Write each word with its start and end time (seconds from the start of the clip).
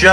שלום 0.00 0.12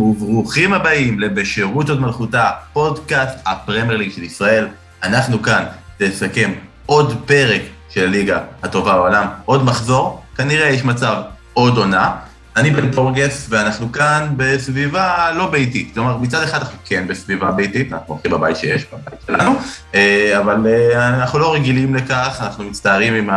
וברוכים 0.00 0.72
הבאים 0.72 1.20
לבשירות 1.20 1.88
עוד 1.88 2.00
מלכותה, 2.00 2.50
פודקאסט 2.72 3.38
הפרמייר 3.46 3.98
ליג 3.98 4.12
של 4.12 4.22
ישראל. 4.22 4.68
אנחנו 5.02 5.42
כאן 5.42 5.64
לסכם 6.00 6.52
עוד 6.86 7.22
פרק 7.26 7.60
של 7.90 8.04
הליגה 8.04 8.40
הטובה 8.62 8.92
בעולם, 8.92 9.26
עוד 9.44 9.64
מחזור, 9.64 10.22
כנראה 10.36 10.68
יש 10.68 10.84
מצב 10.84 11.22
עוד 11.54 11.76
עונה. 11.76 12.16
אני 12.56 12.70
בן 12.70 12.92
פורגס, 12.92 13.46
ואנחנו 13.50 13.92
כאן 13.92 14.34
בסביבה 14.36 15.30
לא 15.36 15.50
ביתית. 15.50 15.94
כלומר, 15.94 16.16
מצד 16.16 16.42
אחד 16.42 16.58
אנחנו 16.58 16.78
כן 16.84 17.06
בסביבה 17.08 17.50
ביתית, 17.50 17.92
אנחנו 17.92 18.14
הכי 18.14 18.28
בבית 18.28 18.56
שיש, 18.56 18.86
בבית 18.92 19.20
שלנו, 19.26 19.56
אה, 19.94 20.38
אבל 20.38 20.66
אה, 20.66 21.08
אנחנו 21.08 21.38
לא 21.38 21.54
רגילים 21.54 21.94
לכך, 21.94 22.38
אנחנו 22.40 22.64
מצטערים 22.64 23.14
אם 23.14 23.28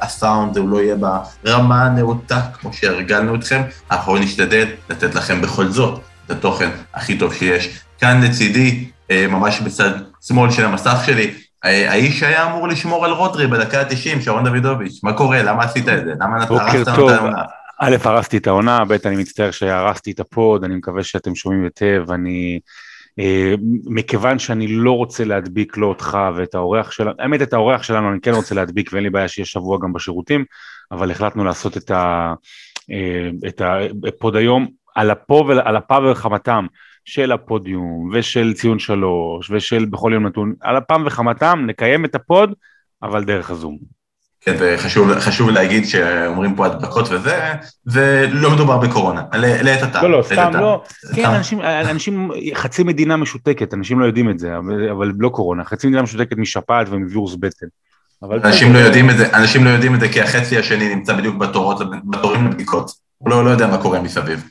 הסאונד 0.00 0.56
הוא 0.56 0.68
לא 0.68 0.80
יהיה 0.80 0.96
ברמה 1.44 1.82
הנאותה, 1.82 2.40
כמו 2.60 2.72
שהרגלנו 2.72 3.34
אתכם, 3.34 3.62
אנחנו 3.90 4.16
נשתדל 4.16 4.66
לתת 4.90 5.14
לכם 5.14 5.40
בכל 5.40 5.68
זאת 5.68 6.00
את 6.26 6.30
התוכן 6.30 6.70
הכי 6.94 7.18
טוב 7.18 7.34
שיש. 7.34 7.78
כאן 7.98 8.20
לצידי, 8.22 8.84
אה, 9.10 9.26
ממש 9.28 9.60
בצד 9.60 9.90
שמאל 10.26 10.50
של 10.50 10.64
המסך 10.64 11.02
שלי, 11.06 11.34
האיש 11.64 12.20
שהיה 12.20 12.46
אמור 12.46 12.68
לשמור 12.68 13.04
על 13.04 13.10
רודרי 13.10 13.46
בדקה 13.46 13.80
ה-90, 13.80 14.20
שרון 14.20 14.44
דוידוביץ', 14.44 15.00
מה 15.02 15.12
קורה? 15.12 15.42
למה 15.42 15.64
עשית 15.64 15.88
את 15.88 16.04
זה? 16.04 16.12
למה 16.20 16.36
הרסת 16.36 16.88
לנו 16.88 17.10
את 17.10 17.14
העונה? 17.14 17.42
א', 17.86 17.96
הרסתי 18.04 18.36
את 18.36 18.46
העונה, 18.46 18.84
ב', 18.84 18.92
אני 18.92 19.16
מצטער 19.16 19.50
שהרסתי 19.50 20.10
את 20.12 20.20
הפוד, 20.20 20.64
אני 20.64 20.76
מקווה 20.76 21.02
שאתם 21.02 21.34
שומעים 21.34 21.64
היטב, 21.64 22.04
אני... 22.10 22.60
אה, 23.18 23.54
מכיוון 23.84 24.38
שאני 24.38 24.66
לא 24.66 24.92
רוצה 24.92 25.24
להדביק 25.24 25.76
לא 25.76 25.86
אותך 25.86 26.18
ואת 26.36 26.54
האורח 26.54 26.90
שלנו, 26.90 27.12
האמת 27.18 27.42
את 27.42 27.52
האורח 27.52 27.82
שלנו 27.82 28.12
אני 28.12 28.20
כן 28.20 28.34
רוצה 28.34 28.54
להדביק 28.54 28.90
ואין 28.92 29.04
לי 29.04 29.10
בעיה 29.10 29.28
שיהיה 29.28 29.46
שבוע 29.46 29.78
גם 29.82 29.92
בשירותים, 29.92 30.44
אבל 30.92 31.10
החלטנו 31.10 31.44
לעשות 31.44 31.76
את, 31.76 31.90
ה, 31.90 32.34
אה, 32.90 33.48
את 33.48 33.62
הפוד 34.08 34.36
היום 34.36 34.66
על 34.94 35.12
אפו 35.12 35.44
ועל 35.48 35.76
אפה 35.76 35.98
וחמתם 36.10 36.66
של 37.04 37.32
הפודיום 37.32 38.10
ושל 38.12 38.54
ציון 38.54 38.78
שלוש 38.78 39.50
ושל 39.50 39.84
בכל 39.84 40.10
יום 40.14 40.26
נתון, 40.26 40.54
על 40.60 40.78
אפם 40.78 41.02
וחמתם 41.06 41.64
נקיים 41.66 42.04
את 42.04 42.14
הפוד 42.14 42.54
אבל 43.02 43.24
דרך 43.24 43.50
הזום. 43.50 44.03
כן, 44.44 44.54
וחשוב 44.58 45.50
להגיד 45.50 45.86
שאומרים 45.86 46.56
פה 46.56 46.66
הדבקות 46.66 47.08
וזה, 47.10 47.52
ולא 47.86 48.50
מדובר 48.50 48.78
בקורונה, 48.78 49.22
לעת 49.32 49.82
עתה. 49.82 50.02
לא, 50.02 50.10
לא, 50.10 50.22
סתם 50.22 50.52
לא. 50.54 50.82
כן, 51.14 51.24
אנשים, 51.24 51.60
אנשים, 51.60 52.30
חצי 52.54 52.82
מדינה 52.82 53.16
משותקת, 53.16 53.74
אנשים 53.74 54.00
לא 54.00 54.06
יודעים 54.06 54.30
את 54.30 54.38
זה, 54.38 54.56
אבל, 54.56 54.88
אבל 54.90 55.12
לא 55.18 55.28
קורונה, 55.28 55.64
חצי 55.64 55.86
מדינה 55.86 56.02
משותקת 56.02 56.36
משפעת 56.36 56.86
ומווירוס 56.90 57.34
בטן. 57.34 57.66
אנשים 58.22 58.72
לא 58.72 58.78
יודעים 58.78 59.10
את 59.10 59.16
זה, 59.16 59.36
אנשים 59.36 59.64
לא 59.64 59.70
יודעים 59.70 59.94
את 59.94 60.00
זה 60.00 60.08
כי 60.08 60.20
החצי 60.20 60.58
השני 60.58 60.94
נמצא 60.94 61.12
בדיוק 61.12 61.36
בתורות, 61.36 61.78
בתורים 62.04 62.46
לבדיקות. 62.46 62.90
הוא 63.18 63.30
לא, 63.30 63.44
לא 63.44 63.50
יודע 63.50 63.66
מה 63.66 63.78
קורה 63.78 64.00
מסביב. 64.00 64.48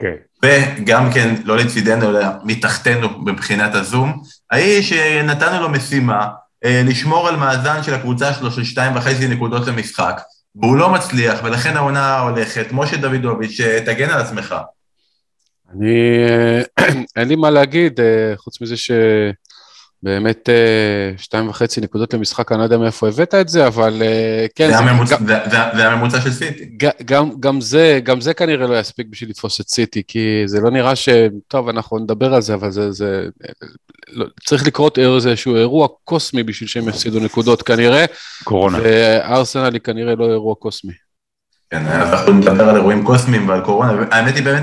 כן. 0.00 0.14
וגם 0.44 1.12
כן, 1.12 1.34
לא 1.44 1.56
לצידנו, 1.56 2.10
אלא 2.10 2.26
מתחתנו 2.44 3.08
מבחינת 3.26 3.74
הזום, 3.74 4.22
האיש 4.50 4.88
שנתנו 4.88 5.60
לו 5.60 5.68
משימה, 5.68 6.28
לשמור 6.64 7.28
על 7.28 7.36
מאזן 7.36 7.82
של 7.82 7.94
הקבוצה 7.94 8.34
שלו 8.34 8.50
של 8.50 8.64
שתיים 8.64 8.96
וחצי 8.96 9.28
נקודות 9.28 9.66
למשחק, 9.66 10.20
והוא 10.56 10.76
לא 10.76 10.90
מצליח, 10.90 11.40
ולכן 11.44 11.76
העונה 11.76 12.18
הולכת. 12.18 12.66
משה 12.72 12.96
דוידוביץ', 12.96 13.60
אה, 13.60 13.80
תגן 13.86 14.10
על 14.10 14.20
עצמך. 14.20 14.54
אני, 15.74 15.96
אה, 16.28 16.62
אין 17.16 17.28
לי 17.28 17.36
מה 17.36 17.50
להגיד, 17.50 18.00
חוץ 18.36 18.60
מזה 18.60 18.76
ש... 18.76 18.90
באמת 20.02 20.48
אה, 20.48 21.12
שתיים 21.16 21.48
וחצי 21.48 21.80
נקודות 21.80 22.14
למשחק, 22.14 22.52
אני 22.52 22.58
לא 22.58 22.64
יודע 22.64 22.78
מאיפה 22.78 23.08
הבאת 23.08 23.34
את 23.34 23.48
זה, 23.48 23.66
אבל 23.66 24.02
אה, 24.02 24.46
כן. 24.54 24.70
זה, 24.70 24.76
זה, 24.76 24.78
הממוצע, 24.78 25.16
גם, 25.16 25.26
זה, 25.26 25.58
זה 25.76 25.88
הממוצע 25.88 26.20
של 26.20 26.32
סיטי. 26.32 26.64
גם, 27.04 27.30
גם, 27.40 27.60
זה, 27.60 28.00
גם 28.02 28.20
זה 28.20 28.34
כנראה 28.34 28.66
לא 28.66 28.78
יספיק 28.78 29.06
בשביל 29.10 29.30
לתפוס 29.30 29.60
את 29.60 29.68
סיטי, 29.68 30.02
כי 30.08 30.42
זה 30.46 30.60
לא 30.60 30.70
נראה 30.70 30.96
ש... 30.96 31.08
טוב, 31.48 31.68
אנחנו 31.68 31.98
נדבר 31.98 32.34
על 32.34 32.42
זה, 32.42 32.54
אבל 32.54 32.70
זה... 32.70 32.92
זה 32.92 33.26
לא, 34.08 34.26
צריך 34.44 34.66
לקרות 34.66 34.98
איזשהו 34.98 35.56
אירוע 35.56 35.88
קוסמי 36.04 36.42
בשביל 36.42 36.68
שהם 36.68 36.88
יפסידו 36.88 37.20
נקודות 37.20 37.62
כנראה. 37.62 38.04
קורונה. 38.44 38.78
וארסנל 38.82 39.72
היא 39.72 39.80
כנראה 39.80 40.14
לא 40.14 40.30
אירוע 40.30 40.54
קוסמי. 40.54 40.92
כן, 41.72 41.86
אז 41.86 42.12
אנחנו 42.12 42.32
נדבר 42.32 42.68
על 42.68 42.76
אירועים 42.76 43.04
קוסמיים 43.04 43.48
ועל 43.48 43.60
קורונה, 43.60 43.92
האמת 44.10 44.36
היא 44.36 44.44
באמת, 44.44 44.62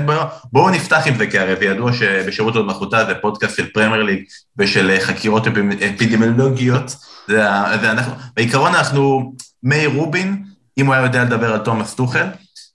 בואו 0.52 0.70
נפתח 0.70 1.06
עם 1.06 1.18
זה, 1.18 1.26
כי 1.26 1.38
הרי 1.38 1.66
ידוע 1.66 1.92
שבשירות 1.92 2.56
עוד 2.56 2.66
מחותה 2.66 3.04
זה 3.04 3.14
פודקאסט 3.14 3.56
של 3.56 3.66
פרמייר 3.66 4.02
ליג 4.02 4.22
ושל 4.58 4.96
חקירות 5.00 5.46
אפידמיולוגיות, 5.94 6.96
זה, 7.28 7.42
זה 7.80 7.90
אנחנו, 7.90 8.12
בעיקרון 8.36 8.74
אנחנו, 8.74 9.32
מאיר 9.62 9.90
רובין, 9.94 10.42
אם 10.78 10.86
הוא 10.86 10.94
היה 10.94 11.02
יודע 11.02 11.24
לדבר 11.24 11.52
על 11.52 11.58
תומאס 11.58 11.94
טוחל, 11.94 12.26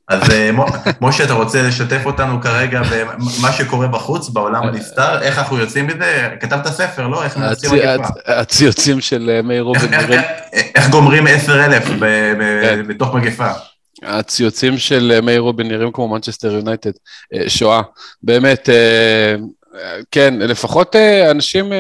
אז 0.08 0.30
אה, 0.30 0.50
משה, 1.02 1.24
אתה 1.24 1.34
רוצה 1.34 1.62
לשתף 1.68 2.02
אותנו 2.06 2.42
כרגע 2.42 2.82
במה 2.82 3.52
שקורה 3.52 3.88
בחוץ, 3.88 4.30
בעולם 4.30 4.64
הנסתר, 4.64 5.22
איך 5.22 5.38
אנחנו 5.40 5.58
יוצאים 5.58 5.88
מזה? 5.88 6.30
כתבת 6.40 6.68
ספר, 6.68 7.08
לא? 7.08 7.24
איך 7.24 7.38
מנצחים 7.38 7.80
מגפה? 7.80 8.08
הציוצים 8.26 9.02
של 9.02 9.30
אה, 9.30 9.42
מאיר 9.42 9.64
רובין. 9.64 9.94
איך 10.76 10.90
גומרים 10.90 11.28
עשר 11.28 11.66
אלף 11.66 11.86
כן. 11.86 12.88
בתוך 12.88 13.16
מגפה? 13.16 13.52
הציוצים 14.04 14.78
של 14.78 15.12
אה, 15.16 15.22
מאיר 15.22 15.42
רובין 15.42 15.68
נראים 15.68 15.92
כמו 15.92 16.08
מנצ'סטר 16.08 16.52
יונייטד, 16.52 16.92
אה, 17.34 17.50
שואה. 17.50 17.82
באמת, 18.24 18.70
אה, 18.70 19.36
כן, 20.12 20.34
לפחות 20.40 20.96
אנשים, 21.32 21.72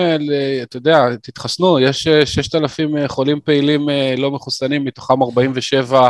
אתה 0.64 0.78
יודע, 0.78 1.16
תתחסנו, 1.22 1.80
יש 1.80 2.08
6,000 2.26 3.08
חולים 3.08 3.40
פעילים 3.44 3.90
לא 4.18 4.32
מחוסנים, 4.32 4.86
מתוכם 4.86 5.22
47 5.24 6.10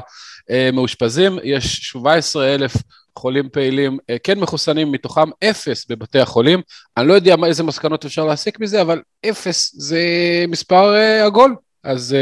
מאושפזים, 0.73 1.39
יש 1.43 1.77
17,000 1.77 2.73
חולים 3.17 3.49
פעילים 3.49 3.97
כן 4.23 4.39
מחוסנים, 4.39 4.91
מתוכם 4.91 5.29
אפס 5.43 5.85
בבתי 5.89 6.19
החולים. 6.19 6.61
אני 6.97 7.07
לא 7.07 7.13
יודע 7.13 7.35
איזה 7.45 7.63
מסקנות 7.63 8.05
אפשר 8.05 8.25
להסיק 8.25 8.59
מזה, 8.59 8.81
אבל 8.81 9.01
אפס 9.29 9.75
זה 9.77 9.99
מספר 10.47 10.93
עגול, 11.25 11.55
אז 11.83 12.15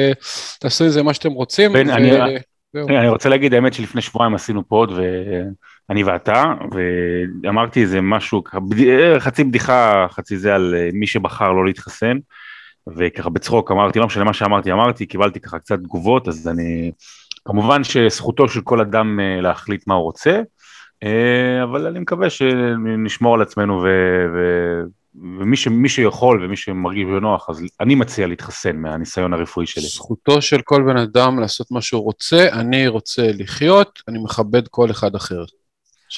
תעשו 0.60 0.84
עם 0.84 0.90
זה 0.90 1.04
מה 1.04 1.14
שאתם 1.14 1.32
רוצים. 1.32 1.74
בן, 1.74 1.90
ו... 1.90 1.94
אני... 1.94 2.38
אני 2.76 3.10
רוצה 3.10 3.30
להגיד 3.30 3.54
האמת 3.54 3.74
שלפני 3.74 4.02
שבועיים 4.02 4.36
עשינו 4.36 4.68
פוד 4.68 4.92
ואני 5.90 6.04
ואתה 6.04 6.44
ואמרתי 7.44 7.82
איזה 7.82 8.02
משהו 8.02 8.44
חצי 9.20 9.44
בדיחה 9.44 10.06
חצי 10.10 10.38
זה 10.38 10.56
על 10.56 10.76
אה, 10.78 10.90
מי 10.94 11.08
שבחר 11.08 11.52
לא 11.52 11.66
להתחסן 11.66 12.18
וככה 12.98 13.30
בצחוק 13.30 13.72
אמרתי 13.72 14.00
לא 14.00 14.06
משנה 14.06 14.24
מה 14.24 14.34
שאמרתי 14.34 14.72
אמרתי 14.72 15.06
קיבלתי 15.06 15.40
ככה 15.40 15.60
קצת 15.60 15.80
תגובות 15.80 16.28
אז 16.28 16.48
אני 16.48 16.92
כמובן 17.46 17.84
שזכותו 17.84 18.48
של 18.48 18.62
כל 18.62 18.82
אדם 18.82 19.20
אה, 19.20 19.42
להחליט 19.42 19.88
מה 19.88 19.94
הוא 19.94 20.04
רוצה 20.04 20.42
אה, 21.04 21.64
אבל 21.64 21.88
אני 21.88 22.00
מקווה 22.00 22.30
שנשמור 22.30 23.36
על 23.36 23.42
עצמנו 23.42 23.82
ו... 23.84 23.88
ומי 25.68 25.90
ש, 25.90 25.96
שיכול 25.96 26.46
ומי 26.46 26.58
שמרגיש 26.58 27.06
בנוח, 27.06 27.50
אז 27.50 27.62
אני 27.82 27.96
מציע 27.96 28.28
להתחסן 28.28 28.76
מהניסיון 28.76 29.34
הרפואי 29.34 29.68
שלי. 29.68 29.84
זכותו 29.84 30.42
של 30.42 30.62
כל 30.64 30.82
בן 30.82 30.98
אדם 30.98 31.40
לעשות 31.40 31.72
מה 31.72 31.82
שהוא 31.82 32.04
רוצה, 32.04 32.48
אני 32.52 32.88
רוצה 32.88 33.22
לחיות, 33.34 34.00
אני 34.08 34.20
מכבד 34.24 34.68
כל 34.68 34.92
אחד 34.92 35.16
אחר. 35.16 35.44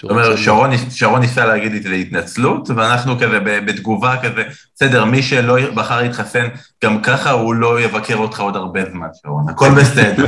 זאת 0.01 0.11
אומרת, 0.11 0.37
שרון, 0.37 0.69
שרון 0.89 1.19
ניסה 1.19 1.45
להגיד 1.45 1.73
את 1.73 1.83
זה 1.83 1.89
להתנצלות, 1.89 2.69
ואנחנו 2.75 3.19
כזה 3.19 3.39
בתגובה 3.39 4.15
כזה, 4.23 4.43
בסדר, 4.75 5.05
מי 5.05 5.23
שלא 5.23 5.71
בחר 5.75 6.01
להתחסן, 6.01 6.47
גם 6.83 7.01
ככה 7.01 7.31
הוא 7.31 7.53
לא 7.53 7.81
יבקר 7.81 8.15
אותך 8.15 8.39
עוד 8.39 8.55
הרבה 8.55 8.79
זמן, 8.91 9.07
שרון, 9.21 9.49
הכל 9.49 9.69
בסדר. 9.79 10.25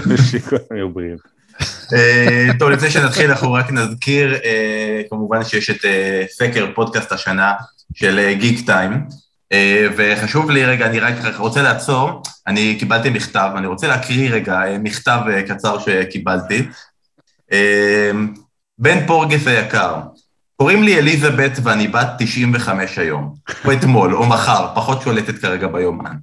אה, 1.93 2.47
טוב, 2.59 2.69
לפני 2.69 2.89
שנתחיל, 2.89 3.31
אנחנו 3.31 3.53
רק 3.53 3.71
נזכיר, 3.71 4.35
אה, 4.35 5.01
כמובן 5.09 5.43
שיש 5.43 5.69
את 5.69 5.85
אה, 5.85 6.25
סקר 6.29 6.67
פודקאסט 6.75 7.11
השנה 7.11 7.53
של 7.93 8.33
גיק 8.33 8.65
טיים, 8.65 9.07
וחשוב 9.97 10.51
לי 10.51 10.65
רגע, 10.65 10.85
אני 10.85 10.99
רק 10.99 11.15
רוצה 11.37 11.61
לעצור, 11.61 12.23
אני 12.47 12.75
קיבלתי 12.79 13.09
מכתב, 13.09 13.49
אני 13.57 13.67
רוצה 13.67 13.87
להקריא 13.87 14.29
רגע 14.29 14.61
מכתב 14.79 15.19
קצר 15.47 15.79
שקיבלתי. 15.79 16.67
בן 18.79 19.07
פורגס 19.07 19.47
היקר, 19.47 19.95
קוראים 20.55 20.83
לי 20.83 20.97
אליזבת 20.97 21.59
ואני 21.63 21.87
בת 21.87 22.07
95 22.19 22.97
היום, 22.97 23.33
או 23.65 23.71
אתמול, 23.71 24.15
או 24.15 24.25
מחר, 24.25 24.67
פחות 24.75 25.01
שולטת 25.01 25.37
כרגע 25.37 25.67
ביומן. 25.67 26.15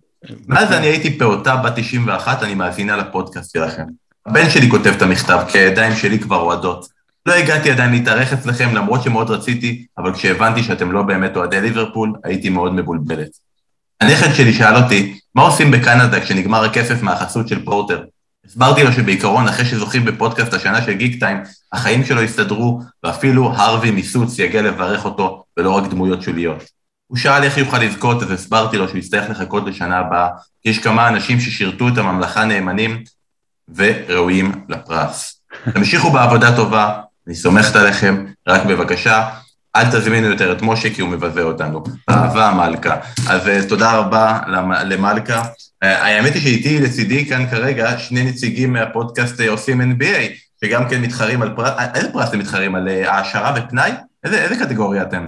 מאז 0.49 0.73
אני 0.73 0.87
הייתי 0.87 1.19
פעוטה 1.19 1.57
בת 1.57 1.73
91, 1.77 2.43
אני 2.43 2.55
מאזינה 2.55 2.97
לפודקאסט 2.97 3.53
שלכם. 3.53 3.85
הבן 4.27 4.51
שלי 4.51 4.71
כותב 4.71 4.93
את 4.97 5.03
המכתב, 5.03 5.41
כי 5.49 5.59
הידיים 5.59 5.97
שלי 5.97 6.19
כבר 6.19 6.37
אוהדות. 6.37 6.89
לא 7.27 7.33
הגעתי 7.33 7.71
עדיין 7.71 7.91
להתארח 7.91 8.33
אצלכם, 8.33 8.75
למרות 8.75 9.03
שמאוד 9.03 9.31
רציתי, 9.31 9.87
אבל 9.99 10.15
כשהבנתי 10.15 10.63
שאתם 10.63 10.93
לא 10.93 11.03
באמת 11.03 11.37
אוהדי 11.37 11.61
ליברפול, 11.61 12.13
הייתי 12.25 12.49
מאוד 12.49 12.75
מבולבלת. 12.75 13.31
הנכד 14.01 14.35
שלי 14.35 14.53
שאל 14.53 14.77
אותי, 14.77 15.19
מה 15.35 15.43
עושים 15.43 15.71
בקנדה 15.71 16.21
כשנגמר 16.21 16.65
הכסף 16.65 17.03
מהחסות 17.03 17.49
של 17.49 17.65
פורטר? 17.65 18.05
הסברתי 18.47 18.85
לו 18.85 18.93
שבעיקרון, 18.93 19.49
אחרי 19.49 19.65
שזוכים 19.65 20.05
בפודקאסט 20.05 20.55
השנה 20.55 20.83
של 20.83 20.93
גיק 20.93 21.21
טיים, 21.21 21.39
החיים 21.73 22.05
שלו 22.05 22.23
יסתדרו, 22.23 22.81
ואפילו 23.05 23.53
הרווי 23.53 23.91
מסוץ 23.91 24.39
יגיע 24.39 24.63
לברך 24.63 25.05
אותו, 25.05 25.45
ולא 25.57 25.71
רק 25.71 25.91
דמויות 25.91 26.23
שוליות. 26.23 26.65
הוא 27.07 27.19
שאל 27.19 27.45
איך 27.45 27.59
יוכל 27.59 27.79
לזכות, 27.79 28.23
אז 28.23 28.31
הסברתי 28.31 28.77
לו 28.77 28.89
שהוא 28.89 28.99
יצטרך 28.99 29.31
לחכות 29.31 29.67
לשנה 29.67 29.99
הבאה, 29.99 30.29
כי 30.63 30.69
יש 30.69 30.79
כמה 30.79 31.09
אנשים 31.09 31.41
ששירתו 31.41 31.89
את 31.89 31.99
הממלכה 31.99 32.45
נאמנים, 32.45 33.03
וראויים 33.75 34.53
לפרס. 34.69 35.41
תמשיכו 35.75 36.11
בעבודה 36.11 36.57
טובה, 36.57 37.01
אני 37.27 37.35
סומכת 37.35 37.77
עליכם, 37.77 38.25
רק 38.47 38.65
בבקשה, 38.65 39.29
אל 39.77 39.85
תזמינו 39.85 40.29
יותר 40.29 40.53
את 40.53 40.63
משה 40.63 40.95
כי 40.95 41.03
הוא 41.03 41.11
מבזה 41.11 41.43
אותנו. 41.43 41.85
אהבה 42.11 42.53
מלכה. 42.57 42.97
אז 43.29 43.49
אה, 43.49 43.69
תודה 43.69 43.97
רבה 43.97 44.41
למלכה. 44.85 45.43
אה, 45.83 46.05
האמת 46.05 46.35
היא 46.35 46.43
שאיתי 46.43 46.81
לצידי 46.81 47.27
כאן 47.27 47.47
כרגע 47.51 47.99
שני 47.99 48.25
נציגים 48.25 48.73
מהפודקאסט 48.73 49.41
אה, 49.41 49.51
עושים 49.51 49.81
NBA, 49.81 50.33
שגם 50.65 50.89
כן 50.89 51.03
מתחרים 51.03 51.43
על 51.43 51.53
פרס, 51.57 51.73
איזה 51.95 52.13
פרס 52.13 52.29
אתם 52.29 52.39
מתחרים? 52.39 52.75
על 52.75 52.89
העשרה 52.89 53.55
ופנאי? 53.57 53.93
איזה, 54.25 54.43
איזה 54.43 54.65
קטגוריה 54.65 55.03
אתם? 55.03 55.25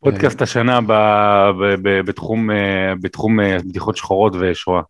פודקאסט 0.00 0.42
השנה 0.42 0.78
בתחום, 2.04 2.50
בתחום 3.00 3.38
בדיחות 3.64 3.96
שחורות 3.96 4.32
ושואה. 4.40 4.82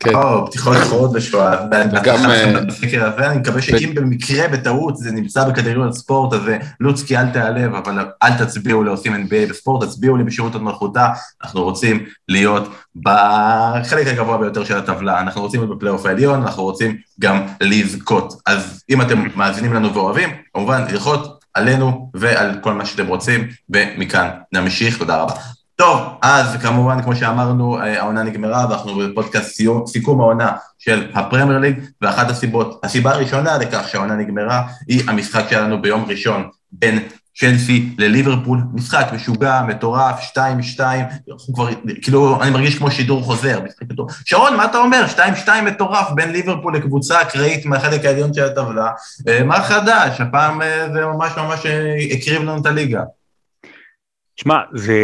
כן. 0.00 0.14
או, 0.14 0.46
פתיחות 0.46 0.76
ושואה. 1.14 1.66
וגם... 1.92 2.16
בסקר 2.68 3.06
הזה, 3.06 3.30
אני 3.30 3.38
מקווה 3.38 3.62
שאם 3.62 3.92
במקרה, 3.94 4.48
בטעות, 4.48 4.96
זה 4.96 5.12
נמצא 5.12 5.48
בקטגוריית 5.48 5.94
ספורט, 5.94 6.32
אז 6.32 6.40
לוצקי, 6.80 7.16
אל 7.16 7.26
תיעלב, 7.26 7.74
אבל 7.74 8.04
אל 8.22 8.38
תצביעו 8.38 8.82
לעושים 8.82 9.14
NBA 9.14 9.50
בספורט, 9.50 9.88
תצביעו 9.88 10.16
לי 10.16 10.24
בשירות 10.24 10.54
עוד 10.54 10.62
מלכותה, 10.62 11.08
אנחנו 11.44 11.62
רוצים 11.62 12.04
להיות 12.28 12.68
בחלק 12.96 14.06
הגבוה 14.06 14.38
ביותר 14.38 14.64
של 14.64 14.78
הטבלה, 14.78 15.20
אנחנו 15.20 15.42
רוצים 15.42 15.60
להיות 15.60 15.76
בפלייאוף 15.76 16.06
העליון, 16.06 16.42
אנחנו 16.42 16.62
רוצים 16.62 16.96
גם 17.20 17.46
לזכות. 17.60 18.34
אז 18.46 18.82
אם 18.90 19.02
אתם 19.02 19.24
מאזינים 19.36 19.74
לנו 19.74 19.94
ואוהבים, 19.94 20.30
כמובן, 20.54 20.84
ללחוץ 20.90 21.20
עלינו 21.54 22.10
ועל 22.14 22.58
כל 22.60 22.72
מה 22.72 22.86
שאתם 22.86 23.06
רוצים, 23.06 23.48
ומכאן 23.70 24.28
נמשיך, 24.52 24.98
תודה 24.98 25.16
רבה. 25.16 25.55
טוב, 25.76 26.00
אז 26.22 26.56
כמובן, 26.62 27.02
כמו 27.02 27.16
שאמרנו, 27.16 27.78
אה, 27.78 28.00
העונה 28.00 28.22
נגמרה 28.22 28.66
ואנחנו 28.70 28.96
בפודקאסט 28.96 29.62
סיכום 29.86 30.20
העונה 30.20 30.52
של 30.78 31.10
הפרמייר 31.14 31.58
ליג, 31.58 31.80
ואחת 32.02 32.30
הסיבות, 32.30 32.80
הסיבה 32.84 33.10
הראשונה 33.10 33.58
לכך 33.58 33.88
שהעונה 33.88 34.14
נגמרה, 34.14 34.62
היא 34.88 35.02
המשחק 35.08 35.44
שלנו 35.50 35.82
ביום 35.82 36.04
ראשון 36.08 36.48
בין 36.72 36.98
צ'לסי 37.38 37.94
לליברפול, 37.98 38.58
משחק 38.74 39.06
משוגע, 39.14 39.62
מטורף, 39.62 40.20
2-2, 40.32 40.38
אנחנו 41.32 41.54
כבר, 41.54 41.68
כאילו, 42.02 42.42
אני 42.42 42.50
מרגיש 42.50 42.78
כמו 42.78 42.90
שידור 42.90 43.22
חוזר, 43.22 43.60
שרון, 44.24 44.56
מה 44.56 44.64
אתה 44.64 44.78
אומר? 44.78 45.04
2-2 45.46 45.48
מטורף 45.64 46.10
בין 46.14 46.32
ליברפול 46.32 46.76
לקבוצה 46.76 47.22
אקראית 47.22 47.66
מהחלק 47.66 48.04
העליון 48.04 48.34
של 48.34 48.44
הטבלה, 48.44 48.90
אה, 49.28 49.44
מה 49.44 49.62
חדש? 49.62 50.20
הפעם 50.20 50.62
אה, 50.62 50.88
זה 50.92 51.06
ממש 51.06 51.32
ממש 51.36 51.60
הקריב 52.12 52.42
לנו 52.42 52.60
את 52.60 52.66
הליגה. 52.66 53.00
תשמע, 54.36 54.60
זה 54.72 54.98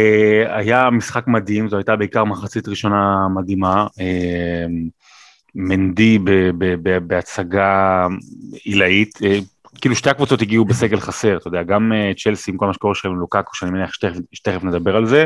היה 0.49 0.89
משחק 0.89 1.27
מדהים, 1.27 1.69
זו 1.69 1.77
הייתה 1.77 1.95
בעיקר 1.95 2.23
מחצית 2.23 2.67
ראשונה 2.67 3.27
מדהימה. 3.35 3.87
אמ, 3.99 4.87
מנדי 5.55 6.19
בהצגה 7.07 8.07
עילאית, 8.63 9.19
אה, 9.23 9.39
כאילו 9.81 9.95
שתי 9.95 10.09
הקבוצות 10.09 10.41
הגיעו 10.41 10.65
בסגל 10.65 10.99
חסר, 10.99 11.37
אתה 11.37 11.47
יודע, 11.47 11.63
גם 11.63 11.93
אה, 11.93 12.11
צ'לסי 12.17 12.51
עם 12.51 12.57
כל 12.57 12.67
מה 12.67 12.73
שקורה 12.73 12.95
שם 12.95 13.09
עם 13.09 13.19
לוקקו, 13.19 13.55
שאני 13.55 13.71
מניח 13.71 13.91
שתכף, 14.33 14.63
נדבר 14.63 14.95
על 14.95 15.05
זה, 15.05 15.25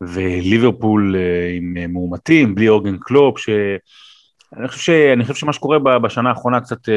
וליברפול 0.00 1.16
אה, 1.16 1.56
עם 1.56 1.92
מאומתים, 1.92 2.54
בלי 2.54 2.68
אורגן 2.68 2.96
קלופ, 3.00 3.38
שאני 3.38 4.68
חושב, 4.68 5.14
חושב 5.22 5.34
שמה 5.34 5.52
שקורה 5.52 5.78
בשנה 5.98 6.28
האחרונה 6.28 6.60
קצת 6.60 6.88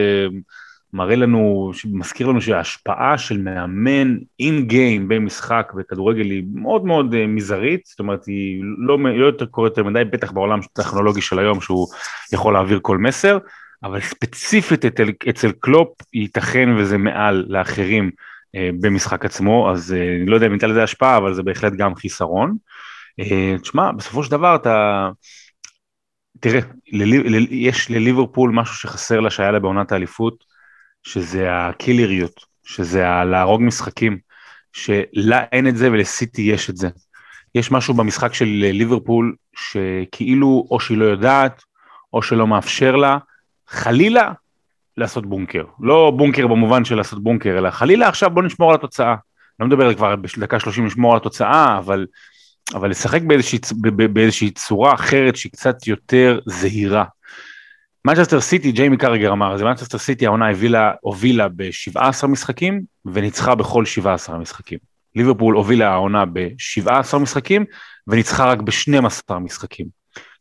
מראה 0.95 1.15
לנו, 1.15 1.71
מזכיר 1.91 2.27
לנו 2.27 2.41
שההשפעה 2.41 3.17
של 3.17 3.37
מאמן 3.37 4.17
אין 4.39 4.65
גיים 4.65 5.07
במשחק 5.07 5.71
בכדורגל 5.77 6.31
היא 6.31 6.43
מאוד 6.53 6.85
מאוד 6.85 7.13
uh, 7.13 7.17
מזערית, 7.27 7.81
זאת 7.85 7.99
אומרת 7.99 8.25
היא 8.25 8.61
לא, 8.77 8.99
לא 8.99 9.25
יותר 9.25 9.45
קורית 9.45 9.71
יותר 9.71 9.83
מדי, 9.83 10.03
בטח 10.03 10.31
בעולם 10.31 10.59
הטכנולוגי 10.59 11.21
של 11.21 11.39
היום 11.39 11.61
שהוא 11.61 11.87
יכול 12.33 12.53
להעביר 12.53 12.79
כל 12.81 12.97
מסר, 12.97 13.37
אבל 13.83 14.01
ספציפית 14.01 14.85
אצל, 14.85 15.09
אצל 15.29 15.51
קלופ 15.59 15.89
ייתכן 16.13 16.69
וזה 16.77 16.97
מעל 16.97 17.45
לאחרים 17.47 18.11
uh, 18.55 18.59
במשחק 18.81 19.25
עצמו, 19.25 19.71
אז 19.71 19.95
uh, 19.97 20.21
אני 20.21 20.25
לא 20.25 20.35
יודע 20.35 20.47
אם 20.47 20.53
ניתן 20.53 20.69
לזה 20.69 20.83
השפעה, 20.83 21.17
אבל 21.17 21.33
זה 21.33 21.43
בהחלט 21.43 21.73
גם 21.73 21.95
חיסרון. 21.95 22.55
Uh, 23.21 23.61
תשמע, 23.61 23.91
בסופו 23.91 24.23
של 24.23 24.31
דבר 24.31 24.55
אתה... 24.55 25.09
תראה, 26.39 26.59
יש 27.49 27.91
לליברפול 27.91 28.51
משהו 28.51 28.75
שחסר 28.75 29.19
לה 29.19 29.29
שהיה 29.29 29.51
לה 29.51 29.59
בעונת 29.59 29.91
האליפות, 29.91 30.54
שזה 31.05 31.47
הקילריות, 31.49 32.45
שזה 32.63 33.03
להרוג 33.25 33.61
משחקים, 33.61 34.17
שלה 34.73 35.43
אין 35.51 35.67
את 35.67 35.77
זה 35.77 35.91
ולסיטי 35.91 36.41
יש 36.41 36.69
את 36.69 36.77
זה. 36.77 36.89
יש 37.55 37.71
משהו 37.71 37.93
במשחק 37.93 38.33
של 38.33 38.45
ליברפול 38.45 39.35
שכאילו 39.55 40.67
או 40.71 40.79
שהיא 40.79 40.97
לא 40.97 41.05
יודעת, 41.05 41.63
או 42.13 42.21
שלא 42.21 42.47
מאפשר 42.47 42.95
לה, 42.95 43.17
חלילה, 43.67 44.31
לעשות 44.97 45.25
בונקר. 45.25 45.63
לא 45.79 46.11
בונקר 46.17 46.47
במובן 46.47 46.85
של 46.85 46.95
לעשות 46.95 47.23
בונקר, 47.23 47.57
אלא 47.57 47.69
חלילה 47.69 48.07
עכשיו 48.07 48.29
בוא 48.29 48.43
נשמור 48.43 48.69
על 48.69 48.75
התוצאה. 48.75 49.15
לא 49.59 49.67
מדבר 49.67 49.93
כבר 49.93 50.15
בדקה 50.15 50.59
30 50.59 50.85
לשמור 50.85 51.11
על 51.11 51.17
התוצאה, 51.17 51.77
אבל, 51.77 52.05
אבל 52.73 52.89
לשחק 52.89 53.21
באיזושהי, 53.21 53.59
באיזושהי 54.13 54.51
צורה 54.51 54.93
אחרת 54.93 55.35
שהיא 55.35 55.51
קצת 55.51 55.87
יותר 55.87 56.39
זהירה. 56.45 57.05
מנצ'סטר 58.05 58.41
סיטי, 58.41 58.71
ג'יימי 58.71 58.97
קראגר 58.97 59.31
אמר, 59.31 59.57
זה 59.57 59.63
מנצ'סטר 59.63 59.97
סיטי 59.97 60.25
העונה 60.25 60.49
הובילה, 60.49 60.91
הובילה 61.01 61.47
ב-17 61.55 62.27
משחקים 62.27 62.81
וניצחה 63.05 63.55
בכל 63.55 63.85
17 63.85 64.37
משחקים. 64.37 64.79
ליברפול 65.15 65.55
הובילה 65.55 65.89
העונה 65.89 66.25
ב-17 66.25 67.17
משחקים 67.17 67.65
וניצחה 68.07 68.45
רק 68.45 68.61
ב-12 68.61 69.33
משחקים. 69.33 69.85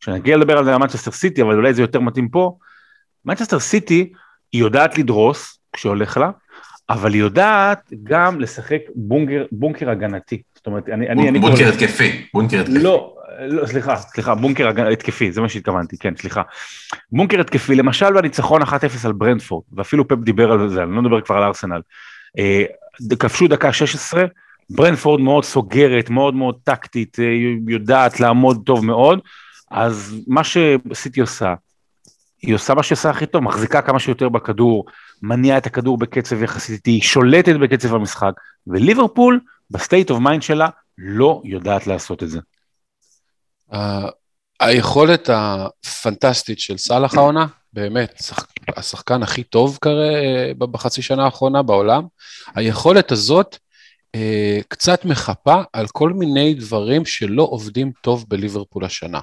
כשנגיע 0.01 0.37
לדבר 0.37 0.57
על 0.57 0.65
זה 0.65 0.73
על 0.73 0.77
מנצ'סטר 0.77 1.11
סיטי, 1.11 1.41
אבל 1.41 1.55
אולי 1.55 1.73
זה 1.73 1.81
יותר 1.81 1.99
מתאים 1.99 2.29
פה, 2.29 2.57
מנצ'סטר 3.25 3.59
סיטי 3.59 4.13
היא 4.51 4.61
יודעת 4.61 4.97
לדרוס 4.97 5.59
כשהולך 5.73 6.17
לה, 6.17 6.29
אבל 6.89 7.13
היא 7.13 7.21
יודעת 7.21 7.89
גם 8.03 8.39
לשחק 8.39 8.81
בונקר, 8.95 9.45
בונקר 9.51 9.89
הגנתי. 9.89 10.41
זאת 10.55 10.67
אומרת, 10.67 10.89
אני... 10.89 11.09
אני 11.09 11.39
בונקר 11.39 11.69
התקפי, 11.69 12.25
בונקר 12.33 12.59
התקפי. 12.59 12.79
לא, 12.79 13.14
לא, 13.39 13.65
סליחה, 13.65 13.95
סליחה, 13.95 14.35
בונקר 14.35 14.91
התקפי, 14.91 15.31
זה 15.31 15.41
מה 15.41 15.49
שהתכוונתי, 15.49 15.97
כן, 15.97 16.13
סליחה. 16.15 16.41
בונקר 17.11 17.39
התקפי, 17.39 17.75
למשל 17.75 18.13
בניצחון 18.13 18.61
1-0 18.61 18.65
על 19.05 19.11
ברנטפורד, 19.11 19.63
ואפילו 19.71 20.07
פפ 20.07 20.17
דיבר 20.23 20.51
על 20.51 20.69
זה, 20.69 20.83
אני 20.83 20.95
לא 20.95 21.01
מדבר 21.01 21.21
כבר 21.21 21.35
על 21.35 21.43
ארסנל. 21.43 21.81
אה, 22.39 22.63
כבשו 23.19 23.47
דקה 23.47 23.73
16, 23.73 24.25
ברנטפורד 24.69 25.21
מאוד 25.21 25.43
סוגרת, 25.43 26.09
מאוד 26.09 26.33
מאוד 26.33 26.55
טקטית, 26.63 27.19
אה, 27.19 27.25
יודעת 27.67 28.19
לעמוד 28.19 28.61
טוב 28.65 28.85
מאוד, 28.85 29.19
אז 29.71 30.15
מה 30.27 30.41
שסיטי 30.43 31.21
עושה, 31.21 31.53
היא 32.41 32.55
עושה 32.55 32.73
מה 32.73 32.83
שעושה 32.83 33.09
הכי 33.09 33.25
טוב, 33.25 33.43
מחזיקה 33.43 33.81
כמה 33.81 33.99
שיותר 33.99 34.29
בכדור, 34.29 34.85
מניעה 35.21 35.57
את 35.57 35.65
הכדור 35.65 35.97
בקצב 35.97 36.43
יחסית, 36.43 36.85
היא 36.85 37.01
שולטת 37.01 37.55
בקצב 37.55 37.95
המשחק, 37.95 38.33
וליברפול, 38.67 39.39
ב 39.71 39.77
state 39.77 40.09
of 40.09 40.19
mind 40.19 40.41
שלה, 40.41 40.67
לא 40.97 41.41
יודעת 41.45 41.87
לעשות 41.87 42.23
את 42.23 42.29
זה. 42.29 42.39
היכולת 44.59 45.29
הפנטסטית 45.33 46.59
של 46.59 46.77
סאלח 46.77 47.17
העונה, 47.17 47.45
באמת, 47.73 48.21
השחקן 48.77 49.23
הכי 49.23 49.43
טוב 49.43 49.77
כרגע 49.81 50.17
אה, 50.17 50.51
בחצי 50.57 51.01
שנה 51.01 51.25
האחרונה 51.25 51.61
בעולם, 51.61 52.03
היכולת 52.55 53.11
הזאת 53.11 53.57
אה, 54.15 54.59
קצת 54.67 55.05
מחפה 55.05 55.61
על 55.73 55.87
כל 55.87 56.09
מיני 56.09 56.53
דברים 56.53 57.05
שלא 57.05 57.43
עובדים 57.43 57.91
טוב 58.01 58.25
בליברפול 58.27 58.85
השנה. 58.85 59.19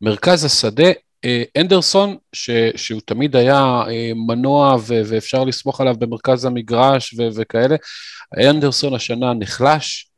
מרכז 0.00 0.44
השדה, 0.44 0.90
אה, 1.24 1.42
אנדרסון, 1.60 2.16
ש, 2.32 2.50
שהוא 2.76 3.00
תמיד 3.04 3.36
היה 3.36 3.82
מנוע 4.28 4.76
ו, 4.80 5.00
ואפשר 5.06 5.44
לסמוך 5.44 5.80
עליו 5.80 5.94
במרכז 5.98 6.44
המגרש 6.44 7.14
ו, 7.18 7.28
וכאלה, 7.34 7.76
אנדרסון 8.50 8.94
השנה 8.94 9.34
נחלש. 9.34 10.10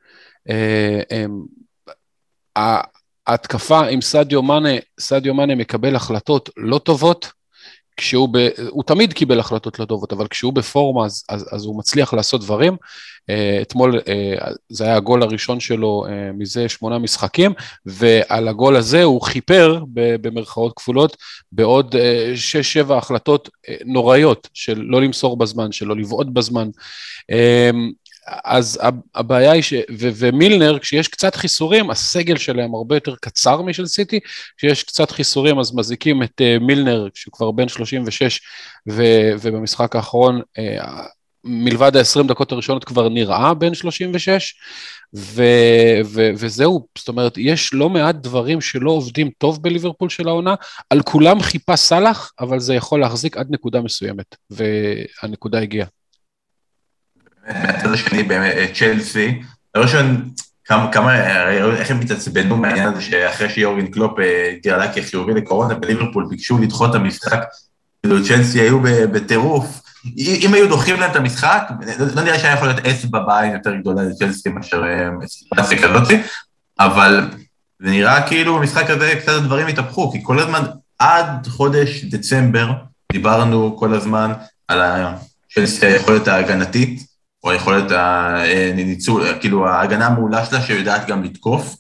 ההתקפה 3.27 3.87
עם 3.87 4.01
סעדיו 4.01 4.43
מאנה, 4.43 4.69
סעדיו 5.01 5.35
מאנה 5.35 5.55
מקבל 5.55 5.97
החלטות 5.97 6.51
לא 6.57 6.79
טובות, 6.79 7.33
כשהוא, 8.01 8.29
ב, 8.33 8.49
הוא 8.69 8.83
תמיד 8.83 9.13
קיבל 9.13 9.41
החלטות 9.41 9.79
לא 9.79 9.85
טובות, 9.85 10.13
אבל 10.13 10.27
כשהוא 10.27 10.53
בפורמה 10.53 11.05
אז, 11.05 11.25
אז, 11.29 11.49
אז 11.53 11.65
הוא 11.65 11.79
מצליח 11.79 12.15
לעשות 12.15 12.41
דברים. 12.41 12.77
Uh, 13.31 13.63
אתמול 13.63 13.99
uh, 13.99 14.53
זה 14.69 14.85
היה 14.85 14.97
הגול 14.97 15.23
הראשון 15.23 15.61
שלו 15.61 16.05
uh, 16.07 16.11
מזה 16.35 16.69
שמונה 16.69 16.99
משחקים, 16.99 17.53
ועל 17.87 18.49
הגול 18.49 18.77
הזה 18.77 19.03
הוא 19.03 19.23
חיפר, 19.23 19.85
במרכאות 19.93 20.73
כפולות, 20.77 21.17
בעוד 21.53 21.95
שש-שבע 22.35 22.99
החלטות 22.99 23.49
נוראיות 23.85 24.49
של 24.55 24.83
לא 24.83 25.03
למסור 25.03 25.37
בזמן, 25.37 25.73
של 25.73 25.87
לא 25.87 25.97
לבעוט 25.97 26.27
בזמן. 26.33 26.69
אז 28.45 28.81
הבעיה 29.15 29.53
היא 29.53 29.63
ש... 29.63 29.73
ו- 29.73 30.11
ומילנר, 30.17 30.79
כשיש 30.79 31.09
קצת 31.09 31.35
חיסורים, 31.35 31.91
הסגל 31.91 32.37
שלהם 32.37 32.75
הרבה 32.75 32.97
יותר 32.97 33.15
קצר 33.21 33.63
משל 33.63 33.87
סיטי, 33.87 34.21
כשיש 34.57 34.83
קצת 34.83 35.11
חיסורים 35.11 35.59
אז 35.59 35.75
מזיקים 35.75 36.23
את 36.23 36.41
uh, 36.41 36.63
מילנר, 36.63 37.09
שהוא 37.15 37.33
כבר 37.33 37.51
בן 37.51 37.69
36, 37.69 38.41
ו- 38.89 39.33
ובמשחק 39.41 39.97
האחרון, 39.97 40.41
uh, 40.41 40.63
מלבד 41.45 41.97
ה-20 41.97 42.23
דקות 42.29 42.53
הראשונות 42.53 42.85
כבר 42.85 43.09
נראה 43.09 43.55
בן 43.55 43.75
36, 43.75 44.55
ו- 45.17 46.01
ו- 46.05 46.31
וזהו, 46.37 46.87
זאת 46.99 47.09
אומרת, 47.09 47.39
יש 47.39 47.75
לא 47.75 47.89
מעט 47.89 48.15
דברים 48.15 48.61
שלא 48.61 48.91
עובדים 48.91 49.31
טוב 49.39 49.63
בליברפול 49.63 50.09
של 50.09 50.29
העונה, 50.29 50.55
על 50.91 51.03
כולם 51.03 51.41
חיפה 51.41 51.77
סאלח, 51.77 52.33
אבל 52.41 52.61
זה 52.61 52.75
יכול 52.75 53.01
להחזיק 53.01 53.37
עד 53.37 53.47
נקודה 53.51 53.81
מסוימת, 53.81 54.37
והנקודה 54.51 55.59
הגיעה. 55.61 55.87
מהצד 57.49 57.93
השני 57.93 58.23
באמת 58.23 58.55
צ'לסי, 58.75 59.43
דבר 59.77 59.85
ראשון, 59.85 60.31
כמה, 60.65 60.93
כמה, 60.93 61.17
איך 61.77 61.91
הם 61.91 62.01
התעצבנו 62.01 62.57
מהעניין 62.57 62.89
הזה 62.89 63.03
שאחרי 63.03 63.51
שיורגן 63.51 63.87
קלופ 63.87 64.19
התגלה 64.57 64.93
כחיובי 64.93 65.35
לקורונה 65.35 65.75
בליברפול 65.75 66.27
ביקשו 66.31 66.59
לדחות 66.59 66.91
את 66.91 66.95
המשחק, 66.95 67.45
כאילו 68.03 68.25
צ'לסי 68.25 68.61
היו 68.61 68.81
בטירוף, 68.83 69.83
אם 70.17 70.55
היו 70.55 70.69
דוחים 70.69 71.01
להם 71.01 71.11
את 71.11 71.17
המשחק, 71.17 71.71
לא 72.15 72.23
נראה 72.23 72.39
שהיה 72.39 72.55
יכול 72.55 72.69
להיות 72.69 72.87
אצבע 72.87 73.19
בעין 73.19 73.53
יותר 73.53 73.75
גדולה 73.75 74.03
לצ'לסי 74.03 74.49
מאשר 74.49 74.83
סיטואציה 75.27 75.79
כזאת, 75.83 76.09
אבל 76.81 77.31
זה 77.81 77.91
נראה 77.91 78.29
כאילו 78.29 78.59
במשחק 78.59 78.91
הזה 78.91 79.15
קצת 79.21 79.33
הדברים 79.33 79.67
התהפכו, 79.67 80.13
כי 80.13 80.19
כל 80.23 80.39
הזמן, 80.39 80.63
עד 80.99 81.47
חודש 81.47 82.05
דצמבר, 82.05 82.73
דיברנו 83.13 83.77
כל 83.79 83.95
הזמן 83.95 84.33
על 84.69 84.81
צ'לסי 85.55 85.87
היכולת 85.87 86.29
ההגנתית, 86.29 87.10
או 87.45 87.51
היכולת 87.51 87.93
הניצול, 88.75 89.23
כאילו 89.41 89.69
ההגנה 89.69 90.07
המעולה 90.07 90.47
שלה 90.47 90.63
שיודעת 90.63 91.07
גם 91.07 91.23
לתקוף. 91.23 91.77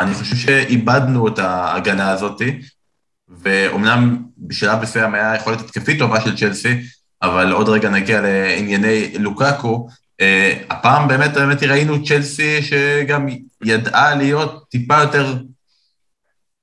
אני 0.00 0.14
חושב 0.14 0.36
שאיבדנו 0.36 1.28
את 1.28 1.38
ההגנה 1.38 2.10
הזאת, 2.10 2.42
ואומנם 3.28 4.22
בשלב 4.38 4.82
מסוים 4.82 5.14
היה 5.14 5.34
יכולת 5.34 5.60
התקפית 5.60 5.98
טובה 5.98 6.20
של 6.20 6.36
צ'לסי, 6.36 6.80
אבל 7.22 7.52
עוד 7.52 7.68
רגע 7.68 7.90
נגיע 7.90 8.20
לענייני 8.20 9.18
לוקאקו. 9.18 9.88
Uh, 10.22 10.24
הפעם 10.70 11.08
באמת, 11.08 11.34
באמת 11.34 11.62
ראינו 11.62 12.04
צ'לסי 12.04 12.62
שגם 12.62 13.26
ידעה 13.64 14.14
להיות 14.14 14.68
טיפה 14.70 15.00
יותר 15.00 15.38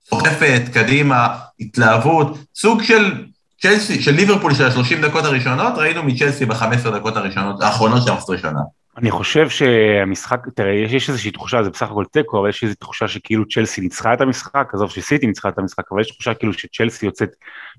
סוחפת, 0.09 0.61
קדימה, 0.73 1.39
התלהבות, 1.59 2.37
סוג 2.55 2.83
של 2.83 3.25
צ'לסי, 3.63 4.01
של 4.01 4.11
ליברפול 4.11 4.53
של 4.53 4.65
השלושים 4.65 5.01
דקות 5.01 5.25
הראשונות, 5.25 5.73
ראינו 5.77 6.03
מצ'לסי 6.03 6.45
בחמש 6.45 6.75
עשרה 6.75 6.99
דקות 6.99 7.17
הראשונות, 7.17 7.61
האחרונות 7.61 8.01
של 8.03 8.11
המחצית 8.11 8.29
ראשונה. 8.29 8.59
אני 8.97 9.11
חושב 9.11 9.49
שהמשחק, 9.49 10.39
תראה, 10.55 10.71
יש, 10.71 10.93
יש 10.93 11.09
איזושהי 11.09 11.31
תחושה, 11.31 11.63
זה 11.63 11.69
בסך 11.69 11.91
הכל 11.91 12.05
תיקו, 12.11 12.39
אבל 12.39 12.49
יש 12.49 12.63
איזושהי 12.63 12.79
תחושה 12.79 13.07
שכאילו 13.07 13.47
צ'לסי 13.47 13.81
ניצחה 13.81 14.13
את 14.13 14.21
המשחק, 14.21 14.71
עזוב 14.73 14.89
שסיטי 14.89 15.27
ניצחה 15.27 15.49
את 15.49 15.57
המשחק, 15.57 15.83
אבל 15.91 16.01
יש 16.01 16.11
תחושה 16.11 16.33
כאילו 16.33 16.53
שצ'לסי 16.53 17.05
יוצאת 17.05 17.29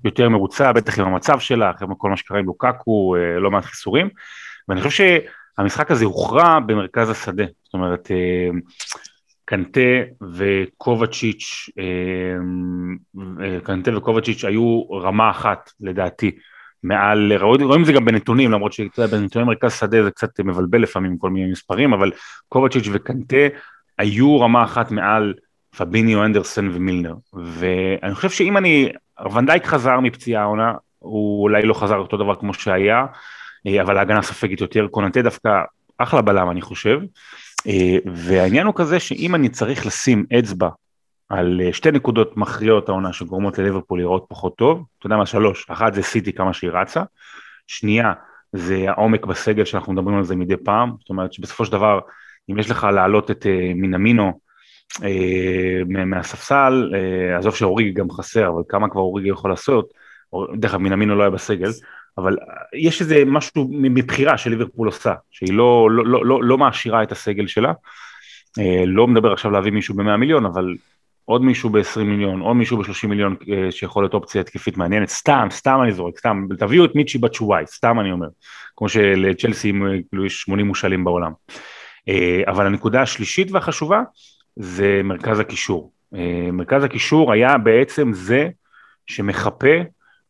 יותר 0.05 0.29
מרוצה, 0.29 0.73
בטח 0.73 0.99
עם 0.99 1.07
המצב 1.07 1.39
שלה, 1.39 1.71
אחרי 1.71 1.87
כל 1.97 2.09
מה 2.09 2.17
שקרה 2.17 2.39
עם 2.39 2.45
לוקקו, 2.45 3.15
אה, 3.15 3.39
לא 3.39 3.51
מעט 3.51 3.65
חיסורים, 3.65 4.09
ואני 4.69 4.81
חושב 4.81 5.19
שהמשחק 5.57 5.91
הזה 5.91 6.05
הוכרע 6.05 6.59
במרכז 6.59 7.09
השדה, 7.09 7.45
זאת 7.63 7.73
אומרת, 7.73 8.11
אה, 8.11 8.49
קנטה 9.45 9.79
וקובצ'יץ', 10.33 11.69
אה, 11.79 13.59
קנטה 13.63 13.97
וקובצ'יץ' 13.97 14.45
היו 14.45 14.83
רמה 14.91 15.29
אחת 15.29 15.71
לדעתי 15.81 16.31
מעל, 16.83 17.33
רואים 17.41 17.81
את 17.81 17.85
זה 17.85 17.93
גם 17.93 18.05
בנתונים, 18.05 18.51
למרות 18.51 18.73
שאתה 18.73 19.01
יודע, 19.01 19.17
בנתוני 19.17 19.45
מרכז 19.45 19.73
שדה 19.73 20.03
זה 20.03 20.11
קצת 20.11 20.39
מבלבל 20.39 20.81
לפעמים 20.81 21.17
כל 21.17 21.29
מיני 21.29 21.51
מספרים, 21.51 21.93
אבל 21.93 22.11
קובצ'יץ' 22.49 22.87
וקנטה 22.91 23.47
היו 23.97 24.39
רמה 24.39 24.63
אחת 24.63 24.91
מעל 24.91 25.33
פביניו, 25.77 26.25
אנדרסן 26.25 26.69
ומילנר, 26.73 27.13
ואני 27.33 28.15
חושב 28.15 28.29
שאם 28.29 28.57
אני, 28.57 28.89
ונדייק 29.33 29.65
חזר 29.65 29.99
מפציעה 29.99 30.43
העונה, 30.43 30.73
הוא 30.99 31.43
אולי 31.43 31.65
לא 31.65 31.73
חזר 31.73 31.97
אותו 31.97 32.17
דבר 32.17 32.35
כמו 32.35 32.53
שהיה, 32.53 33.05
אה, 33.67 33.81
אבל 33.81 33.97
ההגנה 33.97 34.21
ספגת 34.21 34.61
יותר, 34.61 34.87
קוננטה 34.87 35.21
דווקא 35.21 35.49
אחלה 35.97 36.21
בלם 36.21 36.51
אני 36.51 36.61
חושב, 36.61 36.99
והעניין 38.13 38.65
הוא 38.67 38.73
כזה 38.75 38.99
שאם 38.99 39.35
אני 39.35 39.49
צריך 39.49 39.85
לשים 39.85 40.25
אצבע 40.39 40.69
על 41.29 41.61
אה, 41.63 41.73
שתי 41.73 41.91
נקודות 41.91 42.37
מכריעות 42.37 42.89
העונה 42.89 43.13
שגורמות 43.13 43.57
לליברפול 43.57 43.99
לראות 43.99 44.25
פחות 44.29 44.55
טוב, 44.55 44.83
אתה 44.99 45.05
יודע 45.07 45.17
מה? 45.17 45.25
שלוש, 45.25 45.69
אחת 45.69 45.93
זה 45.93 46.01
סיטי 46.01 46.33
כמה 46.33 46.53
שהיא 46.53 46.71
רצה, 46.73 47.03
שנייה 47.67 48.13
זה 48.53 48.85
העומק 48.87 49.25
בסגל 49.25 49.65
שאנחנו 49.65 49.93
מדברים 49.93 50.17
על 50.17 50.23
זה 50.23 50.35
מדי 50.35 50.57
פעם, 50.57 50.91
זאת 50.99 51.09
אומרת 51.09 51.33
שבסופו 51.33 51.65
של 51.65 51.71
דבר 51.71 51.99
אם 52.51 52.59
יש 52.59 52.71
לך 52.71 52.83
להעלות 52.83 53.31
את 53.31 53.45
אה, 53.45 53.71
מינמינו 53.75 54.39
אה, 55.03 56.05
מהספסל, 56.05 56.91
אה, 56.95 57.37
עזוב 57.37 57.55
שאוריגי 57.55 57.91
גם 57.91 58.11
חסר, 58.11 58.47
אבל 58.47 58.61
כמה 58.69 58.89
כבר 58.89 59.01
אוריגי 59.01 59.29
יכול 59.29 59.49
לעשות, 59.49 59.89
דרך 60.55 60.71
אגב 60.71 60.81
מינמינו 60.81 61.15
לא 61.15 61.23
היה 61.23 61.29
בסגל, 61.29 61.69
אבל 62.17 62.37
יש 62.73 63.01
איזה 63.01 63.23
משהו 63.25 63.69
מבחירה 63.71 64.37
שליברפול 64.37 64.87
עושה, 64.87 65.13
שהיא 65.31 65.53
לא, 65.53 65.91
לא, 65.91 66.05
לא, 66.05 66.25
לא, 66.25 66.43
לא 66.43 66.57
מעשירה 66.57 67.03
את 67.03 67.11
הסגל 67.11 67.47
שלה, 67.47 67.73
לא 68.85 69.07
מדבר 69.07 69.33
עכשיו 69.33 69.51
להביא 69.51 69.71
מישהו 69.71 69.95
ב-100 69.95 70.17
מיליון, 70.17 70.45
אבל 70.45 70.75
עוד 71.25 71.41
מישהו 71.41 71.69
ב-20 71.69 71.99
מיליון, 71.99 72.41
עוד 72.41 72.55
מישהו 72.55 72.77
ב-30 72.77 73.07
מיליון 73.07 73.35
אה, 73.53 73.71
שיכול 73.71 74.03
להיות 74.03 74.13
אופציה 74.13 74.41
התקפית 74.41 74.77
מעניינת, 74.77 75.09
סתם, 75.09 75.47
סתם 75.51 75.79
אני 75.83 75.91
זורק, 75.91 76.19
סתם, 76.19 76.47
תביאו 76.57 76.85
את 76.85 76.95
מיצ'י 76.95 77.17
בצ'וואי, 77.17 77.63
סתם 77.67 77.99
אני 77.99 78.11
אומר, 78.11 78.27
כמו 78.77 78.89
שלצ'לסי 78.89 79.71
אה, 79.71 79.97
כאילו 80.09 80.25
יש 80.25 80.41
80 80.41 80.67
מושאלים 80.67 81.03
בעולם. 81.03 81.31
אה, 82.09 82.41
אבל 82.47 82.65
הנקודה 82.65 83.01
השלישית 83.01 83.51
והחשובה 83.51 84.01
זה 84.55 85.01
מרכז 85.03 85.39
הקישור. 85.39 85.91
מרכז 86.53 86.83
הקישור 86.83 87.33
היה 87.33 87.57
בעצם 87.57 88.13
זה 88.13 88.49
שמחפה 89.07 89.75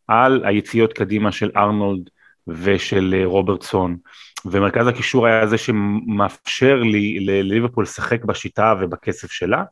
על 0.08 0.42
היציאות 0.46 0.94
קדימה 0.94 1.32
של 1.32 1.52
ארנולד 1.58 2.10
ושל 2.48 3.22
רוברטסון, 3.26 3.98
ומרכז 4.46 4.88
הקישור 4.88 5.28
היה 5.28 5.48
זה 5.48 5.58
שמאפשר 5.58 6.76
לי 6.76 7.20
לליברפול 7.20 7.84
לשחק 7.84 8.26
בשיטה 8.26 8.74
ובקצב 8.80 9.28
שלה. 9.28 9.64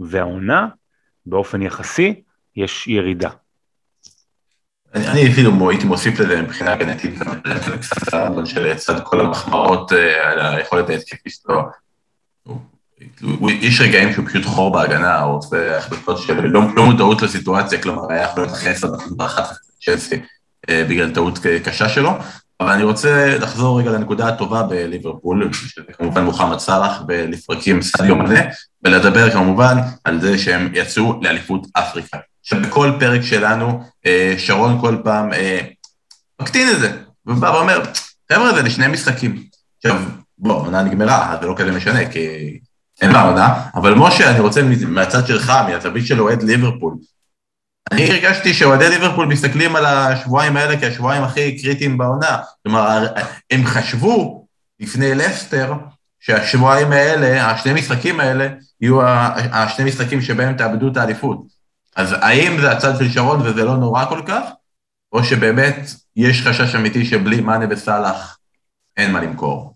והעונה, 0.00 0.68
באופן 1.26 1.62
יחסי, 1.62 2.22
יש 2.56 2.88
ירידה. 2.88 3.30
אני 4.94 5.32
אפילו 5.32 5.70
הייתי 5.70 5.84
מוסיף 5.84 6.20
לזה 6.20 6.42
מבחינה 6.42 6.72
הגנטית, 6.72 7.14
של 8.44 8.74
צד 8.74 9.04
כל 9.04 9.20
המחמאות 9.20 9.92
אה, 9.92 10.30
על 10.30 10.56
היכולת 10.56 10.90
ההתקפית 10.90 11.32
שלו. 11.32 11.62
יש 13.60 13.80
רגעים 13.80 14.12
שהוא 14.12 14.26
פשוט 14.28 14.44
חור 14.44 14.72
בהגנה, 14.72 15.20
הוא 15.20 15.38
עושה 15.38 15.78
החלטות 15.78 16.18
של 16.18 16.46
לא, 16.46 16.62
לא 16.76 16.84
מודעות 16.84 17.22
לסיטואציה, 17.22 17.82
כלומר 17.82 18.12
היה 18.12 18.22
יכול 18.22 18.42
להיות 18.42 18.54
אחרי 18.54 18.70
עשר 18.70 18.88
באחת 19.10 19.56
צ'לסי 19.84 20.20
אה, 20.68 20.84
בגלל 20.88 21.10
טעות 21.10 21.38
קשה 21.64 21.88
שלו, 21.88 22.10
אבל 22.60 22.72
אני 22.72 22.82
רוצה 22.82 23.38
לחזור 23.38 23.80
רגע 23.80 23.90
לנקודה 23.90 24.28
הטובה 24.28 24.62
בליברפול, 24.62 25.50
כמובן 25.98 26.24
מוחמד 26.24 26.58
סאלח 26.58 27.02
ולפרקים 27.08 27.82
סדיו 27.82 28.16
מלא, 28.16 28.40
ולדבר 28.84 29.30
כמובן 29.30 29.76
על 30.04 30.20
זה 30.20 30.38
שהם 30.38 30.70
יצאו 30.74 31.20
לאליפות 31.22 31.66
אפריקה. 31.72 32.18
שבכל 32.42 32.92
פרק 33.00 33.22
שלנו, 33.22 33.80
אה, 34.06 34.34
שרון 34.38 34.80
כל 34.80 34.96
פעם 35.04 35.32
אה, 35.32 35.60
מקטין 36.42 36.68
את 36.68 36.78
זה, 36.80 36.92
ובא 37.26 37.46
ואומר, 37.46 37.82
חבר'ה, 38.32 38.54
זה 38.54 38.62
לשני 38.62 38.88
משחקים. 38.88 39.42
עכשיו, 39.76 40.02
בוא, 40.38 40.54
העונה 40.54 40.82
נגמרה, 40.82 41.36
זה 41.40 41.46
לא 41.46 41.54
כזה 41.56 41.72
משנה, 41.72 42.10
כי 42.10 42.58
אין 43.02 43.12
לה 43.12 43.22
עונה, 43.22 43.54
אבל 43.74 43.94
משה, 43.94 44.30
אני 44.30 44.40
רוצה 44.40 44.62
מהצד 44.88 45.26
שלך, 45.26 45.52
מהזווית 45.68 46.06
של 46.06 46.20
אוהד 46.20 46.42
ליברפול, 46.42 46.94
אני 47.92 48.10
הרגשתי 48.10 48.54
שאוהדי 48.54 48.88
ליברפול 48.88 49.26
מסתכלים 49.26 49.76
על 49.76 49.86
השבועיים 49.86 50.56
האלה 50.56 50.74
כשבועיים 50.80 51.22
הכי 51.24 51.62
קריטיים 51.62 51.98
בעונה. 51.98 52.38
כלומר, 52.62 53.06
הם 53.50 53.64
חשבו 53.66 54.46
לפני 54.80 55.14
לסטר 55.14 55.74
שהשבועיים 56.20 56.92
האלה, 56.92 57.50
השני 57.50 57.72
משחקים 57.72 58.20
האלה, 58.20 58.48
יהיו 58.80 59.02
השני 59.52 59.84
משחקים 59.84 60.22
שבהם 60.22 60.56
תאבדו 60.56 60.88
את 60.88 60.96
האליפות. 60.96 61.46
אז 61.96 62.14
האם 62.20 62.60
זה 62.60 62.72
הצד 62.72 62.98
של 62.98 63.10
שרון 63.10 63.40
וזה 63.40 63.64
לא 63.64 63.76
נורא 63.76 64.04
כל 64.04 64.22
כך, 64.26 64.42
או 65.12 65.24
שבאמת 65.24 65.76
יש 66.16 66.46
חשש 66.46 66.74
אמיתי 66.74 67.04
שבלי 67.04 67.40
מאנה 67.40 67.64
וסאלח 67.70 68.38
אין 68.96 69.12
מה 69.12 69.20
למכור? 69.20 69.73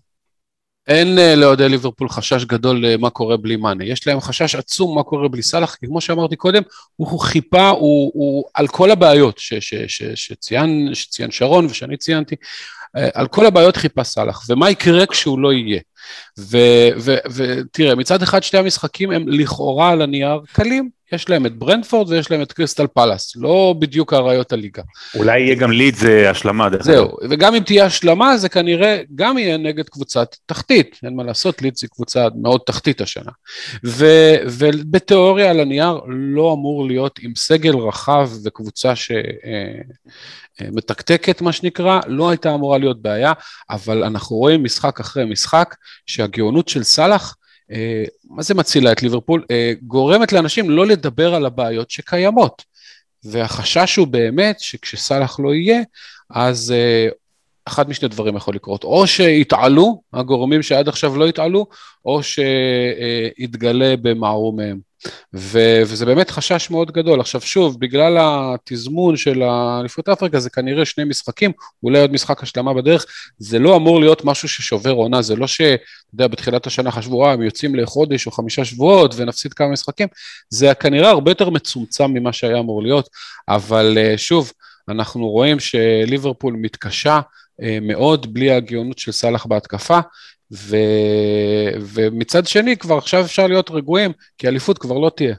אין 0.89 1.19
אה, 1.19 1.35
לאוהדי 1.35 1.69
ליברפול 1.69 2.09
חשש 2.09 2.45
גדול 2.45 2.85
אה, 2.85 2.97
מה 2.97 3.09
קורה 3.09 3.37
בלי 3.37 3.55
מאנה, 3.55 3.85
יש 3.85 4.07
להם 4.07 4.21
חשש 4.21 4.55
עצום 4.55 4.95
מה 4.95 5.03
קורה 5.03 5.27
בלי 5.27 5.41
סאלח, 5.41 5.75
כי 5.75 5.87
כמו 5.87 6.01
שאמרתי 6.01 6.35
קודם, 6.35 6.61
הוא 6.95 7.19
חיפה, 7.19 7.69
הוא, 7.69 8.11
הוא 8.13 8.43
על 8.53 8.67
כל 8.67 8.91
הבעיות 8.91 9.37
ש, 9.37 9.53
ש, 9.53 9.73
ש, 9.87 10.03
שציין, 10.15 10.89
שציין 10.93 11.31
שרון 11.31 11.65
ושאני 11.65 11.97
ציינתי, 11.97 12.35
אה, 12.97 13.09
על 13.13 13.27
כל 13.27 13.45
הבעיות 13.45 13.77
חיפה 13.77 14.03
סאלח, 14.03 14.45
ומה 14.49 14.69
יקרה 14.69 15.05
כשהוא 15.05 15.39
לא 15.39 15.53
יהיה. 15.53 15.79
ותראה, 17.35 17.95
מצד 17.95 18.21
אחד 18.21 18.43
שתי 18.43 18.57
המשחקים 18.57 19.11
הם 19.11 19.27
לכאורה 19.27 19.89
על 19.89 20.01
הנייר 20.01 20.41
קלים, 20.53 20.89
יש 21.11 21.29
להם 21.29 21.45
את 21.45 21.57
ברנדפורד 21.57 22.09
ויש 22.09 22.31
להם 22.31 22.41
את 22.41 22.53
קריסטל 22.53 22.87
פלאס, 22.87 23.35
לא 23.35 23.75
בדיוק 23.79 24.13
אריות 24.13 24.51
הליגה. 24.53 24.83
אולי 25.15 25.39
יהיה 25.39 25.55
גם 25.55 25.71
ליד 25.71 25.95
זה 25.95 26.29
השלמה. 26.29 26.67
זהו, 26.79 27.17
וגם 27.29 27.55
אם 27.55 27.63
תהיה 27.63 27.85
השלמה 27.85 28.37
זה 28.37 28.49
כנראה 28.49 29.01
גם 29.15 29.37
יהיה 29.37 29.57
נגד 29.57 29.89
קבוצת 29.89 30.35
תחתית, 30.45 30.99
אין 31.03 31.15
מה 31.15 31.23
לעשות, 31.23 31.61
ליד 31.61 31.77
זה 31.77 31.87
קבוצה 31.87 32.27
מאוד 32.41 32.61
תחתית 32.65 33.01
השנה. 33.01 33.31
ו, 33.85 34.05
ובתיאוריה 34.45 35.49
על 35.49 35.59
הנייר 35.59 35.99
לא 36.07 36.53
אמור 36.53 36.87
להיות 36.87 37.19
עם 37.21 37.31
סגל 37.35 37.75
רחב 37.75 38.29
וקבוצה 38.45 38.93
שמתקתקת 40.61 41.41
אה, 41.41 41.45
מה 41.45 41.51
שנקרא, 41.51 41.99
לא 42.07 42.29
הייתה 42.29 42.53
אמורה 42.53 42.77
להיות 42.77 43.01
בעיה, 43.01 43.33
אבל 43.69 44.03
אנחנו 44.03 44.35
רואים 44.35 44.63
משחק 44.63 44.99
אחרי 44.99 45.25
משחק 45.25 45.75
שהגאונות 46.05 46.69
של 46.69 46.83
סאלח 46.83 47.35
אה, 47.35 47.38
מה 48.29 48.43
זה 48.43 48.53
מצילה 48.53 48.91
את 48.91 49.03
ליברפול? 49.03 49.45
אה, 49.51 49.73
גורמת 49.81 50.33
לאנשים 50.33 50.69
לא 50.69 50.87
לדבר 50.87 51.35
על 51.35 51.45
הבעיות 51.45 51.91
שקיימות. 51.91 52.63
והחשש 53.23 53.95
הוא 53.95 54.07
באמת 54.07 54.59
שכשסאלח 54.59 55.39
לא 55.39 55.53
יהיה, 55.53 55.81
אז 56.29 56.71
אה, 56.71 57.07
אחד 57.67 57.89
משני 57.89 58.07
דברים 58.07 58.35
יכול 58.35 58.55
לקרות, 58.55 58.83
או 58.83 59.07
שיתעלו, 59.07 60.01
הגורמים 60.13 60.63
שעד 60.63 60.87
עכשיו 60.87 61.17
לא 61.17 61.27
התעלו, 61.27 61.65
או 62.05 62.21
שיתגלה 62.23 63.95
במערומיהם. 64.01 64.88
ו- 65.33 65.81
וזה 65.85 66.05
באמת 66.05 66.29
חשש 66.29 66.69
מאוד 66.69 66.91
גדול. 66.91 67.19
עכשיו 67.19 67.41
שוב, 67.41 67.79
בגלל 67.79 68.17
התזמון 68.19 69.17
של 69.17 69.43
אליפות 69.79 70.09
אפריקה 70.09 70.39
זה 70.39 70.49
כנראה 70.49 70.85
שני 70.85 71.03
משחקים, 71.03 71.51
אולי 71.83 72.01
עוד 72.01 72.11
משחק 72.11 72.43
השלמה 72.43 72.73
בדרך, 72.73 73.05
זה 73.37 73.59
לא 73.59 73.75
אמור 73.75 73.99
להיות 73.99 74.25
משהו 74.25 74.49
ששובר 74.49 74.91
עונה, 74.91 75.21
זה 75.21 75.35
לא 75.35 75.47
ש... 75.47 75.61
אתה 75.61 75.77
יודע, 76.13 76.27
בתחילת 76.27 76.67
השנה 76.67 76.91
חשבו, 76.91 77.25
אה, 77.25 77.31
הם 77.31 77.41
יוצאים 77.41 77.75
לחודש 77.75 78.27
או 78.27 78.31
חמישה 78.31 78.65
שבועות 78.65 79.13
ונפסיד 79.17 79.53
כמה 79.53 79.67
משחקים, 79.67 80.07
זה 80.49 80.73
כנראה 80.73 81.09
הרבה 81.09 81.31
יותר 81.31 81.49
מצומצם 81.49 82.05
ממה 82.05 82.33
שהיה 82.33 82.59
אמור 82.59 82.83
להיות, 82.83 83.09
אבל 83.47 83.97
אה, 83.97 84.17
שוב, 84.17 84.51
אנחנו 84.89 85.29
רואים 85.29 85.59
שליברפול 85.59 86.53
מתקשה 86.53 87.19
מאוד 87.81 88.33
בלי 88.33 88.51
הגאונות 88.51 88.99
של 88.99 89.11
סאלח 89.11 89.45
בהתקפה, 89.45 89.99
ו... 90.51 90.75
ומצד 91.81 92.47
שני, 92.47 92.77
כבר 92.77 92.97
עכשיו 92.97 93.21
אפשר 93.21 93.47
להיות 93.47 93.71
רגועים, 93.71 94.11
כי 94.37 94.47
אליפות 94.47 94.77
כבר 94.77 94.97
לא 94.97 95.11
תהיה. 95.15 95.35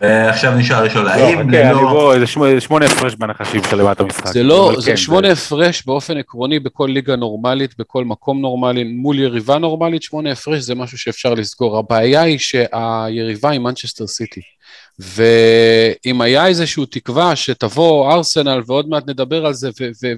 ועכשיו 0.00 0.54
נשאר 0.54 0.84
לשאול, 0.84 1.04
לא, 1.04 1.10
האם 1.10 1.40
אני 1.40 1.56
ללא... 1.56 1.80
בוא, 1.80 2.18
זה 2.18 2.26
שמונה- 2.26 2.60
שמונה 2.60 2.86
הפרש 2.86 3.14
בנחשים 3.14 3.60
של 3.70 3.76
למטה 3.76 4.02
המשחק. 4.02 4.26
זה 4.32 4.42
לא, 4.42 4.70
אבל 4.72 4.80
זה 4.80 4.90
כן, 4.90 4.96
שמונה 4.96 5.28
הפרש 5.32 5.86
באופן 5.86 6.16
עקרוני 6.16 6.58
בכל 6.58 6.88
ליגה 6.92 7.16
נורמלית, 7.16 7.78
בכל 7.78 8.04
מקום 8.04 8.40
נורמלי, 8.40 8.84
מול 8.84 9.18
יריבה 9.18 9.58
נורמלית, 9.58 10.02
שמונה 10.02 10.32
הפרש 10.32 10.60
זה 10.62 10.74
משהו 10.74 10.98
שאפשר 10.98 11.34
לסגור. 11.34 11.78
הבעיה 11.78 12.22
היא 12.22 12.38
שהיריבה 12.38 13.50
היא 13.50 13.60
מנצ'סטר 13.60 14.06
סיטי. 14.06 14.40
ואם 14.98 16.20
היה 16.20 16.46
איזושהי 16.46 16.86
תקווה 16.86 17.36
שתבוא 17.36 18.12
ארסנל, 18.12 18.60
ועוד 18.66 18.88
מעט 18.88 19.08
נדבר 19.08 19.46
על 19.46 19.54
זה, 19.54 19.70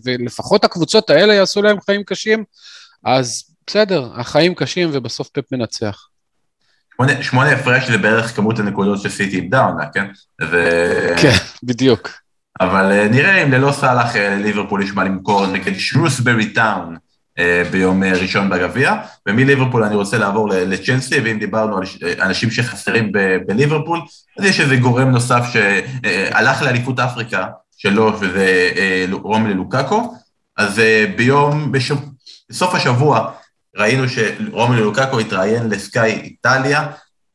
ולפחות 0.05 0.65
הקבוצות 0.65 1.11
האלה 1.11 1.35
יעשו 1.35 1.63
להם 1.63 1.81
חיים 1.81 2.03
קשים, 2.03 2.45
אז 3.05 3.45
בסדר, 3.67 4.09
החיים 4.15 4.55
קשים 4.55 4.89
ובסוף 4.93 5.29
פפ 5.29 5.53
מנצח. 5.53 6.07
שמונה- 7.01 7.23
שמונה 7.23 7.51
הפרש 7.53 7.91
זה 7.91 7.99
בערך 7.99 8.37
כמות 8.37 8.59
הנקודות 8.59 9.01
שסיטי 9.01 9.37
איבדה 9.37 9.61
עונה, 9.65 9.85
כן? 9.95 10.05
ו... 10.43 10.67
כן, 11.17 11.33
בדיוק. 11.63 12.11
אבל 12.61 12.93
אה, 12.93 13.09
נראה 13.09 13.43
אם 13.43 13.53
ללא 13.53 13.73
סאלח 13.73 14.17
אה, 14.17 14.37
ליברפול 14.37 14.83
יש 14.83 14.91
מה 14.95 15.05
למכור 15.05 15.47
נגד 15.47 15.73
שרוסברי 15.79 16.47
טאון 16.53 16.97
אה, 17.39 17.63
ביום 17.71 18.03
ראשון 18.05 18.51
בגביע, 18.51 18.95
ומליברפול 19.29 19.85
אני 19.85 19.95
רוצה 19.95 20.19
לעבור 20.19 20.49
ל- 20.49 20.55
לצ'לסי, 20.55 21.21
ואם 21.21 21.39
דיברנו 21.39 21.77
על 21.77 21.83
אנשים 22.21 22.51
שחסרים 22.51 23.13
בליברפול, 23.47 24.01
אז 24.39 24.45
יש 24.45 24.61
איזה 24.61 24.77
גורם 24.77 25.11
נוסף 25.11 25.45
שהלך 25.53 26.63
לאליפות 26.63 27.01
אפריקה 27.01 27.47
שלו, 27.79 28.13
וזה 28.21 28.71
רומלי 29.13 29.55
לוקאקו, 29.55 30.15
אז 30.57 30.83
ביום. 31.17 31.73
בסוף 32.51 32.75
השבוע 32.75 33.31
ראינו 33.77 34.05
שרומלי 34.09 34.81
לוקאקו 34.81 35.19
התראיין 35.19 35.69
לסקאי 35.69 36.11
איטליה, 36.11 36.87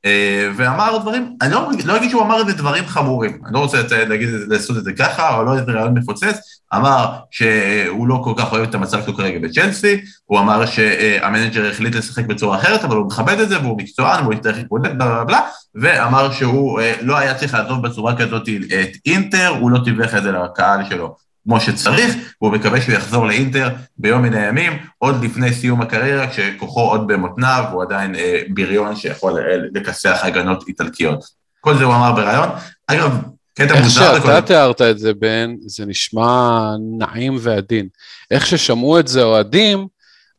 אה, 0.05 0.49
ואמר 0.55 0.97
דברים, 0.97 1.35
אני 1.41 1.51
לא, 1.51 1.69
לא 1.85 1.97
אגיד 1.97 2.09
שהוא 2.09 2.21
אמר 2.21 2.39
איזה 2.39 2.53
דברים 2.53 2.85
חמורים, 2.85 3.39
אני 3.45 3.53
לא 3.53 3.59
רוצה 3.59 4.05
להגיד, 4.09 4.29
לעשות 4.47 4.77
את 4.77 4.83
זה 4.83 4.93
ככה, 4.93 5.37
או 5.37 5.43
לא 5.43 5.57
איזה 5.57 5.71
רעיון 5.71 5.93
מפוצץ, 5.97 6.39
אמר 6.75 7.15
שהוא 7.31 8.07
לא 8.07 8.21
כל 8.23 8.33
כך 8.37 8.51
אוהב 8.51 8.63
את 8.69 8.75
המצב 8.75 9.03
שלו 9.03 9.15
כרגע 9.15 9.39
בצ'לסי, 9.39 10.01
הוא 10.25 10.39
אמר 10.39 10.65
שהמנג'ר 10.65 11.69
החליט 11.69 11.95
לשחק 11.95 12.25
בצורה 12.25 12.57
אחרת, 12.57 12.83
אבל 12.83 12.95
הוא 12.95 13.07
מכבד 13.07 13.39
את 13.39 13.49
זה, 13.49 13.59
והוא 13.59 13.77
מקצוען, 13.77 14.23
והוא 14.23 14.33
יצטרך 14.33 14.57
להתמודד, 14.57 14.97
בלה 14.97 15.09
בלה 15.09 15.23
בלה, 15.23 15.41
ואמר 15.75 16.31
שהוא 16.31 16.81
אה, 16.81 16.93
לא 17.01 17.17
היה 17.17 17.33
צריך 17.33 17.53
לעזוב 17.53 17.87
בצורה 17.87 18.17
כזאת 18.17 18.49
את 18.81 18.97
אינטר, 19.05 19.47
הוא 19.47 19.71
לא 19.71 19.79
תיווך 19.83 20.15
את 20.15 20.23
זה 20.23 20.31
לקהל 20.31 20.79
שלו. 20.89 21.15
כמו 21.45 21.59
שצריך, 21.59 22.15
והוא 22.41 22.53
מקווה 22.53 22.81
שהוא 22.81 22.95
יחזור 22.95 23.25
לאינטר 23.27 23.69
ביום 23.97 24.21
מן 24.21 24.33
הימים, 24.33 24.73
עוד 24.97 25.23
לפני 25.23 25.53
סיום 25.53 25.81
הקריירה, 25.81 26.27
כשכוחו 26.27 26.81
עוד 26.81 27.07
במותניו, 27.07 27.63
הוא 27.71 27.83
עדיין 27.83 28.15
אה, 28.15 28.41
בריון 28.49 28.95
שיכול 28.95 29.39
אה, 29.39 29.57
לכסח 29.73 30.19
הגנות 30.23 30.67
איטלקיות. 30.67 31.25
כל 31.61 31.77
זה 31.77 31.83
הוא 31.83 31.95
אמר 31.95 32.11
בריאיון. 32.11 32.49
אגב, 32.87 33.21
קטע 33.53 33.73
איך 33.73 33.83
מוזר 33.83 34.15
שאתה 34.15 34.17
לכל... 34.17 34.41
תיארת 34.41 34.81
את 34.81 34.99
זה, 34.99 35.13
בן, 35.13 35.55
זה 35.59 35.85
נשמע 35.85 36.69
נעים 36.99 37.37
ועדין. 37.39 37.87
איך 38.31 38.45
ששמעו 38.45 38.99
את 38.99 39.07
זה 39.07 39.23
אוהדים, 39.23 39.87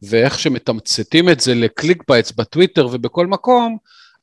ואיך 0.02 0.38
שמתמצתים 0.38 1.28
את 1.28 1.40
זה 1.40 1.54
ל 1.54 1.62
click 1.62 2.02
baits 2.08 2.32
בטוויטר 2.32 2.88
ובכל 2.92 3.26
מקום, 3.26 3.76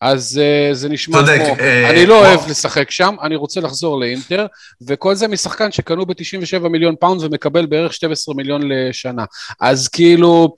אז 0.06 0.42
אה, 0.42 0.74
זה 0.74 0.90
נשמע 0.90 1.18
צודק, 1.20 1.42
כמו, 1.46 1.56
אה, 1.60 1.90
אני 1.90 2.06
לא 2.06 2.16
כמו- 2.16 2.26
אוהב 2.26 2.50
לשחק 2.50 2.92
שם, 2.92 3.16
אני 3.22 3.36
רוצה 3.36 3.62
לחזור 3.62 4.00
לאינטר, 4.00 4.46
וכל 4.88 5.16
זה 5.16 5.28
משחקן 5.28 5.72
שקנו 5.72 6.06
ב-97 6.06 6.68
מיליון 6.68 6.96
פאונד 7.00 7.22
ומקבל 7.24 7.66
בערך 7.66 7.94
12 7.94 8.36
מיליון 8.36 8.62
לשנה. 8.72 9.26
אז 9.60 9.88
כאילו, 9.88 10.56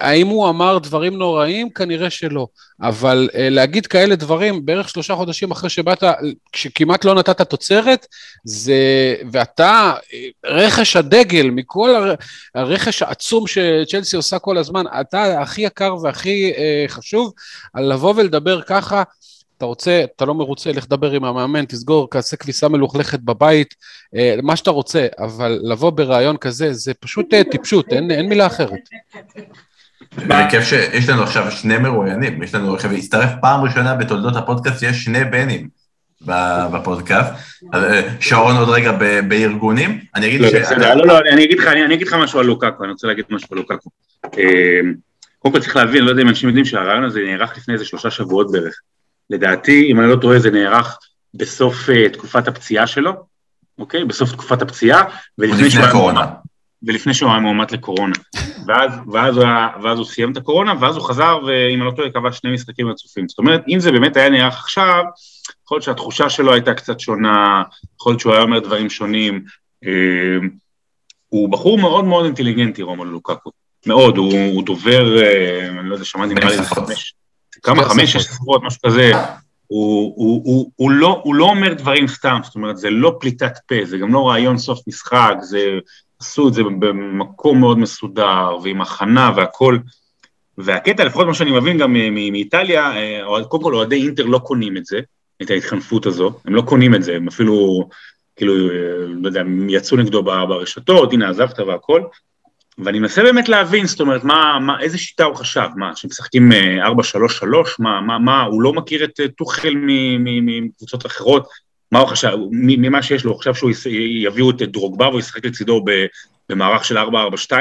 האם 0.00 0.26
הוא 0.26 0.48
אמר 0.48 0.78
דברים 0.78 1.18
נוראים? 1.18 1.70
כנראה 1.70 2.10
שלא. 2.10 2.46
אבל 2.82 3.28
אה, 3.34 3.48
להגיד 3.50 3.86
כאלה 3.86 4.16
דברים 4.16 4.66
בערך 4.66 4.88
שלושה 4.88 5.14
חודשים 5.14 5.50
אחרי 5.50 5.70
שבאת, 5.70 6.04
כשכמעט 6.52 7.04
לא 7.04 7.14
נתת 7.14 7.40
תוצרת, 7.40 8.06
זה, 8.44 8.74
ואתה, 9.32 9.92
אה, 10.12 10.18
רכש 10.46 10.96
הדגל 10.96 11.50
מכל 11.50 11.94
הר- 11.94 12.14
הרכש 12.54 13.02
העצום 13.02 13.44
שצ'לסי 13.46 14.16
עושה 14.16 14.38
כל 14.38 14.58
הזמן, 14.58 14.84
אתה 15.00 15.40
הכי 15.42 15.62
יקר 15.62 15.94
והכי 16.02 16.52
אה, 16.56 16.84
חשוב, 16.88 17.32
על 17.74 17.92
לבוא 17.92 18.14
ולדבר 18.16 18.62
ככה, 18.62 19.02
אתה 19.62 19.66
רוצה, 19.66 20.04
אתה 20.16 20.24
לא 20.24 20.34
מרוצה, 20.34 20.72
לך 20.72 20.86
דבר 20.88 21.10
עם 21.10 21.24
המאמן, 21.24 21.64
תסגור, 21.64 22.08
כעשה 22.10 22.36
כביסה 22.36 22.68
מלוכלכת 22.68 23.20
בבית, 23.20 23.74
אה, 24.16 24.36
מה 24.42 24.56
שאתה 24.56 24.70
רוצה, 24.70 25.06
אבל 25.18 25.58
לבוא 25.62 25.90
ברעיון 25.90 26.36
כזה, 26.36 26.72
זה 26.72 26.94
פשוט 26.94 27.34
אה, 27.34 27.44
טיפשות, 27.44 27.92
אין, 27.92 28.10
אין 28.10 28.28
מילה 28.28 28.46
אחרת. 28.46 28.88
בכיף 30.16 30.64
שיש 30.64 31.08
לנו 31.08 31.22
עכשיו 31.22 31.50
שני 31.50 31.78
מרואיינים, 31.78 32.42
יש 32.42 32.54
לנו 32.54 32.74
עכשיו, 32.74 32.92
הצטרף 32.92 33.30
פעם 33.40 33.64
ראשונה 33.64 33.94
בתולדות 33.94 34.36
הפודקאסט, 34.36 34.82
יש 34.82 35.04
שני 35.04 35.24
בנים 35.24 35.68
בפודקאסט. 36.72 37.32
אה, 37.74 38.08
שרון 38.20 38.56
עוד 38.56 38.68
רגע 38.68 38.92
ב- 38.92 39.20
בארגונים, 39.28 40.00
אני 40.14 40.26
אגיד 40.26 40.40
לא, 40.40 40.48
ש... 40.48 40.54
בסדר, 40.54 40.94
לא, 40.94 41.06
לא, 41.06 41.18
אני 41.32 41.44
אגיד 41.44 41.58
לך, 41.58 41.66
אני 41.66 41.84
אני 41.84 41.94
אגיד 41.94 42.06
לך 42.06 42.14
משהו 42.14 42.40
על 42.40 42.46
לוקקו, 42.46 42.84
אני 42.84 42.92
רוצה 42.92 43.06
להגיד 43.06 43.24
משהו 43.30 43.48
על 43.50 43.58
לוקקו. 43.58 43.90
קודם 45.38 45.54
כל 45.54 45.60
צריך 45.60 45.76
להבין, 45.76 46.04
לא 46.04 46.10
יודע 46.10 46.22
אם 46.22 46.28
אנשים 46.28 46.48
יודעים 46.48 46.64
שהרעיון 46.64 47.04
הזה 47.04 47.20
נערך 47.20 47.56
לפני 47.56 47.74
איזה 47.74 47.84
שלושה 47.84 48.10
שבועות 48.10 48.52
בערך. 48.52 48.74
לדעתי, 49.32 49.88
אם 49.92 50.00
אני 50.00 50.08
לא 50.08 50.16
טועה, 50.16 50.38
זה 50.38 50.50
נערך 50.50 50.98
בסוף 51.34 51.90
אה, 51.90 52.08
תקופת 52.08 52.48
הפציעה 52.48 52.86
שלו, 52.86 53.12
אוקיי? 53.78 54.04
בסוף 54.04 54.32
תקופת 54.32 54.62
הפציעה, 54.62 55.02
ולפני 55.38 55.56
לפני 55.56 55.70
שהוא 55.70 55.80
היה 55.80 55.88
הקורונה. 55.88 56.20
מועמד- 56.20 56.36
ולפני 56.86 57.14
שהוא 57.14 57.30
היה 57.30 57.40
מועמד 57.40 57.70
לקורונה. 57.70 58.14
ואז, 58.66 58.92
ואז, 59.12 59.36
הוא 59.36 59.44
היה, 59.44 59.68
ואז 59.82 59.98
הוא 59.98 60.06
סיים 60.06 60.32
את 60.32 60.36
הקורונה, 60.36 60.74
ואז 60.80 60.96
הוא 60.96 61.04
חזר, 61.04 61.38
ואם 61.46 61.78
אני 61.82 61.86
לא 61.86 61.92
טועה, 61.96 62.10
קבע 62.10 62.32
שני 62.32 62.52
משחקים 62.52 62.88
רצופים. 62.88 63.28
זאת 63.28 63.38
אומרת, 63.38 63.62
אם 63.68 63.80
זה 63.80 63.92
באמת 63.92 64.16
היה 64.16 64.28
נערך 64.30 64.54
עכשיו, 64.58 65.04
יכול 65.64 65.76
להיות 65.76 65.82
שהתחושה 65.84 66.30
שלו 66.30 66.52
הייתה 66.52 66.74
קצת 66.74 67.00
שונה, 67.00 67.62
יכול 68.00 68.12
להיות 68.12 68.20
שהוא 68.20 68.32
היה 68.32 68.42
אומר 68.42 68.58
דברים 68.58 68.90
שונים. 68.90 69.44
אה, 69.84 69.90
הוא 71.28 71.48
בחור 71.52 71.78
מאוד 71.78 72.04
מאוד 72.04 72.24
אינטליגנטי, 72.24 72.82
רומל 72.82 73.04
לוקקו. 73.04 73.50
מאוד, 73.86 74.16
הוא, 74.16 74.32
הוא 74.54 74.64
דובר, 74.64 75.22
אה, 75.22 75.68
אני 75.68 75.88
לא 75.88 75.94
יודע, 75.94 76.04
שמעתי 76.04 76.34
נראה 76.34 76.50
לי. 76.50 76.62
חמש, 76.62 77.14
כמה, 77.62 77.84
חמש. 77.84 78.12
שש 78.12 78.22
ספרות, 78.22 78.62
משהו 78.62 78.80
כזה. 78.86 79.12
הוא, 79.66 80.14
הוא, 80.16 80.42
הוא, 80.44 80.70
הוא, 80.76 80.90
לא, 80.90 81.20
הוא 81.24 81.34
לא 81.34 81.44
אומר 81.44 81.74
דברים 81.74 82.08
סתם, 82.08 82.40
זאת 82.44 82.54
אומרת, 82.54 82.78
זה 82.78 82.90
לא 82.90 83.16
פליטת 83.20 83.58
פה, 83.68 83.74
זה 83.84 83.98
גם 83.98 84.12
לא 84.12 84.28
רעיון 84.28 84.58
סוף 84.58 84.80
משחק, 84.88 85.34
זה, 85.40 85.78
עשו 86.20 86.48
את 86.48 86.54
זה 86.54 86.62
במקום 86.62 87.60
מאוד 87.60 87.78
מסודר, 87.78 88.56
ועם 88.62 88.80
הכנה 88.80 89.30
והכל. 89.36 89.78
והקטע, 90.58 91.04
לפחות 91.04 91.26
מה 91.26 91.34
שאני 91.34 91.52
מבין 91.52 91.78
גם 91.78 91.92
מאיטליה, 92.32 92.96
אה, 92.96 93.44
קודם 93.48 93.62
כל 93.62 93.74
אוהדי 93.74 94.02
אינטר 94.02 94.26
לא 94.26 94.38
קונים 94.38 94.76
את 94.76 94.86
זה, 94.86 95.00
את 95.42 95.50
ההתחנפות 95.50 96.06
הזו, 96.06 96.32
הם 96.44 96.54
לא 96.54 96.62
קונים 96.62 96.94
את 96.94 97.02
זה, 97.02 97.16
הם 97.16 97.28
אפילו, 97.28 97.88
כאילו, 98.36 98.70
אה, 98.70 98.74
לא 99.22 99.28
יודע, 99.28 99.40
הם 99.40 99.68
יצאו 99.70 99.96
נגדו 99.96 100.22
ברשתות, 100.22 101.12
הנה 101.12 101.30
עזבת 101.30 101.58
והכל, 101.58 102.02
ואני 102.78 102.98
מנסה 102.98 103.22
באמת 103.22 103.48
להבין, 103.48 103.86
זאת 103.86 104.00
אומרת, 104.00 104.24
מה, 104.24 104.58
מה, 104.60 104.80
איזה 104.80 104.98
שיטה 104.98 105.24
הוא 105.24 105.36
חשב, 105.36 105.68
מה, 105.76 105.96
שמשחקים 105.96 106.52
אה, 106.52 106.88
4-3-3, 106.88 106.92
מה, 107.78 108.00
מה, 108.00 108.18
מה, 108.18 108.42
הוא 108.42 108.62
לא 108.62 108.72
מכיר 108.72 109.04
את 109.04 109.20
אה, 109.20 109.28
טוחל 109.28 109.74
מקבוצות 110.18 111.06
אחרות, 111.06 111.48
מה 111.92 111.98
הוא 111.98 112.08
חשב, 112.08 112.32
ממה 112.50 113.02
שיש 113.02 113.24
לו, 113.24 113.32
הוא 113.32 113.40
חשב 113.40 113.54
שהוא 113.54 113.70
יביאו 113.94 114.50
את 114.50 114.62
דרוגבה 114.62 115.08
והוא 115.08 115.20
ישחק 115.20 115.46
לצידו 115.46 115.84
במערך 116.48 116.84
של 116.84 116.98
4-4-2 116.98 117.02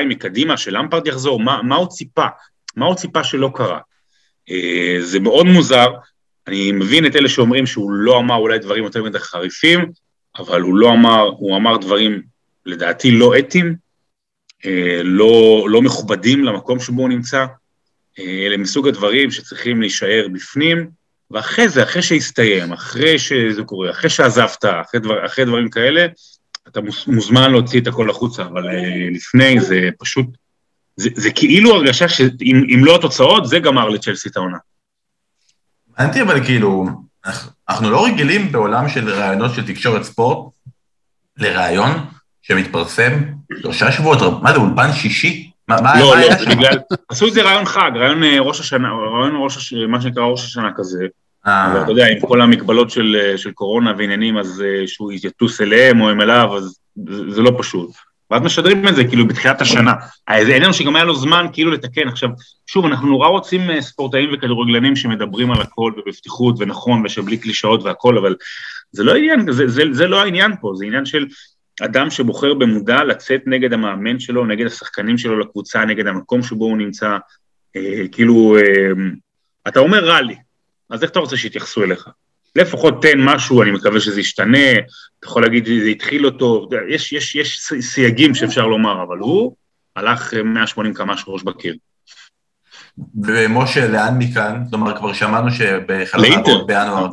מקדימה, 0.06 0.58
שלמפרד 0.58 1.08
יחזור, 1.08 1.40
מה, 1.40 1.62
מה 1.62 1.76
הוא 1.76 1.88
ציפה? 1.88 2.26
מה 2.76 2.86
הוא 2.86 2.96
ציפה 2.96 3.24
שלא 3.24 3.52
קרה? 3.56 3.80
אה, 4.50 4.98
זה 5.02 5.20
מאוד 5.20 5.46
מוזר, 5.46 5.88
אני 6.48 6.72
מבין 6.72 7.06
את 7.06 7.16
אלה 7.16 7.30
שאומרים 7.30 7.66
שהוא 7.66 7.92
לא 7.92 8.20
אמר 8.20 8.36
אולי 8.36 8.60
דברים 8.60 8.84
יותר 8.84 9.04
מדי 9.04 9.20
חריפים, 9.20 9.92
אבל 10.38 10.62
הוא 10.62 10.76
לא 10.76 10.92
אמר, 10.92 11.30
הוא 11.38 11.58
אמר 11.58 11.78
דברים 11.78 12.22
לדעתי 12.66 13.12
לא 13.12 13.40
אתיים, 13.40 13.68
אה, 13.68 13.74
לא, 15.04 15.66
לא 15.70 15.82
מכובדים 15.82 16.44
למקום 16.44 16.80
שבו 16.80 17.02
הוא 17.02 17.10
נמצא, 17.10 17.46
אה, 18.20 18.46
אלה 18.48 18.58
מסוג 18.58 18.88
הדברים 18.88 19.32
שצריכים 19.32 19.82
להישאר 19.82 20.28
בפנים, 20.34 20.90
ואחרי 21.32 21.70
זה, 21.70 21.84
אחרי 21.84 22.02
שהסתיים, 22.02 22.74
אחרי 22.74 23.20
שזה 23.20 23.64
קורה, 23.64 23.92
אחרי 23.92 24.10
שעזבת, 24.10 24.66
אחרי, 24.66 25.00
דבר, 25.00 25.26
אחרי 25.26 25.46
דברים 25.46 25.70
כאלה, 25.70 26.06
אתה 26.68 26.80
מוזמן 27.08 27.52
להוציא 27.52 27.82
את 27.82 27.88
הכל 27.88 28.10
החוצה, 28.10 28.44
אבל 28.44 28.64
לפני 29.12 29.60
זה 29.60 29.90
פשוט, 30.00 30.26
זה, 30.96 31.10
זה 31.16 31.32
כאילו 31.32 31.76
הרגשה 31.76 32.10
שאם 32.10 32.82
לא 32.84 32.96
התוצאות, 32.96 33.48
זה 33.48 33.60
גמר 33.60 33.90
לצ'לסי 33.90 34.30
את 34.30 34.38
העונה. 34.38 34.58
הבנתי, 35.98 36.22
אבל 36.22 36.46
כאילו, 36.46 36.88
אנחנו 37.70 37.90
לא 37.90 38.06
רגילים 38.06 38.52
בעולם 38.52 38.90
של 38.90 39.10
ראיונות 39.10 39.56
של 39.56 39.68
תקשורת 39.68 40.04
ספורט 40.04 40.54
לראיון 41.38 41.92
שמתפרסם 42.42 43.12
שלושה 43.62 43.92
שבועות, 43.92 44.44
מה 44.44 44.54
זה, 44.54 44.60
אולפן 44.60 44.94
שישי? 44.94 45.52
מה, 45.68 45.76
לא, 45.76 45.82
מה 45.84 46.22
לא, 46.22 46.36
זה 46.36 46.46
בגלל, 46.46 46.78
עשו 47.10 47.28
את 47.28 47.34
זה 47.34 47.42
רעיון 47.42 47.66
חג, 47.66 47.92
רעיון 47.96 48.24
אה, 48.24 48.40
ראש 48.40 48.60
השנה, 48.60 48.90
רעיון 48.90 49.44
ראש, 49.44 49.58
השנה, 49.58 49.88
מה 49.88 50.02
שנקרא 50.02 50.24
ראש 50.24 50.44
השנה 50.44 50.70
כזה. 50.76 51.06
אה. 51.48 51.74
ואתה 51.76 51.92
יודע, 51.92 52.08
עם 52.08 52.20
כל 52.28 52.42
המגבלות 52.42 52.90
של, 52.90 53.18
אה, 53.22 53.38
של 53.38 53.52
קורונה 53.52 53.94
ועניינים, 53.98 54.38
אז 54.38 54.64
שהוא 54.86 55.12
יטוס 55.12 55.62
אליהם 55.62 56.02
או 56.02 56.10
הם 56.10 56.22
אליו, 56.22 56.58
אז 56.58 56.80
זה, 57.10 57.32
זה 57.32 57.42
לא 57.42 57.52
פשוט. 57.58 57.92
ואז 58.32 58.42
משדרים 58.42 58.88
את 58.88 58.96
זה 58.96 59.04
כאילו 59.04 59.28
בתחילת 59.28 59.62
השנה. 59.62 59.94
זה 60.30 60.54
העניין 60.54 60.74
שגם 60.74 60.96
היה 60.96 61.06
לו 61.06 61.16
זמן 61.16 61.46
כאילו 61.54 61.72
לתקן. 61.72 62.08
עכשיו, 62.08 62.30
שוב, 62.68 62.86
אנחנו 62.86 63.08
נורא 63.08 63.28
רוצים 63.28 63.82
ספורטאים 63.82 64.30
וכדורגלנים 64.34 64.96
שמדברים 64.96 65.52
על 65.52 65.62
הכל 65.62 65.92
ובפתיחות 65.98 66.56
ונכון 66.60 67.06
ושבלי 67.06 67.38
קלישאות 67.38 67.84
והכל, 67.84 68.18
אבל 68.18 68.36
זה 68.92 69.04
לא 69.04 69.14
העניין, 69.14 69.52
זה, 69.52 69.68
זה, 69.68 69.84
זה 69.92 70.08
לא 70.08 70.22
העניין 70.22 70.52
פה, 70.62 70.72
זה 70.76 70.86
עניין 70.86 71.06
של 71.06 71.26
אדם 71.86 72.10
שבוחר 72.10 72.54
במודע 72.54 73.04
לצאת 73.04 73.42
נגד 73.46 73.74
המאמן 73.74 74.20
שלו, 74.20 74.46
נגד 74.46 74.66
השחקנים 74.66 75.18
שלו 75.18 75.40
לקבוצה, 75.40 75.86
נגד 75.86 76.08
המקום 76.08 76.44
שבו 76.44 76.66
הוא 76.66 76.78
נמצא, 76.78 77.18
אה, 77.76 78.08
כאילו, 78.12 78.58
אה, 78.58 78.92
אתה 79.68 79.80
אומר 79.80 80.06
רע 80.06 80.22
לי, 80.22 80.36
אז 80.90 81.04
איך 81.04 81.12
אתה 81.12 81.20
רוצה 81.20 81.38
שיתייחסו 81.38 81.84
אליך? 81.84 82.10
לפחות 82.56 83.02
תן 83.02 83.20
משהו, 83.20 83.64
אני 83.64 83.72
מקווה 83.72 84.00
שזה 84.00 84.20
ישתנה, 84.20 84.72
אתה 84.72 85.28
יכול 85.28 85.42
להגיד 85.42 85.66
זה 85.66 85.88
התחיל 85.88 86.26
אותו, 86.26 86.70
יש, 86.90 87.14
יש, 87.14 87.36
יש 87.36 87.72
סייגים 87.80 88.36
שאפשר 88.36 88.68
לומר, 88.68 89.04
אבל 89.04 89.18
הוא 89.18 89.56
הלך 89.96 90.34
180 90.46 90.94
קמ"ש 90.94 91.24
ראש 91.28 91.44
בקיר. 91.44 91.76
ומשה, 93.24 93.88
לאן 93.88 94.18
מכאן? 94.18 94.64
כלומר, 94.70 94.98
כבר 94.98 95.14
שמענו 95.14 95.52
שבחלון 95.52 96.26
העברות 96.32 96.68
בינואר... 96.68 97.08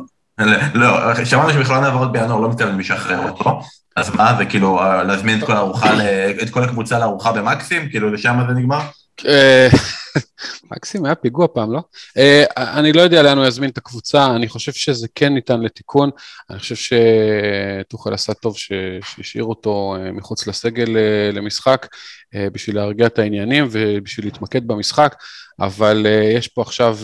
לא, 0.73 1.25
שמענו 1.25 1.53
שבחלון 1.53 1.83
העברות 1.83 2.11
בינואר 2.11 2.39
לא 2.39 2.49
מתכוון 2.49 2.79
לשחרר 2.79 3.29
אותו, 3.29 3.61
אז 3.99 4.15
מה, 4.15 4.35
זה 4.37 4.45
כאילו 4.45 4.79
אה, 4.79 5.03
להזמין 5.03 5.39
את 5.39 5.43
כל 5.43 5.53
הארוחה, 5.53 5.89
את 6.41 6.49
כל 6.49 6.63
הקבוצה 6.63 6.99
לארוחה 6.99 7.31
במקסים? 7.31 7.89
כאילו 7.89 8.13
לשם 8.13 8.39
זה 8.47 8.53
נגמר? 8.53 8.79
אה, 9.25 9.67
מקסים 10.71 11.05
היה 11.05 11.15
פיגוע 11.15 11.47
פעם, 11.53 11.73
לא? 11.73 11.81
אה, 12.17 12.43
אני 12.57 12.93
לא 12.93 13.01
יודע 13.01 13.23
לאן 13.23 13.37
הוא 13.37 13.45
יזמין 13.45 13.69
את 13.69 13.77
הקבוצה, 13.77 14.35
אני 14.35 14.47
חושב 14.47 14.71
שזה 14.71 15.07
כן 15.15 15.33
ניתן 15.33 15.61
לתיקון, 15.61 16.09
אני 16.49 16.59
חושב 16.59 16.75
שטוחל 16.75 18.13
עשה 18.13 18.33
טוב 18.33 18.57
שהשאיר 18.57 19.43
אותו 19.43 19.95
מחוץ 20.13 20.47
לסגל 20.47 20.97
למשחק, 21.33 21.87
בשביל 22.35 22.75
להרגיע 22.75 23.07
את 23.07 23.19
העניינים 23.19 23.67
ובשביל 23.71 24.25
להתמקד 24.25 24.67
במשחק, 24.67 25.15
אבל 25.59 26.05
יש 26.37 26.47
פה 26.47 26.61
עכשיו 26.61 26.97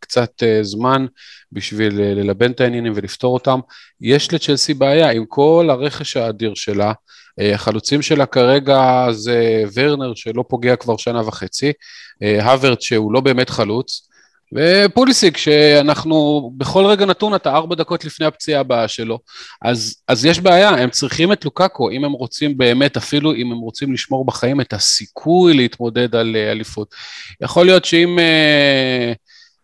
קצת 0.00 0.42
זמן 0.62 1.06
בשביל 1.52 2.00
ללבן 2.02 2.50
את 2.50 2.60
העניינים 2.60 2.92
ולפתור 2.96 3.34
אותם. 3.34 3.60
יש 4.00 4.32
לצ'לסי 4.32 4.74
בעיה 4.74 5.10
עם 5.10 5.24
כל 5.28 5.68
הרכש 5.70 6.16
האדיר 6.16 6.54
שלה, 6.54 6.92
החלוצים 7.38 8.02
שלה 8.02 8.26
כרגע 8.26 9.06
זה 9.10 9.62
ורנר 9.74 10.14
שלא 10.14 10.44
פוגע 10.48 10.76
כבר 10.76 10.96
שנה 10.96 11.28
וחצי, 11.28 11.72
הווארד 12.42 12.80
שהוא 12.80 13.12
לא 13.12 13.20
באמת 13.20 13.50
חלוץ, 13.50 14.08
ופוליסיק, 14.52 15.36
שאנחנו 15.36 16.50
בכל 16.56 16.86
רגע 16.86 17.06
נתון 17.06 17.34
אתה 17.34 17.54
ארבע 17.54 17.74
דקות 17.74 18.04
לפני 18.04 18.26
הפציעה 18.26 18.60
הבאה 18.60 18.88
שלו, 18.88 19.18
אז, 19.62 19.96
אז 20.08 20.24
יש 20.24 20.40
בעיה, 20.40 20.68
הם 20.68 20.90
צריכים 20.90 21.32
את 21.32 21.44
לוקאקו, 21.44 21.90
אם 21.90 22.04
הם 22.04 22.12
רוצים 22.12 22.58
באמת, 22.58 22.96
אפילו 22.96 23.34
אם 23.34 23.52
הם 23.52 23.58
רוצים 23.58 23.92
לשמור 23.92 24.24
בחיים 24.24 24.60
את 24.60 24.72
הסיכוי 24.72 25.54
להתמודד 25.54 26.14
על 26.16 26.36
אה, 26.36 26.50
אליפות. 26.52 26.94
יכול 27.40 27.66
להיות 27.66 27.84
שאם 27.84 28.18
אה, 28.18 29.12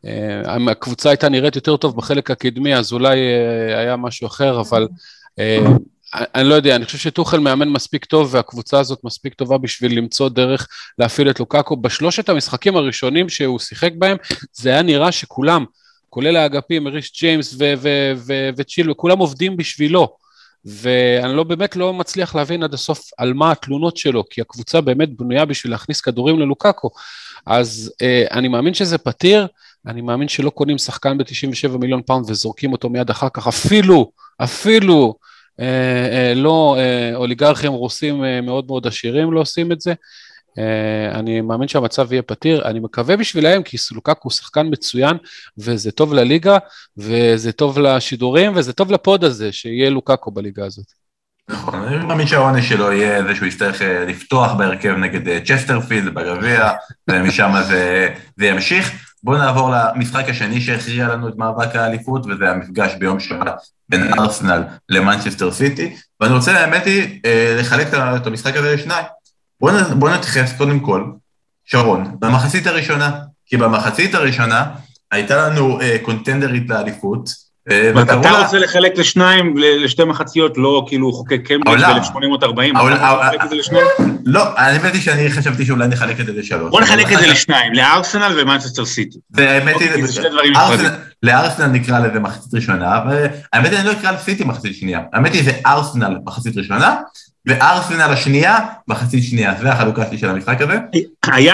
אה, 0.06 0.70
הקבוצה 0.70 1.08
הייתה 1.08 1.28
נראית 1.28 1.56
יותר 1.56 1.76
טוב 1.76 1.96
בחלק 1.96 2.30
הקדמי, 2.30 2.76
אז 2.76 2.92
אולי 2.92 3.18
אה, 3.18 3.78
היה 3.78 3.96
משהו 3.96 4.26
אחר, 4.26 4.60
אבל 4.60 4.88
אה, 5.38 5.58
אני 6.14 6.48
לא 6.48 6.54
יודע, 6.54 6.76
אני 6.76 6.84
חושב 6.84 6.98
שטוחל 6.98 7.38
מאמן 7.38 7.68
מספיק 7.68 8.04
טוב 8.04 8.34
והקבוצה 8.34 8.80
הזאת 8.80 8.98
מספיק 9.04 9.34
טובה 9.34 9.58
בשביל 9.58 9.98
למצוא 9.98 10.28
דרך 10.28 10.68
להפעיל 10.98 11.30
את 11.30 11.40
לוקאקו. 11.40 11.76
בשלושת 11.76 12.28
המשחקים 12.28 12.76
הראשונים 12.76 13.28
שהוא 13.28 13.58
שיחק 13.58 13.92
בהם, 13.98 14.16
זה 14.52 14.70
היה 14.70 14.82
נראה 14.82 15.12
שכולם, 15.12 15.64
כולל 16.08 16.36
האגפים, 16.36 16.88
ריס 16.88 17.12
ג'יימס 17.20 17.56
וצ'יל, 18.56 18.90
וכולם 18.90 19.18
עובדים 19.18 19.56
בשבילו. 19.56 20.16
ואני 20.64 21.36
לא 21.36 21.44
באמת 21.44 21.76
לא 21.76 21.92
מצליח 21.92 22.34
להבין 22.34 22.62
עד 22.62 22.74
הסוף 22.74 23.10
על 23.18 23.32
מה 23.32 23.50
התלונות 23.50 23.96
שלו, 23.96 24.24
כי 24.30 24.40
הקבוצה 24.40 24.80
באמת 24.80 25.16
בנויה 25.16 25.44
בשביל 25.44 25.72
להכניס 25.72 26.00
כדורים 26.00 26.40
ללוקאקו. 26.40 26.90
אז 27.46 27.92
אה, 28.02 28.24
אני 28.30 28.48
מאמין 28.48 28.74
שזה 28.74 28.98
פתיר, 28.98 29.46
אני 29.86 30.00
מאמין 30.00 30.28
שלא 30.28 30.50
קונים 30.50 30.78
שחקן 30.78 31.18
ב-97 31.18 31.76
מיליון 31.80 32.02
פאונד 32.02 32.30
וזורקים 32.30 32.72
אותו 32.72 32.88
מיד 32.88 33.10
אחר 33.10 33.28
כך, 33.28 33.46
אפילו, 33.46 34.12
אפילו 34.38 35.14
אה, 35.18 35.29
לא 36.34 36.76
אה, 36.78 37.16
אוליגרכים 37.16 37.72
רוסים 37.72 38.24
מאוד 38.42 38.66
מאוד 38.66 38.86
עשירים 38.86 39.32
לא 39.32 39.40
עושים 39.40 39.72
את 39.72 39.80
זה. 39.80 39.94
אני 41.14 41.40
מאמין 41.40 41.68
שהמצב 41.68 42.12
יהיה 42.12 42.22
פתיר, 42.22 42.64
אני 42.64 42.80
מקווה 42.80 43.16
בשבילם, 43.16 43.62
כי 43.62 43.78
לוקאקו 43.78 44.18
הוא 44.22 44.32
שחקן 44.32 44.66
מצוין, 44.70 45.16
וזה 45.58 45.92
טוב 45.92 46.14
לליגה, 46.14 46.58
וזה 46.96 47.52
טוב 47.52 47.78
לשידורים, 47.78 48.52
וזה 48.56 48.72
טוב 48.72 48.90
לפוד 48.92 49.24
הזה, 49.24 49.52
שיהיה 49.52 49.90
לוקאקו 49.90 50.30
בליגה 50.30 50.66
הזאת. 50.66 50.86
נכון, 51.48 51.82
אני 51.82 52.04
מאמין 52.04 52.26
שהעונש 52.26 52.68
שלו 52.68 52.92
יהיה 52.92 53.22
זה 53.24 53.34
שהוא 53.34 53.48
יצטרך 53.48 53.82
לפתוח 54.08 54.52
בהרכב 54.52 54.90
נגד 54.90 55.44
צ'סטרפילד 55.44 56.14
בגביע, 56.14 56.70
ומשם 57.08 57.52
זה, 57.68 58.08
זה 58.36 58.46
ימשיך. 58.46 59.09
בואו 59.22 59.38
נעבור 59.38 59.70
למשחק 59.70 60.24
השני 60.28 60.60
שהכריע 60.60 61.08
לנו 61.08 61.28
את 61.28 61.36
מאבק 61.36 61.76
האליפות, 61.76 62.26
וזה 62.26 62.50
המפגש 62.50 62.94
ביום 62.94 63.20
שבת 63.20 63.62
בין 63.88 64.14
ארסנל 64.18 64.64
למנצ'סטר 64.88 65.52
סיטי, 65.52 65.96
ואני 66.20 66.34
רוצה, 66.34 66.60
האמת 66.60 66.86
היא, 66.86 67.20
אה, 67.24 67.56
לחלק 67.60 67.86
את 67.94 68.26
המשחק 68.26 68.56
הזה 68.56 68.74
לשניים. 68.74 69.06
בואו 69.60 69.74
בוא 69.98 70.10
נתייחס 70.10 70.52
קודם 70.58 70.80
כל, 70.80 71.04
שרון, 71.64 72.16
במחצית 72.18 72.66
הראשונה, 72.66 73.20
כי 73.46 73.56
במחצית 73.56 74.14
הראשונה 74.14 74.66
הייתה 75.10 75.48
לנו 75.48 75.80
אה, 75.80 75.96
קונטנדרית 76.02 76.68
לאליפות, 76.68 77.49
אה, 77.70 77.92
ואתה 77.94 78.14
רוצה 78.14 78.58
לחלק 78.58 78.98
לשניים, 78.98 79.54
לשתי 79.56 80.04
מחציות, 80.04 80.58
לא 80.58 80.84
כאילו 80.88 81.12
חוקק 81.12 81.40
קמברידג' 81.44 81.84
ב-1840, 81.84 82.36
אתה 82.38 82.46
רוצה 82.46 83.24
לחלק 83.24 83.44
את 83.44 83.48
זה 83.50 83.56
לשניים? 83.56 83.86
לא, 84.24 84.42
האמת 84.56 84.94
היא 84.94 85.02
שאני 85.02 85.30
חשבתי 85.30 85.64
שאולי 85.64 85.88
נחלק 85.88 86.20
את 86.20 86.26
זה 86.26 86.32
לשלוש. 86.32 86.70
בוא 86.70 86.80
נחלק 86.80 87.12
את 87.12 87.18
זה 87.18 87.26
לשניים, 87.26 87.72
לארסנל 87.72 88.40
ומנצ'סטר 88.40 88.84
סיטי. 88.84 89.18
האמת 89.36 89.76
היא, 89.80 89.90
לארסנל 91.22 91.66
נקרא 91.66 91.98
לזה 91.98 92.20
מחצית 92.20 92.54
ראשונה, 92.54 93.00
והאמת 93.08 93.70
היא 93.70 93.78
אני 93.78 93.86
לא 93.86 93.92
אקרא 93.92 94.12
לסיטי 94.12 94.44
מחצית 94.44 94.76
שנייה. 94.76 95.00
האמת 95.12 95.34
היא 95.34 95.42
זה 95.44 95.52
ארסנל 95.66 96.18
מחצית 96.24 96.56
ראשונה, 96.56 96.96
וארסנל 97.46 98.00
השנייה 98.00 98.58
מחצית 98.88 99.24
שנייה, 99.24 99.54
זה 99.60 99.72
החלוקה 99.72 100.06
שלי 100.06 100.18
של 100.18 100.28
המשחק 100.28 100.60
הזה. 100.60 100.78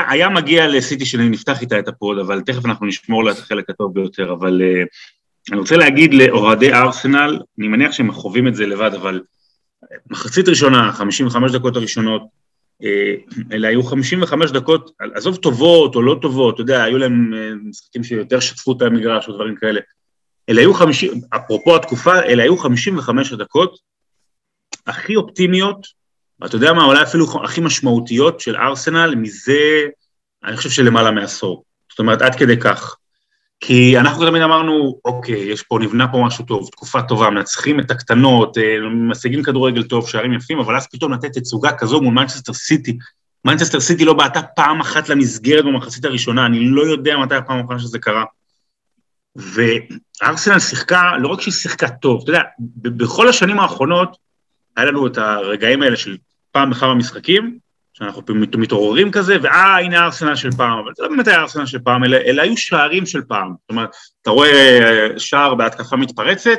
היה 0.08 0.28
מגיע 0.28 0.66
לסיטי 0.66 1.06
שנפתח 1.06 1.60
איתה 1.60 1.78
את 1.78 1.88
הפוד, 1.88 2.18
אבל 2.18 2.40
תכף 2.40 2.66
אנחנו 2.66 2.86
נשמור 2.86 3.24
לה 3.24 3.32
את 3.32 3.38
החלק 3.38 3.70
הטוב 3.70 3.94
ביותר, 3.94 4.32
אבל... 4.32 4.62
אני 5.52 5.60
רוצה 5.60 5.76
להגיד 5.76 6.14
לאוהדי 6.14 6.72
ארסנל, 6.72 7.38
אני 7.58 7.68
מניח 7.68 7.92
שהם 7.92 8.12
חווים 8.12 8.48
את 8.48 8.54
זה 8.54 8.66
לבד, 8.66 8.94
אבל 8.94 9.20
מחצית 10.10 10.48
ראשונה, 10.48 10.92
55 10.92 11.52
דקות 11.52 11.76
הראשונות, 11.76 12.22
אה, 12.82 13.14
אלה 13.52 13.68
היו 13.68 13.82
55 13.82 14.50
דקות, 14.50 14.90
עזוב 15.14 15.36
טובות 15.36 15.94
או 15.94 16.02
לא 16.02 16.18
טובות, 16.22 16.54
אתה 16.54 16.62
יודע, 16.62 16.84
היו 16.84 16.98
להם 16.98 17.34
אה, 17.34 17.50
משחקים 17.64 18.04
שיותר 18.04 18.40
שטפו 18.40 18.72
את 18.72 18.82
המגרש 18.82 19.28
או 19.28 19.32
דברים 19.32 19.56
כאלה. 19.56 19.80
אלה 20.48 20.60
היו 20.60 20.74
50, 20.74 21.20
אפרופו 21.36 21.76
התקופה, 21.76 22.22
אלה 22.22 22.42
היו 22.42 22.56
55 22.56 23.32
הדקות 23.32 23.78
הכי 24.86 25.16
אופטימיות, 25.16 25.86
ואתה 26.40 26.56
יודע 26.56 26.72
מה, 26.72 26.84
אולי 26.84 27.02
אפילו 27.02 27.26
הכי 27.44 27.60
משמעותיות 27.60 28.40
של 28.40 28.56
ארסנל 28.56 29.14
מזה, 29.14 29.86
אני 30.44 30.56
חושב 30.56 30.70
שלמעלה 30.70 31.10
מעשור. 31.10 31.64
זאת 31.90 31.98
אומרת, 31.98 32.22
עד 32.22 32.34
כדי 32.34 32.56
כך. 32.60 32.96
כי 33.60 33.98
אנחנו 33.98 34.26
תמיד 34.26 34.42
אמרנו, 34.42 35.00
אוקיי, 35.04 35.38
יש 35.38 35.62
פה, 35.62 35.78
נבנה 35.80 36.12
פה 36.12 36.22
משהו 36.26 36.44
טוב, 36.44 36.68
תקופה 36.72 37.02
טובה, 37.02 37.30
מנצחים 37.30 37.80
את 37.80 37.90
הקטנות, 37.90 38.58
אה, 38.58 38.78
משיגים 38.90 39.42
כדורגל 39.42 39.82
טוב, 39.82 40.08
שערים 40.08 40.32
יפים, 40.32 40.58
אבל 40.58 40.76
אז 40.76 40.86
פתאום 40.86 41.12
לתת 41.12 41.32
תצוגה 41.32 41.72
כזו 41.72 42.00
מול 42.00 42.14
מנצ'סטר 42.14 42.52
סיטי. 42.52 42.98
מנצ'סטר 43.44 43.80
סיטי 43.80 44.04
לא 44.04 44.12
בעטה 44.12 44.42
פעם 44.42 44.80
אחת 44.80 45.08
למסגרת 45.08 45.64
במחצית 45.64 46.04
הראשונה, 46.04 46.46
אני 46.46 46.68
לא 46.68 46.82
יודע 46.82 47.16
מתי 47.16 47.34
הפעם 47.34 47.58
האחרונה 47.58 47.80
שזה 47.80 47.98
קרה. 47.98 48.24
וארסנל 49.36 50.58
שיחקה, 50.58 51.12
לא 51.18 51.28
רק 51.28 51.40
שהיא 51.40 51.54
שיחקה 51.54 51.88
טוב, 51.88 52.20
אתה 52.22 52.30
יודע, 52.30 52.42
בכל 52.82 53.28
השנים 53.28 53.60
האחרונות, 53.60 54.16
היה 54.76 54.86
לנו 54.86 55.06
את 55.06 55.18
הרגעים 55.18 55.82
האלה 55.82 55.96
של 55.96 56.16
פעם 56.52 56.70
בכמה 56.70 56.94
משחקים, 56.94 57.58
שאנחנו 57.98 58.22
מתעוררים 58.58 59.10
כזה, 59.10 59.36
ואה, 59.42 59.78
הנה 59.78 60.00
הארסנל 60.00 60.36
של 60.36 60.50
פעם, 60.50 60.78
אבל 60.78 60.92
זה 60.96 61.02
לא 61.02 61.08
באמת 61.08 61.28
היה 61.28 61.38
הארסנל 61.38 61.66
של 61.66 61.78
פעם, 61.78 62.04
אלה, 62.04 62.16
אלה 62.16 62.42
היו 62.42 62.56
שערים 62.56 63.06
של 63.06 63.22
פעם. 63.22 63.54
זאת 63.60 63.70
אומרת, 63.70 63.88
אתה 64.22 64.30
רואה 64.30 64.78
אה, 64.80 65.18
שער 65.18 65.54
בהתקפה 65.54 65.96
מתפרצת, 65.96 66.58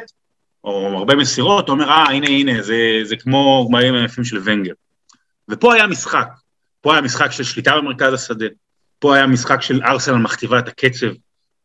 או 0.64 0.98
הרבה 0.98 1.16
מסירות, 1.16 1.64
אתה 1.64 1.72
אומר, 1.72 1.90
אה, 1.90 2.04
הנה, 2.04 2.28
הנה, 2.28 2.62
זה, 2.62 3.00
זה 3.04 3.16
כמו 3.16 3.68
גמרים 3.70 3.96
היפים 3.96 4.24
של 4.24 4.42
ונגר. 4.44 4.74
ופה 5.50 5.74
היה 5.74 5.88
משחק, 5.88 6.28
פה 6.82 6.94
היה 6.94 7.02
משחק 7.02 7.32
של 7.32 7.44
שליטה 7.44 7.78
במרכז 7.78 8.14
השדה, 8.14 8.46
פה 9.00 9.16
היה 9.16 9.28
משחק 9.28 9.62
של 9.62 9.82
ארסנל 9.84 10.18
מכתיבה 10.18 10.60
את 10.60 10.68
הקצב, 10.68 11.08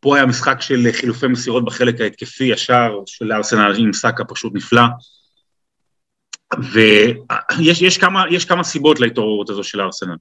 פה 0.00 0.16
היה 0.16 0.26
משחק 0.26 0.60
של 0.60 0.88
חילופי 0.92 1.26
מסירות 1.26 1.64
בחלק 1.64 2.00
ההתקפי, 2.00 2.44
ישר 2.44 2.92
של 3.06 3.32
ארסנל 3.32 3.74
עם 3.78 3.92
סאקה 3.92 4.24
פשוט 4.24 4.52
נפלא. 4.54 4.82
ויש 6.72 7.82
יש 7.82 7.98
כמה, 7.98 8.24
יש 8.30 8.44
כמה 8.44 8.64
סיבות 8.64 9.00
להתעוררות 9.00 9.50
הזו 9.50 9.64
של 9.64 9.80
ארסנל. 9.80 10.16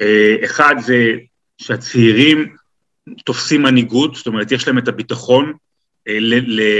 אה, 0.00 0.36
אחד 0.44 0.74
זה 0.80 1.12
שהצעירים 1.58 2.56
תופסים 3.24 3.62
מנהיגות, 3.62 4.14
זאת 4.14 4.26
אומרת, 4.26 4.52
יש 4.52 4.68
להם 4.68 4.78
את 4.78 4.88
הביטחון 4.88 5.52
אה, 6.08 6.18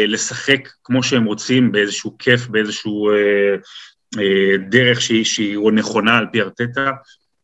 לשחק 0.07 0.69
כמו 0.85 1.03
שהם 1.03 1.25
רוצים, 1.25 1.73
באיזשהו 1.73 2.19
כיף, 2.19 2.47
באיזשהו 2.47 3.11
אה, 3.11 4.57
דרך 4.69 5.01
שהיא, 5.01 5.25
שהיא 5.25 5.59
נכונה 5.73 6.19
על 6.19 6.27
פי 6.33 6.41
ארטטה. 6.41 6.91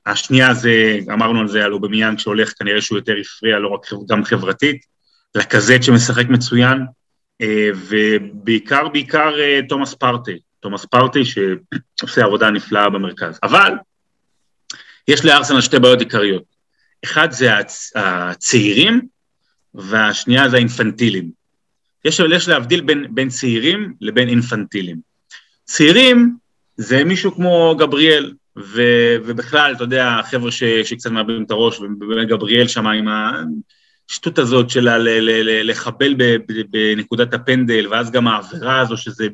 השנייה 0.06 0.54
זה, 0.54 0.98
אמרנו 1.12 1.40
על 1.40 1.48
זה, 1.48 1.64
על 1.64 1.72
אובמיאנג 1.72 2.18
שהולך, 2.18 2.52
כנראה 2.58 2.80
שהוא 2.80 2.98
יותר 2.98 3.14
הפריע, 3.20 3.58
לא 3.58 3.68
רק 3.68 3.86
גם 4.08 4.24
חברתית, 4.24 4.84
לקזט 5.34 5.82
שמשחק 5.82 6.28
מצוין, 6.28 6.78
ובעיקר, 7.88 8.88
בעיקר 8.88 9.34
תומאס 9.68 9.94
פרטי, 9.94 10.38
תומאס 10.60 10.84
פרטי 10.84 11.20
שעושה 11.24 12.24
עבודה 12.24 12.50
נפלאה 12.50 12.90
במרכז. 12.90 13.38
אבל 13.42 13.72
יש 15.08 15.24
לארסנל 15.24 15.60
שתי 15.60 15.78
בעיות 15.78 16.00
עיקריות. 16.00 16.42
אחד 17.04 17.30
זה 17.30 17.58
הצ... 17.58 17.92
הצעירים, 17.96 19.00
והשנייה 19.74 20.48
זה 20.48 20.56
האינפנטילים. 20.56 21.30
יש, 22.04 22.20
יש 22.30 22.48
להבדיל 22.48 22.80
בין, 22.80 23.06
בין 23.14 23.28
צעירים 23.28 23.94
לבין 24.00 24.28
אינפנטילים. 24.28 24.96
צעירים 25.64 26.36
זה 26.76 27.04
מישהו 27.04 27.34
כמו 27.34 27.76
גבריאל, 27.78 28.32
ו, 28.58 28.82
ובכלל, 29.24 29.72
אתה 29.74 29.84
יודע, 29.84 30.08
החבר'ה 30.08 30.50
ש, 30.50 30.64
שקצת 30.64 31.10
מאבדים 31.10 31.44
את 31.44 31.50
הראש, 31.50 31.80
ובאמת 31.80 32.28
גבריאל 32.28 32.68
שם 32.68 32.86
עם 32.86 33.08
השטות 34.10 34.38
הזאת 34.38 34.70
של 34.70 34.88
לחבל 35.64 36.14
בנקודת 36.70 37.34
הפנדל, 37.34 37.86
ואז 37.90 38.10
גם 38.10 38.28
העבירה 38.28 38.80
הזו 38.80 38.96
שזה 38.96 39.28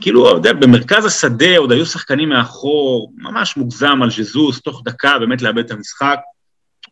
כאילו, 0.00 0.28
אתה 0.30 0.36
יודע, 0.36 0.52
במרכז 0.52 1.04
השדה 1.04 1.58
עוד 1.58 1.72
היו 1.72 1.86
שחקנים 1.86 2.28
מאחור, 2.28 3.12
ממש 3.16 3.56
מוגזם 3.56 4.02
על 4.02 4.10
ז'זוס, 4.10 4.60
תוך 4.60 4.82
דקה 4.84 5.18
באמת 5.18 5.42
לאבד 5.42 5.64
את 5.64 5.70
המשחק. 5.70 6.18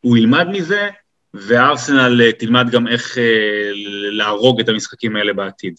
הוא 0.01 0.17
ילמד 0.17 0.47
מזה, 0.49 0.89
וארסנל 1.35 2.23
אה, 2.23 2.33
תלמד 2.33 2.71
גם 2.71 2.89
איך 2.89 3.19
אה, 3.19 3.71
להרוג 4.13 4.61
את 4.61 4.69
המשחקים 4.69 5.17
האלה 5.17 5.33
בעתיד. 5.33 5.75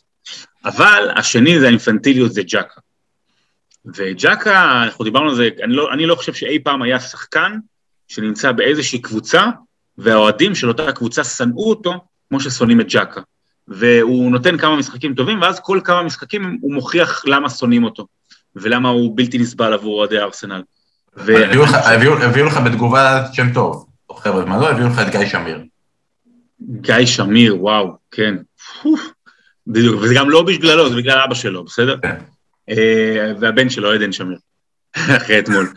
אבל 0.65 1.09
השני 1.15 1.59
זה 1.59 1.65
האינפנטיליות, 1.65 2.33
זה 2.33 2.41
ג'קה. 2.43 2.81
וג'קה, 3.95 4.83
אנחנו 4.83 5.05
דיברנו 5.05 5.29
על 5.29 5.35
זה, 5.35 5.49
אני 5.63 5.73
לא, 5.73 5.93
אני 5.93 6.05
לא 6.05 6.15
חושב 6.15 6.33
שאי 6.33 6.59
פעם 6.59 6.81
היה 6.81 6.99
שחקן 6.99 7.57
שנמצא 8.07 8.51
באיזושהי 8.51 9.01
קבוצה, 9.01 9.45
והאוהדים 9.97 10.55
של 10.55 10.67
אותה 10.67 10.91
קבוצה 10.91 11.23
שנאו 11.23 11.69
אותו 11.69 11.93
כמו 12.29 12.39
ששונאים 12.39 12.81
את 12.81 12.85
ג'קה. 12.89 13.21
והוא 13.71 14.31
נותן 14.31 14.57
כמה 14.57 14.75
משחקים 14.75 15.13
טובים, 15.13 15.41
ואז 15.41 15.59
כל 15.59 15.79
כמה 15.83 16.03
משחקים 16.03 16.57
הוא 16.61 16.73
מוכיח 16.73 17.25
למה 17.25 17.49
שונאים 17.49 17.83
אותו, 17.83 18.07
ולמה 18.55 18.89
הוא 18.89 19.17
בלתי 19.17 19.37
נסבל 19.37 19.73
עבור 19.73 19.99
אוהדי 19.99 20.19
ארסנל. 20.19 20.61
הביאו 21.17 22.45
לך 22.45 22.57
בתגובה 22.57 23.25
שם 23.33 23.53
טוב, 23.53 23.85
חבר'ה, 24.17 24.45
מה 24.45 24.57
לא 24.57 24.69
הביאו 24.69 24.87
לך 24.87 24.99
את 24.99 25.11
גיא 25.11 25.25
שמיר. 25.25 25.59
גיא 26.61 27.05
שמיר, 27.05 27.61
וואו, 27.61 27.97
כן. 28.11 28.35
בדיוק, 29.67 30.01
וזה 30.01 30.13
גם 30.13 30.29
לא 30.29 30.43
בגללו, 30.43 30.89
זה 30.89 30.95
בגלל 30.95 31.19
אבא 31.19 31.35
שלו, 31.35 31.63
בסדר? 31.63 31.97
כן. 32.01 32.15
אה, 32.69 33.33
והבן 33.39 33.69
שלו, 33.69 33.91
עדן 33.91 34.11
שמיר, 34.11 34.37
אחרי 35.17 35.39
אתמול. 35.39 35.73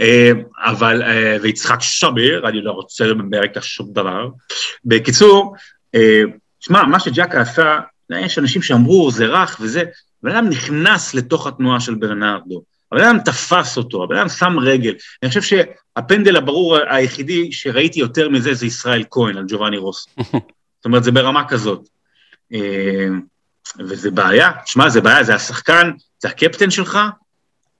אה, 0.00 0.30
אבל, 0.64 1.02
אה, 1.02 1.36
ויצחק 1.42 1.80
שמיר, 1.80 2.48
אני 2.48 2.62
לא 2.62 2.72
רוצה 2.72 3.06
לדבר 3.06 3.60
שום 3.60 3.92
דבר. 3.92 4.28
בקיצור, 4.84 5.54
שמע, 6.60 6.82
מה 6.82 7.00
שג'קה 7.00 7.40
עשה, 7.40 7.80
יש 8.10 8.38
אנשים 8.38 8.62
שאמרו, 8.62 9.10
זה 9.10 9.26
רך 9.26 9.56
וזה, 9.60 9.82
הבן 10.22 10.36
אדם 10.36 10.48
נכנס 10.48 11.14
לתוך 11.14 11.46
התנועה 11.46 11.80
של 11.80 11.94
ברנרדו, 11.94 12.62
הבן 12.92 13.04
אדם 13.04 13.18
תפס 13.24 13.76
אותו, 13.76 14.04
הבן 14.04 14.16
אדם 14.16 14.28
שם 14.28 14.58
רגל. 14.58 14.94
אני 15.22 15.28
חושב 15.28 15.42
שהפנדל 15.42 16.36
הברור 16.36 16.76
היחידי 16.90 17.52
שראיתי 17.52 18.00
יותר 18.00 18.28
מזה 18.28 18.54
זה 18.54 18.66
ישראל 18.66 19.04
כהן 19.10 19.36
על 19.36 19.44
ג'ובאני 19.48 19.76
רוס. 19.76 20.06
זאת 20.78 20.84
אומרת, 20.84 21.04
זה 21.04 21.12
ברמה 21.12 21.48
כזאת. 21.48 21.88
אה, 22.52 23.08
וזה 23.78 24.10
בעיה, 24.10 24.50
שמע, 24.66 24.88
זה 24.88 25.00
בעיה, 25.00 25.24
זה 25.24 25.34
השחקן, 25.34 25.90
זה 26.18 26.28
הקפטן 26.28 26.70
שלך, 26.70 26.98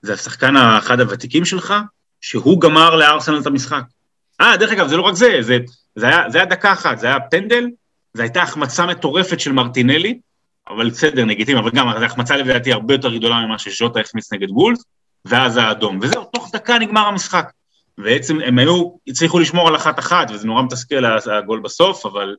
זה 0.01 0.13
השחקן 0.13 0.57
אחד 0.57 0.99
הוותיקים 0.99 1.45
שלך, 1.45 1.73
שהוא 2.21 2.61
גמר 2.61 2.95
לארסנל 2.95 3.39
את 3.39 3.45
המשחק. 3.45 3.81
אה, 4.41 4.57
דרך 4.57 4.71
אגב, 4.71 4.87
זה 4.87 4.97
לא 4.97 5.01
רק 5.01 5.15
זה, 5.15 5.37
זה, 5.41 5.57
זה, 5.95 6.07
היה, 6.07 6.29
זה 6.29 6.37
היה 6.37 6.45
דקה 6.45 6.73
אחת, 6.73 6.99
זה 6.99 7.07
היה 7.07 7.19
פנדל, 7.19 7.67
זו 8.19 8.23
הייתה 8.23 8.41
החמצה 8.41 8.85
מטורפת 8.85 9.39
של 9.39 9.51
מרטינלי, 9.51 10.19
אבל 10.69 10.89
בסדר, 10.89 11.25
לגיטימי, 11.25 11.59
אבל 11.59 11.71
גם, 11.71 11.87
זו 11.99 12.05
החמצה 12.05 12.37
לדעתי 12.37 12.73
הרבה 12.73 12.93
יותר 12.93 13.15
גדולה 13.15 13.45
ממה 13.45 13.59
שז'וטה 13.59 13.99
החמיץ 13.99 14.33
נגד 14.33 14.49
וולס, 14.49 14.83
ואז 15.25 15.57
האדום. 15.57 15.99
וזהו, 16.01 16.23
תוך 16.23 16.49
דקה 16.53 16.79
נגמר 16.79 17.07
המשחק. 17.07 17.51
בעצם 17.97 18.41
הם 18.41 18.59
היו, 18.59 18.91
הצליחו 19.07 19.39
לשמור 19.39 19.67
על 19.67 19.75
אחת-אחת, 19.75 20.31
וזה 20.31 20.47
נורא 20.47 20.61
מתסכל 20.61 21.05
הגול 21.05 21.59
בסוף, 21.59 22.05
אבל 22.05 22.35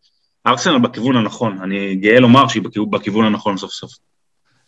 ארסנל 0.47 0.79
בכיוון 0.79 1.17
הנכון. 1.17 1.59
אני 1.63 1.97
גאה 1.97 2.21
לומר 2.21 2.49
שהיא 2.49 2.63
בכיוון 2.91 3.25
הנכון 3.25 3.57
סוף 3.57 3.71
סוף. 3.71 3.91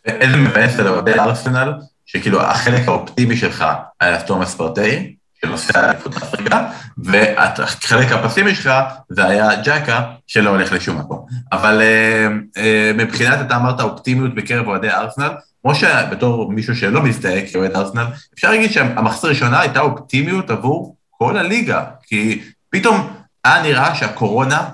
איזה 0.05 0.37
מבאס 0.37 0.79
לדבר 0.79 1.19
ארסנל, 1.19 1.73
שכאילו 2.05 2.41
החלק 2.41 2.87
האופטימי 2.87 3.37
שלך 3.37 3.65
היה 3.99 4.21
תומאס 4.21 4.55
פרטי, 4.55 5.15
שנוסע 5.45 5.81
לאליפות 5.81 6.15
אפריקה, 6.17 6.67
והחלק 6.97 8.11
הפסימי 8.11 8.55
שלך 8.55 8.71
זה 9.09 9.25
היה 9.25 9.61
ג'קה 9.61 10.01
שלא 10.27 10.49
הולך 10.49 10.71
לשום 10.71 10.97
מקום. 10.97 11.25
אבל 11.51 11.81
uh, 11.81 12.57
uh, 12.57 12.61
מבחינת, 12.97 13.39
אתה 13.41 13.55
אמרת 13.55 13.81
אופטימיות 13.81 14.35
בקרב 14.35 14.67
אוהדי 14.67 14.89
ארסנל, 14.89 15.31
כמו 15.61 15.75
שבתור 15.75 16.51
מישהו 16.51 16.75
שלא 16.75 17.03
מזדהה 17.03 17.41
כאוהד 17.51 17.75
ארסנל, 17.75 18.05
אפשר 18.33 18.51
להגיד 18.51 18.71
שהמחצית 18.71 19.23
הראשונה 19.23 19.61
הייתה 19.61 19.79
אופטימיות 19.79 20.49
עבור 20.49 20.95
כל 21.09 21.37
הליגה, 21.37 21.83
כי 22.03 22.41
פתאום 22.69 23.07
היה 23.43 23.61
נראה 23.61 23.95
שהקורונה 23.95 24.69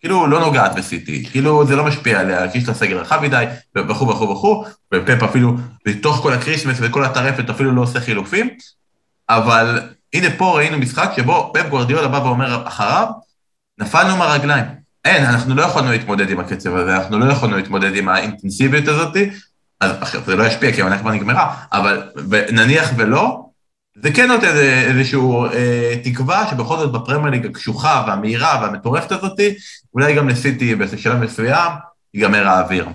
כאילו 0.00 0.26
לא 0.26 0.40
נוגעת 0.40 0.74
בסיטי, 0.74 1.24
כאילו 1.30 1.66
זה 1.66 1.76
לא 1.76 1.84
משפיע 1.84 2.20
עליה, 2.20 2.50
כי 2.50 2.58
יש 2.58 2.68
לה 2.68 2.74
סגל 2.74 2.96
רחב 2.96 3.20
מדי, 3.22 3.44
וכו' 3.76 4.08
וכו' 4.08 4.30
וכו', 4.30 4.64
ופפ 4.94 5.22
אפילו, 5.22 5.56
בתוך 5.86 6.16
כל 6.16 6.32
ה 6.32 6.36
Christmas 6.36 6.76
וכל 6.80 7.04
הטרפת 7.04 7.50
אפילו 7.50 7.72
לא 7.72 7.80
עושה 7.80 8.00
חילופים, 8.00 8.48
אבל 9.28 9.80
הנה 10.14 10.28
פה 10.38 10.56
ראינו 10.56 10.78
משחק 10.78 11.10
שבו 11.16 11.52
פפ 11.54 11.68
גוורדיאלה 11.68 12.08
בא 12.08 12.16
ואומר 12.16 12.68
אחריו, 12.68 13.06
נפלנו 13.78 14.16
מהרגליים. 14.16 14.64
אין, 15.04 15.24
אנחנו 15.24 15.54
לא 15.54 15.62
יכולנו 15.62 15.90
להתמודד 15.90 16.30
עם 16.30 16.40
הקצב 16.40 16.76
הזה, 16.76 16.96
אנחנו 16.96 17.18
לא 17.18 17.32
יכולנו 17.32 17.56
להתמודד 17.56 17.96
עם 17.96 18.08
האינטנסיביות 18.08 18.88
הזאת, 18.88 19.16
אז 19.80 19.90
זה 20.26 20.36
לא 20.36 20.44
ישפיע 20.44 20.72
כי 20.72 20.80
העונה 20.80 20.98
כבר 20.98 21.10
נגמרה, 21.10 21.54
אבל 21.72 22.02
נניח 22.52 22.90
ולא, 22.96 23.46
זה 24.02 24.12
כן 24.12 24.28
נותן 24.28 24.56
איזושהי 24.56 25.20
אה, 25.54 25.94
תקווה 26.04 26.46
שבכל 26.50 26.76
זאת 26.76 26.92
בפרמייר 26.92 27.30
ליג 27.30 27.46
הקשוחה 27.46 28.04
והמהירה 28.06 28.58
והמטורפת 28.62 29.12
הזאת, 29.12 29.40
אולי 29.94 30.14
גם 30.14 30.28
לסיטי 30.28 30.74
בשלב 30.74 31.20
מסוים, 31.20 31.72
ייגמר 32.14 32.48
האוויר. 32.48 32.86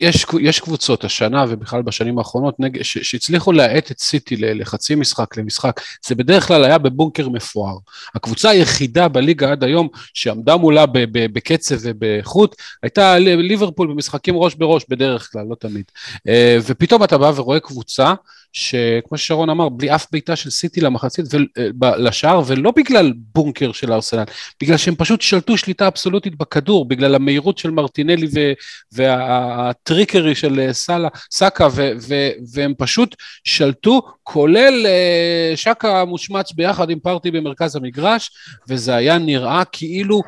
יש, 0.00 0.26
יש 0.40 0.60
קבוצות 0.60 1.04
השנה 1.04 1.44
ובכלל 1.48 1.82
בשנים 1.82 2.18
האחרונות 2.18 2.60
נג, 2.60 2.82
ש, 2.82 2.98
שהצליחו 2.98 3.52
להאט 3.52 3.90
את 3.90 4.00
סיטי 4.00 4.36
לחצי 4.36 4.94
משחק 4.94 5.36
למשחק, 5.36 5.80
זה 6.06 6.14
בדרך 6.14 6.48
כלל 6.48 6.64
היה 6.64 6.78
בבונקר 6.78 7.28
מפואר. 7.28 7.76
הקבוצה 8.14 8.50
היחידה 8.50 9.08
בליגה 9.08 9.52
עד 9.52 9.64
היום 9.64 9.88
שעמדה 10.14 10.56
מולה 10.56 10.86
ב, 10.86 10.98
ב, 10.98 11.32
בקצב 11.32 11.76
ובאיכות, 11.80 12.56
הייתה 12.82 13.18
ליברפול 13.18 13.88
במשחקים 13.88 14.36
ראש 14.36 14.54
בראש 14.54 14.84
בדרך 14.88 15.32
כלל, 15.32 15.46
לא 15.50 15.54
תמיד. 15.54 15.84
אה, 16.28 16.58
ופתאום 16.66 17.04
אתה 17.04 17.18
בא 17.18 17.32
ורואה 17.36 17.60
קבוצה 17.60 18.14
שכמו 18.54 19.18
ששרון 19.18 19.50
אמר, 19.50 19.68
בלי 19.68 19.94
אף 19.94 20.06
בעיטה 20.12 20.36
של 20.36 20.50
סיטי 20.50 20.80
למחצית 20.80 21.24
ולשער, 21.82 22.36
אה, 22.36 22.42
ולא 22.46 22.70
בגלל 22.70 23.12
בונקר 23.16 23.72
של 23.72 23.92
ארסנל, 23.92 24.24
בגלל 24.62 24.76
שהם 24.76 24.94
פשוט 24.94 25.20
שלטו 25.20 25.56
שליטה 25.56 25.86
אבסולוטית 25.86 26.36
בכדור, 26.36 26.88
בגלל 26.88 27.14
המהירות 27.14 27.58
של 27.58 27.70
מרטינלי 27.70 28.26
והטריקרי 28.92 30.34
של 30.34 30.60
אה, 30.60 30.72
סאלה, 30.72 31.08
סאקה, 31.30 31.68
ו, 31.72 31.92
ו, 32.08 32.28
והם 32.52 32.74
פשוט 32.78 33.16
שלטו, 33.44 34.02
כולל 34.24 34.86
uh, 34.86 35.56
שקה 35.56 36.04
מושמץ 36.04 36.52
ביחד 36.52 36.90
עם 36.90 36.98
פרטי 36.98 37.30
במרכז 37.30 37.76
המגרש, 37.76 38.30
וזה 38.68 38.94
היה 38.94 39.18
נראה 39.18 39.62
כאילו 39.72 40.20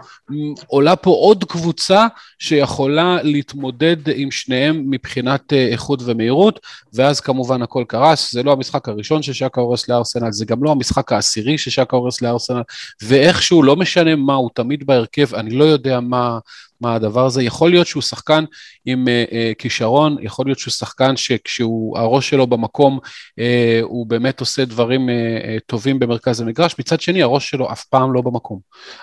עולה 0.66 0.96
פה 0.96 1.10
עוד 1.10 1.44
קבוצה 1.44 2.06
שיכולה 2.38 3.18
להתמודד 3.22 3.96
עם 4.14 4.30
שניהם 4.30 4.84
מבחינת 4.90 5.52
uh, 5.52 5.56
איכות 5.72 6.00
ומהירות, 6.04 6.60
ואז 6.94 7.20
כמובן 7.20 7.62
הכל. 7.62 7.84
קרס, 7.86 8.32
זה 8.32 8.42
לא 8.42 8.52
המשחק 8.52 8.88
הראשון 8.88 9.22
ששקה 9.22 9.60
הורס 9.60 9.88
לארסנל, 9.88 10.32
זה 10.32 10.44
גם 10.44 10.64
לא 10.64 10.70
המשחק 10.70 11.12
העשירי 11.12 11.58
ששקה 11.58 11.96
הורס 11.96 12.22
לארסנל, 12.22 12.62
ואיכשהו, 13.02 13.62
לא 13.62 13.76
משנה 13.76 14.16
מה, 14.16 14.34
הוא 14.34 14.50
תמיד 14.54 14.86
בהרכב, 14.86 15.34
אני 15.34 15.50
לא 15.50 15.64
יודע 15.64 16.00
מה, 16.00 16.38
מה 16.80 16.94
הדבר 16.94 17.26
הזה. 17.26 17.42
יכול 17.42 17.70
להיות 17.70 17.86
שהוא 17.86 18.02
שחקן 18.02 18.44
עם 18.86 19.04
uh, 19.04 19.30
uh, 19.30 19.34
כישרון, 19.58 20.16
יכול 20.20 20.46
להיות 20.46 20.58
שהוא 20.58 20.72
שחקן 20.72 21.16
שכשהראש 21.16 22.30
שלו 22.30 22.46
במקום, 22.46 22.98
uh, 23.40 23.42
הוא 23.82 24.06
באמת 24.06 24.40
עושה 24.40 24.64
דברים 24.64 25.08
uh, 25.08 25.12
uh, 25.12 25.60
טובים 25.66 25.98
במרכז 25.98 26.40
המגרש, 26.40 26.74
מצד 26.78 27.00
שני 27.00 27.22
הראש 27.22 27.50
שלו 27.50 27.72
אף 27.72 27.84
פעם 27.84 28.12
לא 28.12 28.20
במקום. 28.20 28.58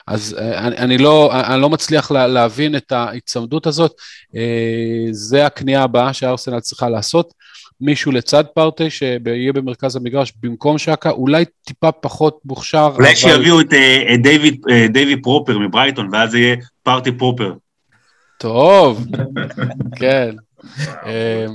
אז 0.07 0.35
uh, 0.37 0.41
אני, 0.41 0.77
אני, 0.77 0.97
לא, 0.97 1.31
אני 1.33 1.61
לא 1.61 1.69
מצליח 1.69 2.11
לה, 2.11 2.27
להבין 2.27 2.75
את 2.75 2.91
ההיצמדות 2.91 3.67
הזאת, 3.67 3.91
uh, 4.31 4.37
זה 5.11 5.45
הקנייה 5.45 5.83
הבאה 5.83 6.13
שארסנל 6.13 6.59
צריכה 6.59 6.89
לעשות. 6.89 7.33
מישהו 7.81 8.11
לצד 8.11 8.43
פרטי 8.53 8.89
שיהיה 8.89 9.53
במרכז 9.53 9.95
המגרש 9.95 10.33
במקום 10.41 10.77
שקה, 10.77 11.09
אולי 11.09 11.45
טיפה 11.65 11.91
פחות 11.91 12.39
מוכשר. 12.45 12.89
אולי 12.95 13.07
אבל... 13.07 13.15
שיביאו 13.15 13.61
את, 13.61 13.73
את 14.13 14.21
דיוויד, 14.21 14.61
דיוויד 14.89 15.19
פרופר 15.23 15.59
מברייטון, 15.59 16.09
ואז 16.11 16.31
זה 16.31 16.39
יהיה 16.39 16.55
פרטי 16.83 17.11
פרופר. 17.11 17.53
טוב, 18.43 19.05
כן. 19.99 20.35
אה, 21.05 21.45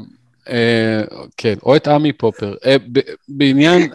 אה, 0.48 1.02
כן, 1.36 1.54
או 1.62 1.76
את 1.76 1.88
עמי 1.88 2.12
פופר. 2.12 2.54
אה, 2.64 2.76
בעניין, 3.28 3.90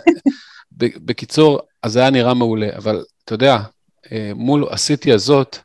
בקיצור, 0.78 1.60
אז 1.84 1.92
זה 1.92 2.00
היה 2.00 2.10
נראה 2.10 2.34
מעולה, 2.34 2.68
אבל 2.78 3.04
אתה 3.26 3.34
יודע, 3.34 3.58
מול 4.36 4.68
הסיטי 4.72 5.14
הזאת, 5.14 5.58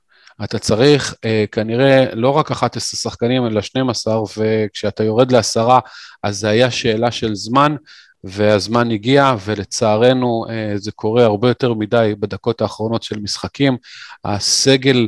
אתה 0.45 0.59
צריך 0.59 1.15
כנראה 1.53 2.15
לא 2.15 2.31
רק 2.31 2.51
11 2.51 3.11
שחקנים, 3.11 3.47
אלא 3.47 3.61
12, 3.61 4.23
וכשאתה 4.37 5.05
יורד 5.05 5.33
לעשרה, 5.33 5.81
אז 6.23 6.39
זה 6.39 6.49
היה 6.49 6.71
שאלה 6.71 7.11
של 7.11 7.35
זמן, 7.35 7.77
והזמן 8.25 8.91
הגיע, 8.91 9.35
ולצערנו 9.45 10.45
זה 10.77 10.93
קורה 10.93 11.25
הרבה 11.25 11.49
יותר 11.49 11.75
מדי 11.75 12.15
בדקות 12.21 12.61
האחרונות 12.61 13.03
של 13.03 13.21
משחקים. 13.21 13.77
הסגל, 14.25 14.97
אה, 14.97 15.07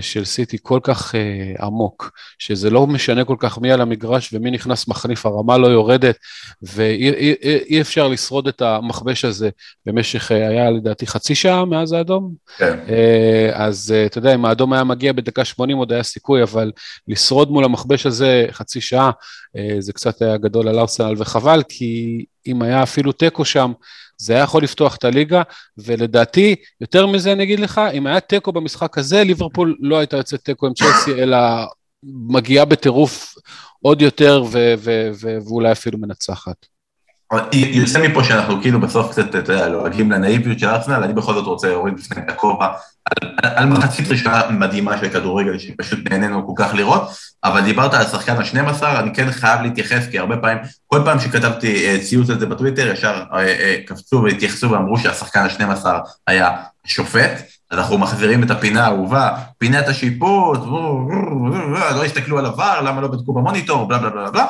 של 0.00 0.24
סיטי 0.24 0.56
כל 0.62 0.80
כך 0.82 1.14
uh, 1.14 1.64
עמוק, 1.64 2.10
שזה 2.38 2.70
לא 2.70 2.86
משנה 2.86 3.24
כל 3.24 3.36
כך 3.38 3.58
מי 3.58 3.72
על 3.72 3.80
המגרש 3.80 4.30
ומי 4.32 4.50
נכנס 4.50 4.88
מחליף, 4.88 5.26
הרמה 5.26 5.58
לא 5.58 5.66
יורדת, 5.66 6.16
ואי 6.62 7.10
אי, 7.10 7.34
אי, 7.42 7.58
אי 7.68 7.80
אפשר 7.80 8.08
לשרוד 8.08 8.48
את 8.48 8.62
המכבש 8.62 9.24
הזה 9.24 9.50
במשך, 9.86 10.30
uh, 10.30 10.34
היה 10.34 10.70
לדעתי 10.70 11.06
חצי 11.06 11.34
שעה 11.34 11.64
מאז 11.64 11.92
האדום. 11.92 12.34
כן. 12.56 12.78
Uh, 12.86 13.54
אז 13.54 13.94
uh, 13.94 14.06
אתה 14.06 14.18
יודע, 14.18 14.34
אם 14.34 14.44
האדום 14.44 14.72
היה 14.72 14.84
מגיע 14.84 15.12
בדקה 15.12 15.44
80 15.44 15.76
עוד 15.76 15.92
היה 15.92 16.02
סיכוי, 16.02 16.42
אבל 16.42 16.72
לשרוד 17.08 17.50
מול 17.50 17.64
המכבש 17.64 18.06
הזה 18.06 18.46
חצי 18.50 18.80
שעה, 18.80 19.10
uh, 19.56 19.60
זה 19.78 19.92
קצת 19.92 20.22
היה 20.22 20.36
גדול 20.36 20.68
על 20.68 20.78
ארסנל, 20.78 21.14
וחבל, 21.18 21.62
כי 21.68 22.24
אם 22.46 22.62
היה 22.62 22.82
אפילו 22.82 23.12
תיקו 23.12 23.44
שם, 23.44 23.72
זה 24.22 24.32
היה 24.34 24.42
יכול 24.42 24.62
לפתוח 24.62 24.96
את 24.96 25.04
הליגה, 25.04 25.42
ולדעתי, 25.78 26.54
יותר 26.80 27.06
מזה 27.06 27.32
אני 27.32 27.42
אגיד 27.42 27.60
לך, 27.60 27.80
אם 27.94 28.06
היה 28.06 28.20
תיקו 28.20 28.52
במשחק 28.52 28.98
הזה, 28.98 29.24
ליברפול 29.24 29.76
לא 29.80 29.98
הייתה 29.98 30.16
יוצאת 30.16 30.40
תיקו 30.44 30.66
עם 30.66 30.74
צ'לסי, 30.74 31.22
אלא 31.22 31.38
מגיעה 32.28 32.64
בטירוף 32.64 33.34
עוד 33.82 34.02
יותר, 34.02 34.42
ו- 34.52 34.74
ו- 34.78 35.10
ו- 35.20 35.38
ואולי 35.46 35.72
אפילו 35.72 35.98
מנצחת. 35.98 36.71
יוצא 37.52 38.08
מפה 38.08 38.24
שאנחנו 38.24 38.60
כאילו 38.60 38.80
בסוף 38.80 39.10
קצת, 39.10 39.34
אתה 39.34 39.52
יודע, 39.52 39.68
לועגים 39.68 40.12
לנאיביות 40.12 40.58
של 40.58 40.68
ארסנל, 40.68 41.02
אני 41.04 41.12
בכל 41.12 41.34
זאת 41.34 41.46
רוצה 41.46 41.68
להוריד 41.68 41.94
בפני 41.94 42.22
הכובע 42.28 42.66
על, 43.04 43.28
על 43.42 43.66
מחצית 43.66 44.08
ראשונה 44.08 44.42
מדהימה 44.50 44.98
של 44.98 45.08
כדורגל, 45.08 45.58
שפשוט 45.58 45.98
נהנינו 46.10 46.46
כל 46.46 46.64
כך 46.64 46.74
לראות, 46.74 47.02
אבל 47.44 47.60
דיברת 47.60 47.94
על 47.94 48.04
שחקן 48.04 48.36
ה-12, 48.36 48.84
אני 48.84 49.14
כן 49.14 49.30
חייב 49.30 49.60
להתייחס, 49.62 50.06
כי 50.10 50.18
הרבה 50.18 50.36
פעמים, 50.36 50.58
כל 50.86 51.00
פעם 51.04 51.20
שכתבתי 51.20 51.86
אה, 51.86 51.98
ציוץ 52.02 52.30
על 52.30 52.38
זה 52.38 52.46
בטוויטר, 52.46 52.92
ישר 52.92 53.22
אה, 53.32 53.38
אה, 53.38 53.76
קפצו 53.86 54.22
והתייחסו 54.24 54.70
ואמרו 54.70 54.98
שהשחקן 54.98 55.40
ה-12 55.40 55.86
היה 56.26 56.50
שופט, 56.84 57.42
אז 57.70 57.78
אנחנו 57.78 57.98
מחזירים 57.98 58.42
את 58.42 58.50
הפינה 58.50 58.84
האהובה, 58.84 59.36
פינת 59.58 59.88
השיפוט, 59.88 60.60
לא 61.94 62.04
הסתכלו 62.04 62.38
על 62.38 62.46
עבר, 62.46 62.80
למה 62.80 63.00
לא 63.00 63.08
בדקו 63.08 63.32
במוניטור, 63.32 63.88
בלה 63.88 63.98
בלה 63.98 64.10
בלה 64.10 64.30
בלה. 64.30 64.46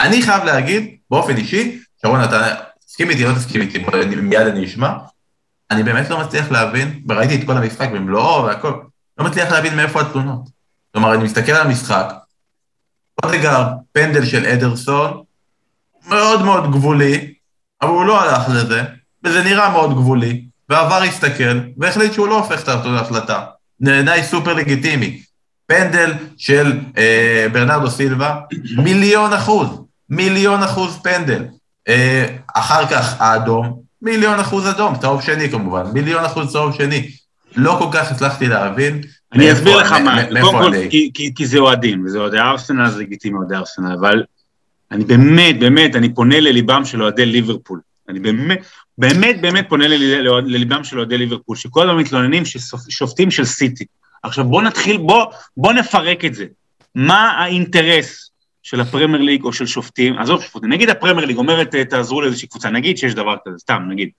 אני 0.00 0.22
חייב 0.22 0.44
להגיד, 0.44 0.96
באופן 1.10 1.36
אישי, 1.36 1.78
שרון, 2.06 2.24
אתה 2.24 2.54
תסכים 2.86 3.10
איתי, 3.10 3.24
לא 3.24 3.34
תסכים 3.34 3.60
איתי, 3.60 3.84
מיד 4.16 4.46
אני 4.46 4.64
אשמע, 4.64 4.92
אני 5.70 5.82
באמת 5.82 6.10
לא 6.10 6.20
מצליח 6.20 6.50
להבין, 6.50 7.02
וראיתי 7.08 7.36
את 7.36 7.46
כל 7.46 7.56
המשחק 7.56 7.88
במלואו 7.90 8.44
והכל, 8.44 8.72
לא 9.18 9.24
מצליח 9.24 9.52
להבין 9.52 9.76
מאיפה 9.76 10.00
התלונות. 10.00 10.48
כלומר, 10.92 11.14
אני 11.14 11.24
מסתכל 11.24 11.52
על 11.52 11.66
המשחק, 11.66 12.12
אודגר, 13.24 13.66
פנדל 13.92 14.24
של 14.24 14.46
אדרסון, 14.46 15.22
מאוד 16.08 16.42
מאוד 16.42 16.72
גבולי, 16.72 17.34
אבל 17.82 17.90
הוא 17.90 18.04
לא 18.04 18.22
הלך 18.22 18.48
לזה, 18.48 18.82
וזה 19.24 19.44
נראה 19.44 19.70
מאוד 19.70 19.90
גבולי, 19.90 20.44
ועבר 20.68 21.02
הסתכל, 21.02 21.60
והחליט 21.76 22.12
שהוא 22.12 22.28
לא 22.28 22.38
הופך 22.38 22.62
את 22.62 22.68
אותו 22.68 22.92
להחלטה. 22.92 23.44
בעיניי 23.80 24.22
סופר 24.22 24.52
לגיטימי. 24.52 25.22
פנדל 25.66 26.12
של 26.36 26.80
אה, 26.98 27.46
ברנרדו 27.52 27.90
סילבה, 27.90 28.40
מיליון 28.76 29.32
אחוז, 29.32 29.68
מיליון 30.08 30.62
אחוז 30.62 30.98
פנדל. 31.02 31.44
אה, 31.88 32.26
אחר 32.54 32.86
כך 32.86 33.20
האדום, 33.20 33.82
מיליון 34.02 34.40
אחוז 34.40 34.68
אדום, 34.68 34.98
צהוב 34.98 35.22
שני 35.22 35.50
כמובן, 35.50 35.82
מיליון 35.92 36.24
אחוז 36.24 36.52
צהוב 36.52 36.74
שני. 36.74 37.10
לא 37.56 37.76
כל 37.78 37.88
כך 37.92 38.10
הצלחתי 38.10 38.46
להבין. 38.46 39.00
אני 39.32 39.52
אסביר 39.52 39.76
לך 39.76 39.92
מה, 39.92 40.22
קודם 40.40 40.58
כל, 40.58 40.72
כי 41.34 41.46
זה 41.46 41.58
אוהדים, 41.58 42.04
וזה 42.04 42.18
אוהדי 42.18 42.38
ארסנל, 42.38 42.90
זה 42.90 43.00
לגיטימי 43.00 43.38
אוהדי 43.38 43.54
ארסנל, 43.54 43.92
אבל 44.00 44.22
אני 44.92 45.04
באמת, 45.04 45.58
באמת, 45.58 45.96
אני 45.96 46.14
פונה 46.14 46.40
לליבם 46.40 46.84
של 46.84 47.02
אוהדי 47.02 47.26
ליברפול. 47.26 47.80
אני 48.08 48.20
באמת, 48.20 48.58
באמת, 48.98 49.40
באמת 49.40 49.68
פונה 49.68 49.88
לליבם 49.88 50.84
של 50.84 50.98
אוהדי 50.98 51.18
ליברפול, 51.18 51.56
שכל 51.56 51.90
הזמן 51.90 52.00
מתלוננים 52.00 52.44
ששופטים 52.44 53.30
של 53.30 53.44
סיטי. 53.44 53.84
עכשיו 54.22 54.44
בוא 54.44 54.62
נתחיל, 54.62 54.96
בוא, 54.96 55.26
בוא 55.56 55.72
נפרק 55.72 56.24
את 56.24 56.34
זה. 56.34 56.44
מה 56.94 57.30
האינטרס 57.30 58.30
של 58.62 58.80
הפרמייר 58.80 59.22
ליג 59.22 59.44
או 59.44 59.52
של 59.52 59.66
שופטים, 59.66 60.18
עזוב 60.18 60.42
שופטים, 60.42 60.72
נגיד 60.72 60.90
הפרמייר 60.90 61.26
ליג 61.26 61.36
אומרת 61.36 61.74
תעזרו 61.74 62.20
לאיזושהי 62.20 62.48
קבוצה, 62.48 62.70
נגיד 62.70 62.98
שיש 62.98 63.14
דבר 63.14 63.36
כזה, 63.44 63.58
סתם, 63.58 63.82
נגיד. 63.88 64.10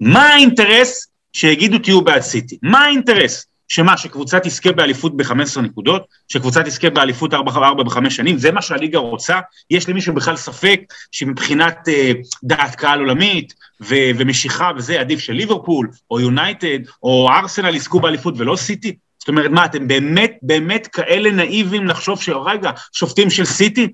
מה 0.00 0.26
האינטרס 0.26 1.06
שיגידו 1.32 1.78
תהיו 1.78 2.02
בעד 2.02 2.22
סיטי? 2.22 2.58
מה 2.62 2.84
האינטרס? 2.84 3.46
שמה, 3.68 3.96
שקבוצה 3.96 4.40
תזכה 4.40 4.72
באליפות 4.72 5.16
ב-15 5.16 5.60
נקודות? 5.60 6.06
שקבוצה 6.28 6.62
תזכה 6.62 6.90
באליפות 6.90 7.34
4-4 7.34 7.36
ב-5 7.36 8.10
שנים? 8.10 8.38
זה 8.38 8.52
מה 8.52 8.62
שהליגה 8.62 8.98
רוצה? 8.98 9.40
יש 9.70 9.88
למישהו 9.88 10.14
בכלל 10.14 10.36
ספק 10.36 10.80
שמבחינת 11.12 11.88
אה, 11.88 12.12
דעת 12.44 12.74
קהל 12.74 12.98
עולמית 12.98 13.54
ו- 13.80 14.10
ומשיכה 14.18 14.70
וזה 14.76 15.00
עדיף 15.00 15.18
של 15.18 15.32
ליברפול, 15.32 15.88
או 16.10 16.20
יונייטד, 16.20 16.78
או 17.02 17.28
ארסנל 17.30 17.74
יזכו 17.74 18.00
באליפות 18.00 18.34
ולא 18.36 18.56
סיטי? 18.56 18.96
זאת 19.24 19.28
אומרת, 19.28 19.50
מה, 19.50 19.64
אתם 19.64 19.88
באמת, 19.88 20.38
באמת 20.42 20.86
כאלה 20.86 21.30
נאיבים 21.30 21.86
לחשוב 21.86 22.22
שרגע, 22.22 22.70
שופטים 22.92 23.30
של 23.30 23.44
סיטי? 23.44 23.92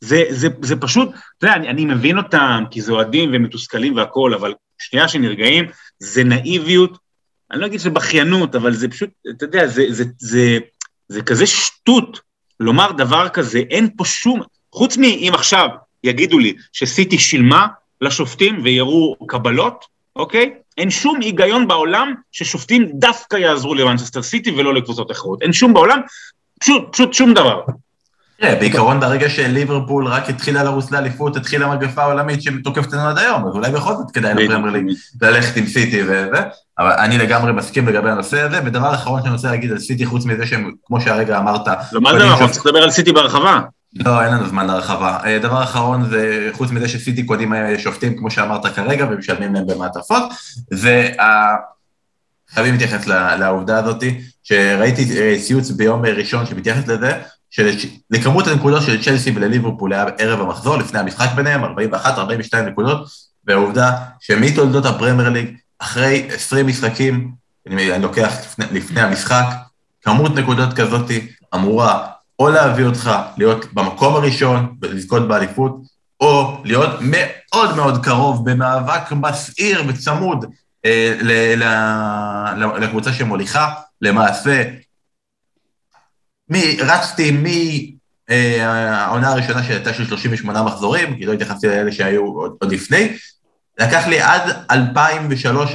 זה, 0.00 0.24
זה, 0.30 0.48
זה 0.62 0.76
פשוט, 0.76 1.08
אתה 1.38 1.46
יודע, 1.46 1.56
אני, 1.56 1.68
אני 1.68 1.84
מבין 1.84 2.18
אותם, 2.18 2.64
כי 2.70 2.80
זה 2.80 2.92
אוהדים 2.92 3.30
ומתוסכלים 3.32 3.96
והכול, 3.96 4.34
אבל 4.34 4.54
שנייה 4.78 5.08
שנרגעים, 5.08 5.64
זה 5.98 6.24
נאיביות, 6.24 6.98
אני 7.50 7.60
לא 7.60 7.66
אגיד 7.66 7.80
שזה 7.80 7.90
בכיינות, 7.90 8.54
אבל 8.54 8.72
זה 8.72 8.88
פשוט, 8.88 9.10
אתה 9.30 9.44
יודע, 9.44 9.66
זה, 9.66 9.86
זה, 9.88 10.04
זה, 10.04 10.04
זה, 10.18 10.58
זה 11.08 11.22
כזה 11.22 11.46
שטות 11.46 12.20
לומר 12.60 12.92
דבר 12.92 13.28
כזה, 13.28 13.58
אין 13.70 13.88
פה 13.96 14.04
שום, 14.04 14.40
חוץ 14.72 14.96
מאם 14.96 15.32
עכשיו 15.34 15.68
יגידו 16.04 16.38
לי 16.38 16.54
שסיטי 16.72 17.18
שילמה 17.18 17.66
לשופטים 18.00 18.60
ויראו 18.64 19.16
קבלות, 19.26 19.84
אוקיי? 20.16 20.54
אין 20.78 20.90
שום 20.90 21.20
היגיון 21.20 21.68
בעולם 21.68 22.14
ששופטים 22.32 22.88
דווקא 22.94 23.36
יעזרו 23.36 23.74
למנצ'סטר 23.74 24.22
סיטי 24.22 24.50
ולא 24.50 24.74
לקבוצות 24.74 25.10
אחרות. 25.10 25.42
אין 25.42 25.52
שום 25.52 25.74
בעולם, 25.74 26.00
פשוט, 26.60 26.92
פשוט 26.92 27.14
שום 27.14 27.34
דבר. 27.34 27.60
תראה, 28.40 28.54
בעיקרון 28.54 29.00
ברגע 29.00 29.28
שליברפול 29.28 30.06
רק 30.06 30.28
התחילה 30.28 30.62
לרוץ 30.62 30.90
לאליפות, 30.90 31.36
התחילה 31.36 31.74
מגפה 31.74 32.04
עולמית 32.04 32.42
שתוקפת 32.42 32.86
אותנו 32.86 33.08
עד 33.08 33.18
היום, 33.18 33.46
אז 33.48 33.54
אולי 33.54 33.70
בכל 33.70 33.92
זאת 33.94 34.10
כדאי 34.10 34.34
לפרמייר 34.34 34.72
ליג 34.72 34.84
ללכת 35.22 35.56
עם 35.56 35.66
סיטי 35.66 36.02
וזה, 36.02 36.42
אבל 36.78 36.92
אני 36.92 37.18
לגמרי 37.18 37.52
מסכים 37.52 37.88
לגבי 37.88 38.10
הנושא 38.10 38.40
הזה, 38.40 38.60
ודבר 38.64 38.94
אחרון 38.94 39.22
שאני 39.22 39.32
רוצה 39.34 39.50
להגיד 39.50 39.70
על 39.70 39.78
סיטי, 39.78 40.06
חוץ 40.06 40.24
מזה 40.24 40.46
שהם, 40.46 40.72
כמו 40.86 41.00
שהרגע 41.00 41.38
אמרת... 41.38 41.66
לא, 41.92 42.00
מה 42.00 42.18
זה 42.18 42.26
נכון? 42.26 42.48
צריך 42.48 42.66
לדבר 42.66 42.82
על 42.82 42.90
סיטי 42.90 43.12
בהרחבה. 43.12 43.60
לא, 43.94 44.24
אין 44.24 44.32
לנו 44.32 44.48
זמן 44.48 44.66
להרחבה. 44.66 45.18
אה, 45.24 45.38
דבר 45.38 45.62
אחרון 45.62 46.10
זה, 46.10 46.50
חוץ 46.52 46.70
מזה 46.70 46.88
שסיטי 46.88 47.22
קודים 47.22 47.54
אה, 47.54 47.78
שופטים, 47.78 48.16
כמו 48.16 48.30
שאמרת 48.30 48.66
כרגע, 48.66 49.06
ומשלמים 49.10 49.54
להם 49.54 49.66
במעטפות, 49.66 50.22
זה 50.70 51.10
חייבים 52.50 52.72
להתייחס 52.72 53.06
לעובדה 53.38 53.78
הזאת, 53.78 54.04
שראיתי 54.42 55.20
אה, 55.20 55.36
ציוץ 55.46 55.70
ביום 55.70 56.04
ראשון 56.04 56.46
שמתייחס 56.46 56.88
לזה, 56.88 57.22
שלכמות 57.50 58.46
הנקודות 58.46 58.82
של 58.82 59.02
צ'לסי 59.02 59.32
ולליברפול 59.34 59.92
היה 59.92 60.04
ערב 60.18 60.40
המחזור, 60.40 60.76
לפני 60.76 60.98
המשחק 60.98 61.28
ביניהם, 61.34 61.64
41-42 61.64 62.56
נקודות, 62.56 63.08
והעובדה 63.46 63.96
שמתולדות 64.20 64.86
הפרמייר 64.86 65.28
ליג, 65.28 65.56
אחרי 65.78 66.28
20 66.32 66.66
משחקים, 66.66 67.30
אני 67.66 68.02
לוקח 68.02 68.32
לפני, 68.44 68.64
לפני 68.72 69.00
המשחק, 69.00 69.44
כמות 70.02 70.34
נקודות 70.34 70.72
כזאת 70.72 71.10
אמורה 71.54 72.06
או 72.40 72.48
להביא 72.48 72.84
אותך 72.84 73.10
להיות 73.36 73.72
במקום 73.72 74.14
הראשון 74.14 74.76
ולזכות 74.82 75.28
באליפות, 75.28 75.76
או 76.20 76.62
להיות 76.64 76.90
מאוד 77.00 77.76
מאוד 77.76 78.04
קרוב 78.04 78.50
במאבק 78.50 79.12
מסעיר 79.12 79.82
וצמוד 79.88 80.44
אה, 80.84 81.14
ל, 81.20 81.32
ל, 81.62 82.84
לקבוצה 82.84 83.12
שמוליכה. 83.12 83.74
למעשה, 84.02 84.62
רצתי 86.80 87.30
מהעונה 87.30 89.26
אה, 89.26 89.32
הראשונה 89.32 89.62
שהייתה 89.62 89.94
של 89.94 90.06
38 90.06 90.62
מחזורים, 90.62 91.16
כי 91.16 91.26
לא 91.26 91.32
התייחסתי 91.32 91.66
לאלה 91.66 91.92
שהיו 91.92 92.24
עוד, 92.24 92.56
עוד 92.60 92.72
לפני, 92.72 93.16
לקח 93.78 94.06
לי 94.06 94.20
עד 94.20 94.42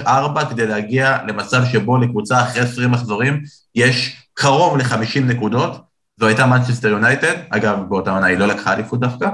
2003-2004 0.05 0.09
כדי 0.49 0.67
להגיע 0.67 1.17
למצב 1.27 1.61
שבו 1.71 1.97
לקבוצה 1.97 2.41
אחרי 2.41 2.61
20 2.61 2.91
מחזורים 2.91 3.43
יש 3.75 4.17
קרוב 4.33 4.77
ל-50 4.77 5.19
נקודות, 5.19 5.84
זו 6.19 6.27
הייתה 6.27 6.45
מנצ'סטר 6.45 6.87
יונייטד, 6.87 7.33
אגב 7.49 7.79
באותה 7.89 8.11
עונה 8.11 8.25
היא 8.25 8.37
לא 8.37 8.47
לקחה 8.47 8.73
אליפות 8.73 8.99
דווקא, 8.99 9.29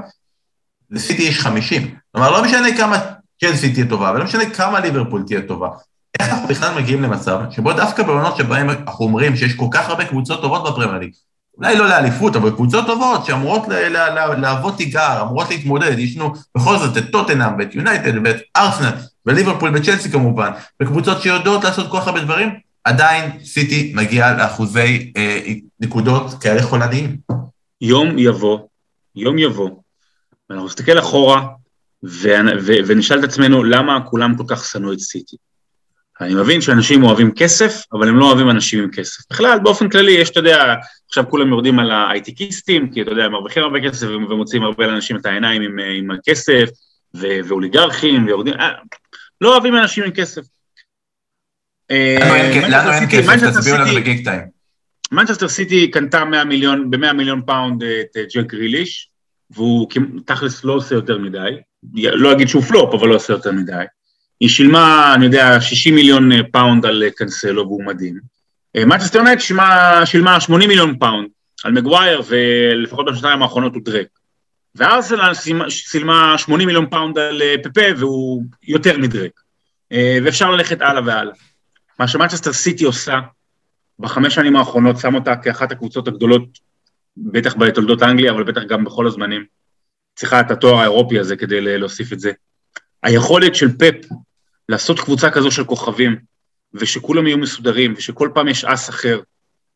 לסיטי 0.90 1.24
יש 1.24 1.40
50, 1.40 1.96
כלומר 2.12 2.32
לא 2.32 2.44
משנה 2.44 2.78
כמה 2.78 2.98
צ'לסי 3.42 3.74
תהיה 3.74 3.86
טובה, 3.90 4.12
ולא 4.12 4.24
משנה 4.24 4.50
כמה 4.50 4.80
ליברפול 4.80 5.24
תהיה 5.28 5.42
טובה, 5.42 5.70
איך 6.20 6.30
אנחנו 6.30 6.48
בכלל 6.48 6.76
מגיעים 6.76 7.04
למצב 7.04 7.40
שבו 7.50 7.74
דווקא 7.74 8.04
בעונות 8.04 8.38
שבהן 8.38 8.70
אנחנו 8.70 9.06
אומרים 9.06 9.36
שיש 9.36 9.54
כל 9.54 9.68
כך 9.72 9.90
הרבה 9.90 10.06
קבוצות 10.06 10.42
טובות 10.42 10.64
בפרמייר 10.64 11.00
ליג, 11.00 11.12
אולי 11.58 11.78
לא 11.78 11.90
לאליפות, 11.90 12.36
אבל 12.36 12.52
קבוצות 12.52 12.86
טובות 12.86 13.26
שאמורות 13.26 13.68
להוות 14.38 14.78
תיגר, 14.78 15.22
אמורות 15.22 15.50
להתמודד, 15.50 16.00
יש 16.00 16.18
לנו 16.18 16.34
בכל 16.58 16.78
זאת 16.78 16.98
את 16.98 17.04
טוטנאם 17.12 17.54
ואת 17.60 17.76
יונייטד 17.76 18.14
ואת 18.26 18.42
ארסנל 18.58 18.92
וליברפול 19.26 19.72
וצ'לסי 19.76 20.12
כמובן, 20.12 20.52
וקבוצות 20.82 21.22
שיודעות 21.22 21.64
לעשות 21.64 21.92
כל 21.92 22.00
כך 22.00 22.08
הרבה 22.08 22.22
דברים, 22.22 22.50
עדיין 22.84 23.32
סיטי 23.44 23.94
מגיע 23.96 24.34
לאחוזי 24.34 25.12
אה, 25.18 25.40
נקודות 25.82 26.26
כאלה 26.42 26.64
חולניים. 26.64 27.18
יום 27.82 28.18
יבוא, 28.18 28.60
יום 29.16 29.38
יבוא, 29.38 29.70
ואנחנו 30.50 30.68
נסתכל 30.68 31.00
אחורה 31.00 31.48
ונשאל 32.88 33.20
את 33.20 33.24
עצמנו 33.24 33.64
למה 33.64 34.06
כולם 34.06 34.38
כל 34.38 34.44
כך 34.48 34.66
שנאו 34.66 34.94
את 34.94 35.00
סיטי. 35.00 35.36
אני 36.22 36.36
מבין 36.36 36.62
שאנשים 36.62 37.04
אוהבים 37.04 37.32
כסף, 37.36 37.84
אבל 37.94 38.10
הם 38.10 38.18
לא 38.18 38.26
אוהבים 38.26 38.50
אנשים 38.50 38.84
עם 38.84 38.92
כסף. 38.92 39.24
בכלל, 39.32 39.60
באופן 39.60 39.90
כללי, 39.90 40.12
יש, 40.12 40.30
אתה 40.30 40.40
יודע, 40.40 40.74
עכשיו 41.08 41.30
כולם 41.30 41.50
יורדים 41.50 41.80
על 41.80 41.92
ההייטקיסטים, 41.92 42.92
כי 42.94 43.02
אתה 43.02 43.12
יודע, 43.12 43.24
הם 43.24 43.32
מרוויחים 43.32 43.64
הרבה 43.64 43.80
כסף 43.90 44.08
ומוציאים 44.08 44.64
הרבה 44.64 44.88
לאנשים 44.88 45.18
את 45.18 45.26
העיניים 45.26 45.62
עם, 45.62 45.80
עם 45.98 46.12
הכסף, 46.12 46.70
ו- 47.16 47.40
ואוליגרכים, 47.48 48.26
ויורדים, 48.26 48.54
אה, 48.54 48.70
לא 49.42 49.54
אוהבים 49.54 49.76
אנשים 49.76 50.04
עם 50.04 50.12
כסף. 50.12 50.42
אה, 51.92 52.18
לנו 52.70 52.92
אין 52.92 53.10
כסף, 53.12 53.58
תסבירו 53.58 53.78
לנו 53.78 53.96
בגיק 53.96 54.24
טיים. 54.24 54.61
מנצ'סטר 55.12 55.48
סיטי 55.48 55.92
קנתה 55.92 56.26
100 56.26 56.44
מיליון, 56.44 56.92
ב-100 56.92 57.14
מיליון 57.14 57.42
פאונד 57.46 57.84
את 57.84 58.18
אה, 58.18 58.24
ג'ק 58.34 58.46
גריליש, 58.46 59.10
והוא 59.50 59.88
תכלס 60.26 60.64
לא 60.64 60.74
עושה 60.74 60.96
יותר 60.96 61.18
מדי, 61.18 61.50
לא 61.94 62.32
אגיד 62.32 62.48
שהוא 62.48 62.64
פלופ, 62.64 62.94
אבל 62.94 63.08
לא 63.08 63.16
עושה 63.16 63.34
יותר 63.34 63.52
מדי. 63.52 63.84
היא 64.40 64.50
שילמה, 64.50 65.14
אני 65.16 65.26
יודע, 65.26 65.62
60 65.62 65.96
מיליון 65.96 66.32
אה, 66.32 66.44
פאונד 66.52 66.86
על 66.86 67.04
אה, 67.04 67.12
קנסלו 67.12 67.68
והוא 67.68 67.84
מדהים. 67.84 68.20
מנצ'סטר 68.78 69.20
יונייטד 69.20 69.40
שילמה, 69.40 70.02
שילמה 70.06 70.40
80 70.40 70.70
מיליון 70.70 70.98
פאונד 71.00 71.30
על 71.64 71.72
מגווייר, 71.72 72.22
ולפחות 72.28 73.06
בשנתיים 73.06 73.42
האחרונות 73.42 73.76
הוא 73.76 73.82
דרק. 73.86 74.08
וארסנל 74.76 75.32
שילמה 75.70 76.38
80 76.38 76.68
מיליון 76.68 76.90
פאונד 76.90 77.18
על 77.18 77.42
פפה 77.64 77.82
והוא 77.98 78.44
יותר 78.68 78.98
מדרק. 78.98 79.32
ואפשר 80.24 80.52
ללכת 80.52 80.82
הלאה 80.82 81.02
והלאה. 81.06 81.34
מה 82.00 82.08
שמנצ'סטר 82.08 82.54
סיטי 82.54 82.86
עושה 82.86 83.20
בחמש 84.02 84.36
שנים 84.36 84.56
האחרונות, 84.56 84.98
שם 84.98 85.16
אותה 85.16 85.36
כאחת 85.36 85.72
הקבוצות 85.72 86.08
הגדולות, 86.08 86.60
בטח 87.18 87.56
בתולדות 87.56 88.04
אנגליה, 88.04 88.32
אבל 88.32 88.44
בטח 88.44 88.62
גם 88.64 88.84
בכל 88.84 89.08
הזמנים. 89.08 89.46
צריכה 90.16 90.40
את 90.40 90.52
התואר 90.52 90.80
האירופי 90.80 91.20
הזה 91.20 91.36
כדי 91.36 91.78
להוסיף 91.78 92.14
את 92.14 92.20
זה. 92.20 92.32
היכולת 93.04 93.56
של 93.56 93.78
פפ 93.78 94.08
לעשות 94.70 95.00
קבוצה 95.00 95.32
כזו 95.32 95.52
של 95.52 95.64
כוכבים, 95.64 96.16
ושכולם 96.74 97.28
יהיו 97.28 97.38
מסודרים, 97.38 97.94
ושכל 97.98 98.30
פעם 98.34 98.48
יש 98.48 98.66
אס 98.66 98.90
אחר, 98.90 99.20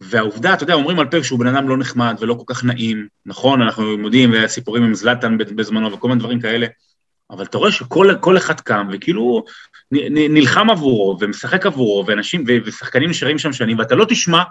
והעובדה, 0.02 0.54
אתה 0.54 0.64
יודע, 0.64 0.74
אומרים 0.74 1.00
על 1.00 1.08
פפ 1.12 1.22
שהוא 1.24 1.40
בן 1.40 1.48
אדם 1.48 1.70
לא 1.70 1.78
נחמד 1.78 2.16
ולא 2.20 2.34
כל 2.34 2.54
כך 2.54 2.64
נעים, 2.64 3.08
נכון, 3.26 3.62
אנחנו 3.62 3.84
יודעים, 4.04 4.32
והסיפורים 4.32 4.84
עם 4.84 4.94
זלאטן 4.94 5.38
בזמנו 5.38 5.94
וכל 5.94 6.08
מיני 6.08 6.20
דברים 6.20 6.40
כאלה, 6.40 6.68
אבל 7.32 7.44
אתה 7.44 7.58
רואה 7.58 7.72
שכל 7.72 8.38
אחד 8.38 8.60
קם, 8.60 8.90
וכאילו 8.94 9.46
נלחם 9.92 10.70
עבורו, 10.70 11.18
ומשחק 11.20 11.66
עבורו, 11.66 12.06
ואנשים, 12.08 12.44
ושחקנים 12.66 13.10
נשארים 13.10 13.38
שם 13.38 13.54
שנים, 13.54 13.80
ואתה 13.80 13.96
לא 13.96 14.06
תשמע, 14.10 14.44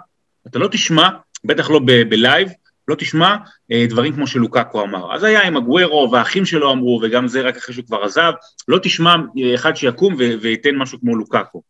אתה 0.47 0.59
לא 0.59 0.67
תשמע, 0.67 1.09
בטח 1.45 1.69
לא 1.69 1.79
בלייב, 2.09 2.49
לא 2.87 2.95
תשמע 2.95 3.35
אה, 3.71 3.85
דברים 3.89 4.13
כמו 4.13 4.27
שלוקקו 4.27 4.83
אמר. 4.83 5.15
אז 5.15 5.23
היה 5.23 5.43
עם 5.43 5.57
הגוורו, 5.57 6.09
והאחים 6.11 6.45
שלו 6.45 6.71
אמרו, 6.71 6.99
וגם 7.03 7.27
זה 7.27 7.41
רק 7.41 7.57
אחרי 7.57 7.73
שהוא 7.73 7.85
כבר 7.85 8.03
עזב, 8.03 8.31
לא 8.67 8.79
תשמע 8.83 9.15
אה, 9.37 9.55
אחד 9.55 9.75
שיקום 9.75 10.15
וייתן 10.41 10.75
משהו 10.75 10.99
כמו 10.99 11.15
לוקקו. 11.15 11.61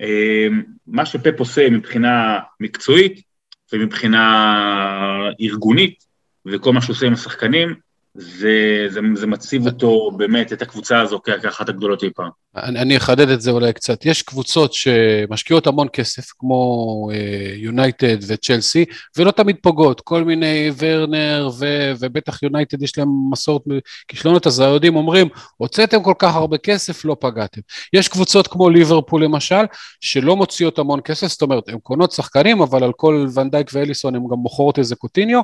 אה, 0.00 0.46
מה 0.86 1.06
שפפ 1.06 1.38
עושה 1.40 1.70
מבחינה 1.70 2.38
מקצועית 2.60 3.20
ומבחינה 3.72 5.30
ארגונית, 5.40 6.04
וכל 6.46 6.72
מה 6.72 6.82
שהוא 6.82 6.94
עושה 6.94 7.06
עם 7.06 7.12
השחקנים, 7.12 7.74
זה, 8.14 8.86
זה, 8.88 9.00
זה 9.14 9.26
מציב 9.26 9.66
אותו 9.66 10.10
באמת, 10.16 10.52
את 10.52 10.62
הקבוצה 10.62 11.00
הזו 11.00 11.20
כאחת 11.22 11.68
הגדולות 11.68 12.02
אי 12.02 12.10
פעם. 12.14 12.30
אני, 12.56 12.78
אני 12.80 12.96
אחדד 12.96 13.28
את 13.28 13.40
זה 13.40 13.50
אולי 13.50 13.72
קצת. 13.72 14.06
יש 14.06 14.22
קבוצות 14.22 14.72
שמשקיעות 14.72 15.66
המון 15.66 15.88
כסף, 15.92 16.32
כמו 16.38 17.10
יונייטד 17.56 18.22
uh, 18.22 18.26
וצ'לסי, 18.26 18.84
ולא 19.16 19.30
תמיד 19.30 19.56
פוגעות. 19.62 20.00
כל 20.00 20.24
מיני 20.24 20.70
ורנר, 20.78 21.50
ו, 21.58 21.92
ובטח 21.98 22.42
יונייטד 22.42 22.82
יש 22.82 22.98
להם 22.98 23.08
מסורת 23.30 23.62
כישלונות, 24.08 24.46
אז 24.46 24.60
היהודים 24.60 24.96
אומרים, 24.96 25.28
הוצאתם 25.56 26.02
כל 26.02 26.14
כך 26.18 26.34
הרבה 26.34 26.58
כסף, 26.58 27.04
לא 27.04 27.16
פגעתם. 27.20 27.60
יש 27.92 28.08
קבוצות 28.08 28.46
כמו 28.46 28.70
ליברפול 28.70 29.24
למשל, 29.24 29.64
שלא 30.00 30.36
מוציאות 30.36 30.78
המון 30.78 31.00
כסף, 31.00 31.26
זאת 31.26 31.42
אומרת, 31.42 31.68
הן 31.68 31.78
קונות 31.78 32.12
שחקנים, 32.12 32.62
אבל 32.62 32.84
על 32.84 32.92
כל 32.96 33.26
ונדייק 33.34 33.70
ואליסון 33.72 34.14
הן 34.14 34.22
גם 34.30 34.38
מוכרות 34.38 34.78
איזה 34.78 34.96
קוטיניו, 34.96 35.40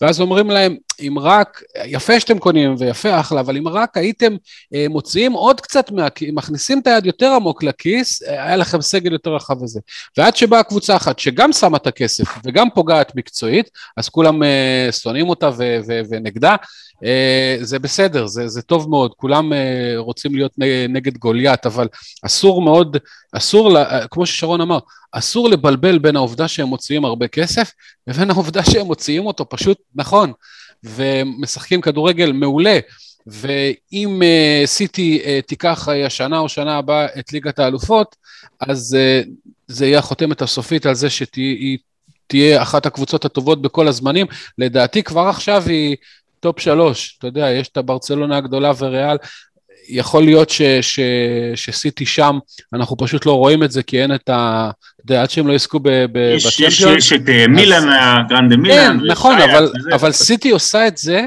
ואז 0.00 0.20
אומרים 0.20 0.50
להם, 0.50 0.76
אם 1.00 1.18
רק, 1.18 1.62
יפה 1.84 2.20
שאתם 2.20 2.38
קונים 2.38 2.74
ויפה 2.78 3.20
אחלה, 3.20 3.40
אבל 3.40 3.56
אם 3.56 3.68
רק 3.68 3.96
הייתם 3.96 4.32
אה, 4.74 4.86
מוציאים 4.88 5.32
עוד 5.32 5.60
קצת, 5.60 5.90
מה, 5.90 6.08
מכניסים 6.54 6.78
את 6.78 6.86
היד 6.86 7.06
יותר 7.06 7.32
עמוק 7.32 7.62
לכיס, 7.62 8.22
אה, 8.22 8.44
היה 8.44 8.56
לכם 8.56 8.80
סגל 8.80 9.12
יותר 9.12 9.34
רחב 9.34 9.62
וזה. 9.62 9.80
ועד 10.16 10.36
שבאה 10.36 10.62
קבוצה 10.62 10.96
אחת 10.96 11.18
שגם 11.18 11.52
שמה 11.52 11.76
את 11.76 11.86
הכסף 11.86 12.24
וגם 12.44 12.68
פוגעת 12.74 13.16
מקצועית, 13.16 13.70
אז 13.96 14.08
כולם 14.08 14.42
אה, 14.42 14.88
שונאים 14.92 15.28
אותה 15.28 15.50
ו- 15.58 15.78
ו- 15.88 16.00
ונגדה. 16.10 16.56
אה, 17.04 17.56
זה 17.60 17.78
בסדר, 17.78 18.26
זה, 18.26 18.48
זה 18.48 18.62
טוב 18.62 18.90
מאוד, 18.90 19.14
כולם 19.16 19.52
אה, 19.52 19.94
רוצים 19.96 20.34
להיות 20.34 20.52
נגד 20.88 21.16
גוליית, 21.16 21.66
אבל 21.66 21.88
אסור 22.22 22.62
מאוד, 22.62 22.96
אסור, 23.32 23.78
אה, 23.78 24.08
כמו 24.08 24.26
ששרון 24.26 24.60
אמר, 24.60 24.78
אסור 25.12 25.48
לבלבל 25.48 25.98
בין 25.98 26.16
העובדה 26.16 26.48
שהם 26.48 26.68
מוציאים 26.68 27.04
הרבה 27.04 27.28
כסף 27.28 27.70
לבין 28.06 28.30
העובדה 28.30 28.64
שהם 28.64 28.86
מוציאים 28.86 29.26
אותו 29.26 29.48
פשוט 29.48 29.78
נכון. 29.94 30.32
ומשחקים 30.84 31.80
כדורגל 31.80 32.32
מעולה. 32.32 32.78
ואם 33.26 34.22
uh, 34.22 34.66
סיטי 34.66 35.22
uh, 35.24 35.46
תיקח 35.46 35.88
השנה 36.06 36.38
או 36.38 36.48
שנה 36.48 36.78
הבאה 36.78 37.06
את 37.18 37.32
ליגת 37.32 37.58
האלופות, 37.58 38.16
אז 38.60 38.96
uh, 38.96 39.28
זה 39.66 39.86
יהיה 39.86 39.98
החותמת 39.98 40.42
הסופית 40.42 40.86
על 40.86 40.94
זה 40.94 41.10
שהיא 41.10 41.78
תהיה 42.26 42.62
אחת 42.62 42.86
הקבוצות 42.86 43.24
הטובות 43.24 43.62
בכל 43.62 43.88
הזמנים. 43.88 44.26
לדעתי 44.58 45.02
כבר 45.02 45.28
עכשיו 45.28 45.62
היא 45.66 45.96
top 46.40 46.60
שלוש, 46.60 47.16
אתה 47.18 47.26
יודע, 47.26 47.50
יש 47.50 47.68
את 47.68 47.76
הברצלונה 47.76 48.36
הגדולה 48.36 48.72
וריאל, 48.78 49.16
יכול 49.88 50.24
להיות 50.24 50.50
ש, 50.50 50.62
ש, 50.80 51.00
שסיטי 51.54 52.06
שם, 52.06 52.38
אנחנו 52.72 52.96
פשוט 52.96 53.26
לא 53.26 53.32
רואים 53.32 53.62
את 53.62 53.70
זה, 53.70 53.82
כי 53.82 54.02
אין 54.02 54.14
את 54.14 54.28
ה... 54.28 54.70
אתה 55.04 55.12
יודע, 55.12 55.22
עד 55.22 55.30
שהם 55.30 55.46
לא 55.46 55.52
יזכו 55.52 55.80
בצ'מפיונס. 55.82 56.60
יש, 56.60 56.80
יש 56.80 57.12
את 57.12 57.20
מילאן, 57.48 57.88
הגרנדה 57.88 58.56
מילאן. 58.56 58.98
כן, 59.00 59.06
נכון, 59.06 59.40
אבל, 59.40 59.72
אבל 59.94 60.12
סיטי 60.12 60.50
עושה 60.50 60.86
את 60.86 60.98
זה, 60.98 61.26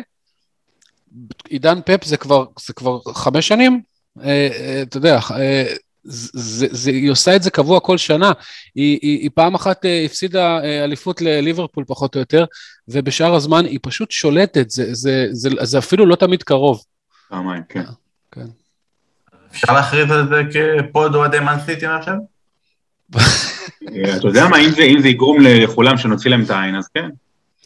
עידן 1.50 1.80
פפ 1.86 2.06
זה 2.06 2.18
כבר, 2.18 2.46
זה 2.60 2.74
כבר 2.74 3.00
חמש 3.14 3.48
שנים, 3.48 3.82
אה, 4.24 4.50
אה, 4.52 4.82
אתה 4.82 4.98
יודע, 4.98 5.20
אה, 5.32 5.66
זה, 6.04 6.68
זה, 6.72 6.92
היא 6.92 7.12
עושה 7.12 7.36
את 7.36 7.44
זה 7.44 7.52
קבוע 7.52 7.80
כל 7.80 7.98
שנה. 7.98 8.32
היא, 8.76 9.00
היא, 9.02 9.20
היא 9.20 9.30
פעם 9.34 9.56
אחת 9.56 9.86
הפסידה 10.06 10.60
אליפות 10.84 11.22
לליברפול 11.22 11.84
פחות 11.88 12.16
או 12.16 12.20
יותר, 12.20 12.46
ובשאר 12.88 13.36
הזמן 13.36 13.66
היא 13.66 13.80
פשוט 13.82 14.12
שולטת, 14.12 14.70
זה, 14.70 14.94
זה, 14.94 15.28
זה, 15.32 15.50
זה 15.62 15.78
אפילו 15.78 16.06
לא 16.06 16.16
תמיד 16.16 16.44
קרוב. 16.44 16.84
פעמיים, 17.30 17.64
כן. 17.70 17.84
כן. 18.32 18.46
אפשר 19.52 19.74
להכריז 19.74 20.12
על 20.12 20.28
זה 20.30 20.42
כפוד 20.90 21.16
אוהדי 21.16 21.40
מנסיטי 21.40 21.88
מעכשיו? 21.88 22.16
אתה 24.18 24.28
יודע 24.28 24.48
מה, 24.48 24.58
אם 24.58 25.02
זה 25.02 25.08
יגרום 25.08 25.38
לכולם 25.42 25.98
שנוציא 25.98 26.32
להם 26.32 26.44
את 26.44 26.50
העין, 26.50 26.76
אז 26.76 26.88
כן. 26.88 27.10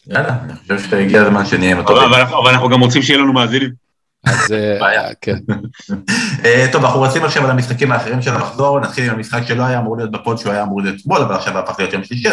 יאללה, 0.07 0.35
אני 0.43 0.53
חושב 0.55 0.89
שהגיע 0.89 1.21
הזמן 1.21 1.45
שנהיה 1.45 1.71
עם 1.71 1.79
הטובים. 1.79 2.03
אבל 2.43 2.51
אנחנו 2.51 2.69
גם 2.69 2.79
רוצים 2.79 3.01
שיהיה 3.01 3.19
לנו 3.19 3.33
מאזינים. 3.33 3.91
אז 4.25 4.51
אה, 4.51 5.09
כן. 5.21 5.37
אה, 6.45 6.67
טוב, 6.71 6.85
אנחנו 6.85 7.01
רצים 7.01 7.23
עכשיו 7.23 7.45
על 7.45 7.51
המשחקים 7.51 7.91
האחרים 7.91 8.21
של 8.21 8.33
המחזור, 8.33 8.79
נתחיל 8.79 9.09
עם 9.09 9.15
המשחק 9.15 9.41
שלא 9.47 9.63
היה 9.63 9.79
אמור 9.79 9.97
להיות 9.97 10.11
בפוד, 10.11 10.37
שהוא 10.37 10.53
היה 10.53 10.63
אמור 10.63 10.81
להיות 10.81 10.95
אתמול, 11.01 11.21
אבל 11.21 11.35
עכשיו 11.35 11.57
הפך 11.57 11.79
להיות 11.79 11.93
יום 11.93 12.03
שלישי, 12.03 12.29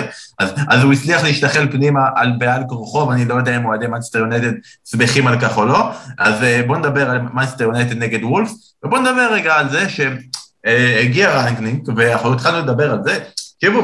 אז 0.69 0.83
הוא 0.83 0.93
הצליח 0.93 1.23
להשתחל 1.23 1.69
פנימה 1.71 2.01
על 2.17 2.33
בעל 2.39 2.63
כורחו, 2.69 3.09
ואני 3.09 3.25
לא 3.25 3.35
יודע 3.35 3.57
אם 3.57 3.65
אוהדי 3.65 3.87
מנסטר 3.87 4.19
יונייטד 4.19 4.53
שמחים 4.85 5.27
על 5.27 5.41
כך 5.41 5.57
או 5.57 5.65
לא, 5.65 5.91
אז 6.19 6.43
אה, 6.43 6.63
בואו 6.67 6.79
נדבר 6.79 7.11
על 7.11 7.21
מנסטר 7.21 7.65
יונייטד 7.65 7.99
נגד 7.99 8.25
וולבס, 8.25 8.51
ובואו 8.85 9.01
נדבר 9.01 9.33
רגע 9.33 9.55
על 9.55 9.69
זה 9.69 9.87
שהגיע 9.89 11.31
רנגניק, 11.31 11.89
ואנחנו 11.97 12.33
התחלנו 12.33 12.59
לדבר 12.59 12.91
על 12.91 12.99
זה, 13.05 13.19
תקשיבו, 13.57 13.83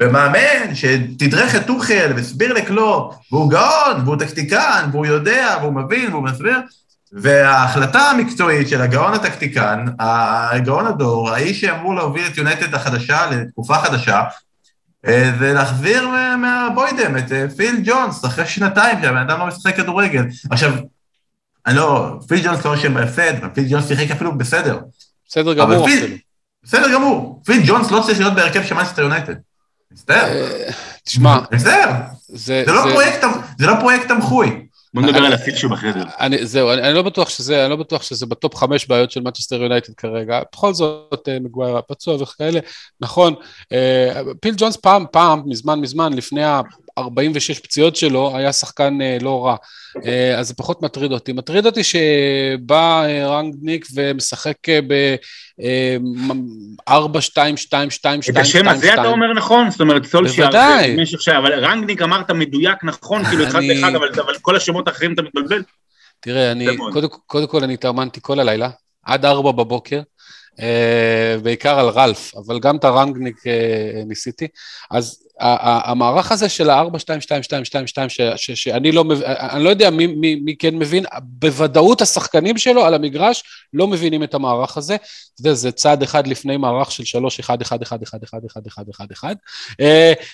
ומאמן 0.00 0.74
שתדרך 0.74 1.54
את 1.54 1.66
טוחל 1.66 2.12
והסביר 2.16 2.52
לקלופ, 2.52 3.14
והוא 3.32 3.50
גאון, 3.50 4.02
והוא 4.04 4.16
טקטיקן, 4.16 4.88
והוא 4.92 5.06
יודע, 5.06 5.56
והוא 5.60 5.74
מבין, 5.74 6.10
והוא 6.12 6.22
מסביר, 6.22 6.58
וההחלטה 7.12 8.00
המקצועית 8.00 8.68
של 8.68 8.80
הגאון 8.80 9.14
הטקטיקן, 9.14 9.86
הגאון 9.98 10.86
הדור, 10.86 11.30
האיש 11.30 11.60
שאמור 11.60 11.94
להוביל 11.94 12.26
את 12.26 12.36
יונייטד 12.36 12.74
החדשה 12.74 13.30
לתקופה 13.30 13.74
חדשה, 13.74 14.22
אה, 15.06 15.32
זה 15.38 15.52
להחזיר 15.52 16.08
מהבוידם 16.38 17.16
את 17.16 17.32
אה, 17.32 17.46
פיל 17.56 17.80
ג'ונס 17.84 18.24
אחרי 18.24 18.46
שנתיים 18.46 19.02
שהבן 19.02 19.16
אדם 19.16 19.38
לא 19.38 19.46
משחק 19.46 19.76
כדורגל. 19.76 20.24
עכשיו, 20.50 20.72
אני 21.66 21.76
לא, 21.76 22.18
פיל 22.28 22.46
ג'ונס 22.46 22.64
לא 22.64 22.74
אשם 22.74 22.94
בהפסד, 22.94 23.54
פיל 23.54 23.64
ג'ונס 23.70 23.88
שיחק 23.88 24.10
אפילו 24.10 24.38
בסדר. 24.38 24.78
בסדר 25.28 25.54
גמור 25.54 25.84
אפילו. 25.84 26.16
בסדר 26.62 26.92
גמור. 26.94 27.42
פיל 27.44 27.62
ג'ונס 27.66 27.90
לא 27.90 28.02
צריך 28.06 28.18
להיות 28.18 28.34
בהרכב 28.34 28.62
של 28.64 28.74
מנסטר 28.74 29.02
יונייטד. 29.02 29.34
מצטער. 29.92 30.32
אה, 30.32 30.70
תשמע. 31.04 31.38
מצטער. 31.52 31.92
זה 32.28 33.66
לא 33.66 33.74
פרויקט 33.80 34.08
תמחוי. 34.08 34.66
בוא 34.94 35.02
נדבר 35.02 35.18
על 35.18 35.32
הפיל 35.32 35.56
שבחדר. 35.56 36.04
זהו, 36.42 36.70
אני 36.70 36.94
לא 36.94 37.02
בטוח 37.02 37.28
שזה, 37.28 37.62
אני 37.62 37.70
לא 37.70 37.76
בטוח 37.76 38.02
שזה 38.02 38.26
ב 38.26 38.34
top 38.34 38.56
חמש 38.56 38.86
בעיות 38.86 39.10
של 39.10 39.20
מנצ'סטר 39.20 39.62
יונייטד 39.62 39.94
כרגע. 39.94 40.40
בכל 40.52 40.74
זאת, 40.74 41.28
אה, 41.28 41.40
מגווייר 41.40 41.76
הפצוע 41.76 42.22
וכאלה. 42.22 42.60
נכון, 43.00 43.34
אה, 43.72 44.22
פיל 44.40 44.54
ג'ונס 44.56 44.76
פעם, 44.76 45.04
פעם, 45.12 45.42
מזמן, 45.46 45.80
מזמן, 45.80 46.12
לפני 46.12 46.42
ה-46 47.00 47.62
פציעות 47.62 47.96
שלו, 47.96 48.36
היה 48.36 48.52
שחקן 48.52 48.98
לא 49.20 49.46
רע. 49.46 49.56
אז 50.38 50.48
זה 50.48 50.54
פחות 50.54 50.82
מטריד 50.82 51.12
אותי. 51.12 51.32
מטריד 51.32 51.66
אותי 51.66 51.84
שבא 51.84 53.06
רנגניק 53.24 53.86
ומשחק 53.94 54.56
ב... 54.88 55.14
4, 56.88 57.20
2, 57.20 57.56
2, 57.56 57.90
2, 57.90 58.22
2, 58.22 58.36
את 58.36 58.42
השם 58.42 58.68
הזה 58.68 58.94
אתה 58.94 59.06
אומר 59.06 59.32
נכון? 59.32 59.70
זאת 59.70 59.80
אומרת, 59.80 60.04
סולשיאר, 60.04 60.46
בוודאי. 60.46 60.96
אבל 61.38 61.64
רנגניק 61.64 62.02
אמרת 62.02 62.30
מדויק 62.30 62.84
נכון, 62.84 63.24
כאילו 63.24 63.44
אחד 63.46 63.62
לאחד, 63.62 63.94
אבל 63.94 64.34
כל 64.42 64.56
השמות 64.56 64.88
האחרים 64.88 65.14
אתה 65.14 65.22
מתבלבל? 65.22 65.62
תראה, 66.20 66.52
אני, 66.52 66.66
קודם 67.26 67.46
כל 67.46 67.64
אני 67.64 67.74
התאמנתי 67.74 68.20
כל 68.22 68.40
הלילה, 68.40 68.70
עד 69.04 69.24
4 69.24 69.52
בבוקר. 69.52 70.00
Uh, 70.60 71.40
בעיקר 71.42 71.78
על 71.78 71.88
רלף, 71.88 72.32
אבל 72.36 72.60
גם 72.60 72.76
את 72.76 72.84
הרנגניק 72.84 73.38
uh, 73.38 73.50
ניסיתי. 74.06 74.48
אז 74.90 75.22
המערך 75.40 76.32
הזה 76.32 76.48
של 76.48 76.70
ה-4-2-2-2-2-2, 76.70 77.98
שאני 78.36 78.92
לא, 78.92 79.04
אני 79.26 79.64
לא 79.64 79.70
יודע 79.70 79.90
מי, 79.90 80.06
מי, 80.06 80.34
מי 80.34 80.56
כן 80.56 80.76
מבין, 80.76 81.04
בוודאות 81.22 82.02
השחקנים 82.02 82.58
שלו 82.58 82.84
על 82.84 82.94
המגרש 82.94 83.42
לא 83.72 83.86
מבינים 83.86 84.22
את 84.22 84.34
המערך 84.34 84.76
הזה. 84.76 84.94
אתה 84.94 85.40
יודע, 85.40 85.54
זה 85.54 85.72
צעד 85.72 86.02
אחד 86.02 86.26
לפני 86.26 86.56
מערך 86.56 86.92
של 86.92 87.18
3-1-1-1-1-1-1-1-1-1. 87.18 89.24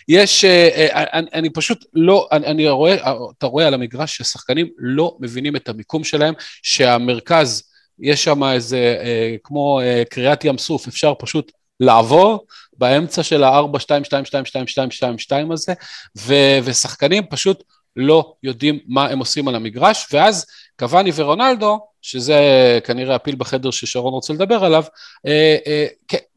יש, 0.08 0.44
אני, 0.92 1.26
אני 1.34 1.50
פשוט 1.50 1.84
לא, 1.94 2.28
אני, 2.32 2.46
אני 2.46 2.68
רואה, 2.68 2.96
אתה 3.38 3.46
רואה 3.46 3.66
על 3.66 3.74
המגרש 3.74 4.16
שהשחקנים 4.16 4.68
לא 4.78 5.16
מבינים 5.20 5.56
את 5.56 5.68
המיקום 5.68 6.04
שלהם, 6.04 6.34
שהמרכז, 6.62 7.62
יש 8.00 8.24
שם 8.24 8.44
איזה, 8.44 8.96
כמו 9.44 9.80
קריאת 10.10 10.44
ים 10.44 10.58
סוף, 10.58 10.88
אפשר 10.88 11.14
פשוט 11.18 11.52
לעבור 11.80 12.46
באמצע 12.78 13.22
של 13.22 13.44
ה-4-2-2-2-2-2-2 13.44 15.52
הזה, 15.52 15.74
ו- 16.18 16.58
ושחקנים 16.64 17.22
פשוט 17.30 17.62
לא 17.96 18.34
יודעים 18.42 18.78
מה 18.86 19.06
הם 19.06 19.18
עושים 19.18 19.48
על 19.48 19.54
המגרש, 19.54 20.06
ואז 20.12 20.46
קוואני 20.78 21.10
ורונלדו, 21.14 21.80
שזה 22.02 22.38
כנראה 22.84 23.14
הפיל 23.14 23.34
בחדר 23.38 23.70
ששרון 23.70 24.12
רוצה 24.12 24.32
לדבר 24.32 24.64
עליו, 24.64 24.84
אה, 25.26 25.56
אה, 25.66 25.86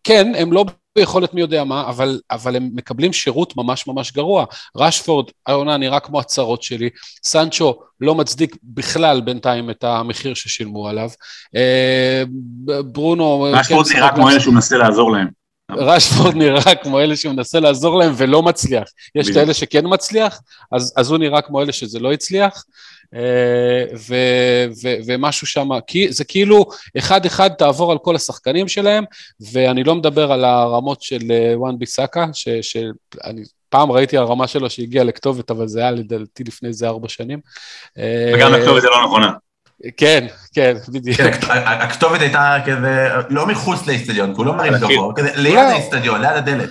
כן, 0.04 0.36
הם 0.36 0.54
לא 0.54 0.66
ביכולת 1.00 1.34
מי 1.34 1.42
יודע 1.42 1.64
מה, 1.64 1.90
אבל, 1.90 2.20
אבל 2.32 2.56
הם 2.56 2.70
מקבלים 2.74 3.14
שירות 3.14 3.58
ממש 3.58 3.88
ממש 3.88 4.12
גרוע. 4.12 4.46
רשפורד, 4.78 5.26
העונה 5.48 5.78
נראה 5.78 6.00
כמו 6.00 6.20
הצרות 6.20 6.64
שלי, 6.64 6.90
סנצ'ו 7.24 7.80
לא 8.02 8.16
מצדיק 8.16 8.56
בכלל 8.64 9.22
בינתיים 9.22 9.70
את 9.70 9.84
המחיר 9.84 10.34
ששילמו 10.34 10.88
עליו. 10.88 11.10
אה, 11.56 12.24
ברונו... 12.86 13.48
רשפורד 13.54 13.88
כן, 13.88 13.98
נראה 13.98 14.16
כמו 14.16 14.30
אלה 14.30 14.40
שהוא 14.40 14.54
מנסה 14.54 14.78
לעזור 14.78 15.12
להם. 15.12 15.39
רשפורד 15.70 16.36
נראה 16.36 16.76
כמו 16.76 17.00
אלה 17.00 17.16
שהוא 17.16 17.34
מנסה 17.34 17.60
לעזור 17.60 18.00
להם 18.00 18.14
ולא 18.18 18.44
מצליח. 18.44 18.84
יש 19.16 19.30
את 19.30 19.38
אלה 19.38 19.54
שכן 19.54 19.84
מצליח, 19.86 20.42
אז, 20.72 20.94
אז 20.98 21.12
הוא 21.12 21.18
נראה 21.18 21.42
כמו 21.42 21.62
אלה 21.62 21.72
שזה 21.72 22.00
לא 22.00 22.14
הצליח. 22.14 22.64
אה, 23.16 23.86
ו, 24.10 24.16
ו, 24.84 24.96
ומשהו 25.08 25.48
שם, 25.48 25.70
זה 26.10 26.24
כאילו 26.24 26.66
אחד 26.98 27.26
אחד 27.26 27.50
תעבור 27.50 27.92
על 27.92 27.98
כל 27.98 28.16
השחקנים 28.16 28.68
שלהם, 28.68 29.04
ואני 29.52 29.84
לא 29.84 29.96
מדבר 29.96 30.32
על 30.32 30.46
הרמות 30.46 31.02
של 31.02 31.32
אה, 31.32 31.60
וואן 31.60 31.80
ביסאקה, 31.80 32.26
שאני 32.62 33.44
פעם 33.70 33.92
ראיתי 33.92 34.18
הרמה 34.18 34.48
שלו 34.48 34.70
שהגיעה 34.70 35.04
לכתובת, 35.04 35.52
אבל 35.52 35.68
זה 35.68 35.80
היה 35.80 35.92
לדעתי 35.92 36.44
לפני 36.44 36.70
איזה 36.70 36.88
ארבע 36.88 37.10
שנים. 37.10 37.40
וגם 38.36 38.54
הכתובת 38.54 38.82
זה 38.82 38.88
לא 38.88 39.06
נכונה. 39.06 39.32
כן, 39.98 40.28
כן, 40.54 40.78
בדיוק. 40.90 41.18
כן, 41.18 41.32
הכתובת 41.66 42.22
הייתה 42.22 42.58
כזה, 42.66 43.10
לא 43.30 43.48
מחוץ 43.48 43.88
לאיצטדיון, 43.88 44.34
הוא 44.38 44.46
לא 44.46 44.54
מרים 44.54 44.74
גבוה, 44.74 45.14
כזה 45.16 45.30
ליד 45.36 45.58
האיצטדיון, 45.58 46.22
ליד 46.22 46.36
הדלת. 46.36 46.70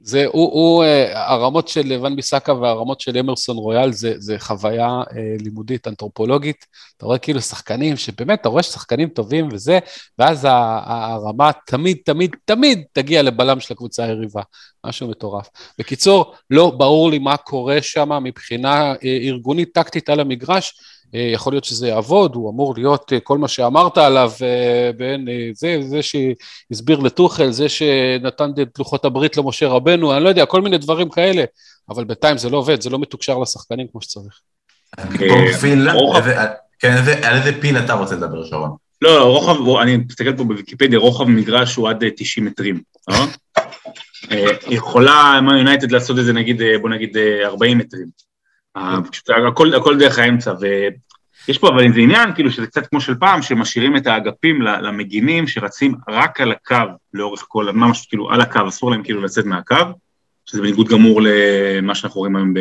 זה, 0.00 0.24
הוא, 0.26 0.52
הוא, 0.52 0.84
אה, 0.84 1.32
הרמות 1.32 1.68
של 1.68 1.92
ון 2.02 2.16
ביסאקה 2.16 2.54
והרמות 2.54 3.00
של 3.00 3.18
אמרסון 3.18 3.56
רויאל 3.56 3.92
זה, 3.92 4.14
זה 4.16 4.38
חוויה 4.38 4.86
אה, 4.86 5.36
לימודית, 5.40 5.88
אנתרופולוגית. 5.88 6.66
אתה 6.96 7.06
רואה 7.06 7.18
כאילו 7.18 7.40
שחקנים, 7.40 7.96
שבאמת, 7.96 8.40
אתה 8.40 8.48
רואה 8.48 8.62
שחקנים 8.62 9.08
טובים 9.08 9.48
וזה, 9.52 9.78
ואז 10.18 10.46
הרמה 10.50 11.50
תמיד, 11.66 11.96
תמיד, 12.04 12.36
תמיד 12.44 12.82
תגיע 12.92 13.22
לבלם 13.22 13.60
של 13.60 13.74
הקבוצה 13.74 14.04
היריבה. 14.04 14.42
משהו 14.86 15.08
מטורף. 15.08 15.48
בקיצור, 15.78 16.34
לא 16.50 16.70
ברור 16.70 17.10
לי 17.10 17.18
מה 17.18 17.36
קורה 17.36 17.82
שם 17.82 18.10
מבחינה 18.22 18.92
אה, 19.04 19.18
ארגונית 19.22 19.68
טקטית 19.74 20.08
על 20.08 20.20
המגרש. 20.20 20.74
אה, 21.14 21.30
יכול 21.32 21.52
להיות 21.52 21.64
שזה 21.64 21.88
יעבוד, 21.88 22.34
הוא 22.34 22.50
אמור 22.50 22.74
להיות 22.76 23.12
אה, 23.12 23.20
כל 23.20 23.38
מה 23.38 23.48
שאמרת 23.48 23.98
עליו, 23.98 24.32
אה, 24.42 24.90
בין 24.96 25.28
זה, 25.54 25.78
זה 25.80 26.00
שהסביר 26.02 26.98
לטוחל, 26.98 27.50
זה 27.50 27.68
שנתן 27.68 28.50
את 28.62 28.78
לוחות 28.78 29.04
הברית 29.04 29.36
למשה 29.36 29.68
רבנו, 29.68 30.16
אני 30.16 30.24
לא 30.24 30.28
יודע, 30.28 30.46
כל 30.46 30.60
מיני 30.60 30.78
דברים 30.78 31.08
כאלה, 31.08 31.44
אבל 31.90 32.04
בינתיים 32.04 32.38
זה 32.38 32.50
לא 32.50 32.56
עובד, 32.56 32.80
זה 32.80 32.90
לא 32.90 32.98
מתוקשר 32.98 33.38
לשחקנים 33.38 33.86
כמו 33.92 34.02
שצריך. 34.02 34.40
כן, 36.78 36.96
על 37.22 37.36
איזה 37.36 37.60
פיל 37.60 37.78
אתה 37.78 37.92
רוצה 37.92 38.14
לדבר, 38.14 38.44
שרון? 38.44 38.70
לא, 39.02 39.18
לא, 39.18 39.24
רוחב, 39.24 39.76
אני 39.82 39.96
מסתכל 39.96 40.36
פה 40.36 40.44
בוויקיפדיה, 40.44 40.98
רוחב 40.98 41.24
מגרש 41.24 41.74
הוא 41.74 41.88
עד 41.88 42.04
90 42.16 42.46
מטרים, 42.46 42.80
נכון? 43.08 43.28
יכולה 44.68 45.40
מה 45.42 45.58
יונייטד 45.58 45.92
לעשות 45.92 46.18
את 46.18 46.24
זה 46.24 46.32
נגיד, 46.32 46.62
בוא 46.80 46.90
נגיד 46.90 47.16
40 47.44 47.78
מטרים. 47.78 48.27
פשוט 49.10 49.30
הכל, 49.48 49.74
הכל 49.74 49.98
דרך 49.98 50.18
האמצע, 50.18 50.52
ויש 50.60 51.58
פה 51.58 51.68
אבל 51.68 51.82
איזה 51.84 52.00
עניין, 52.00 52.34
כאילו 52.34 52.50
שזה 52.50 52.66
קצת 52.66 52.86
כמו 52.86 53.00
של 53.00 53.14
פעם, 53.14 53.42
שמשאירים 53.42 53.96
את 53.96 54.06
האגפים 54.06 54.62
למגינים 54.62 55.46
שרצים 55.46 55.94
רק 56.08 56.40
על 56.40 56.52
הקו 56.52 56.76
לאורך 57.14 57.44
כל, 57.48 57.72
ממש 57.72 58.06
כאילו 58.06 58.30
על 58.30 58.40
הקו, 58.40 58.60
אסור 58.68 58.90
להם 58.90 59.02
כאילו 59.02 59.22
לצאת 59.22 59.44
מהקו, 59.44 59.74
שזה 60.46 60.62
בניגוד 60.62 60.88
גמור 60.88 61.20
למה 61.22 61.94
שאנחנו 61.94 62.20
רואים 62.20 62.36
היום 62.36 62.54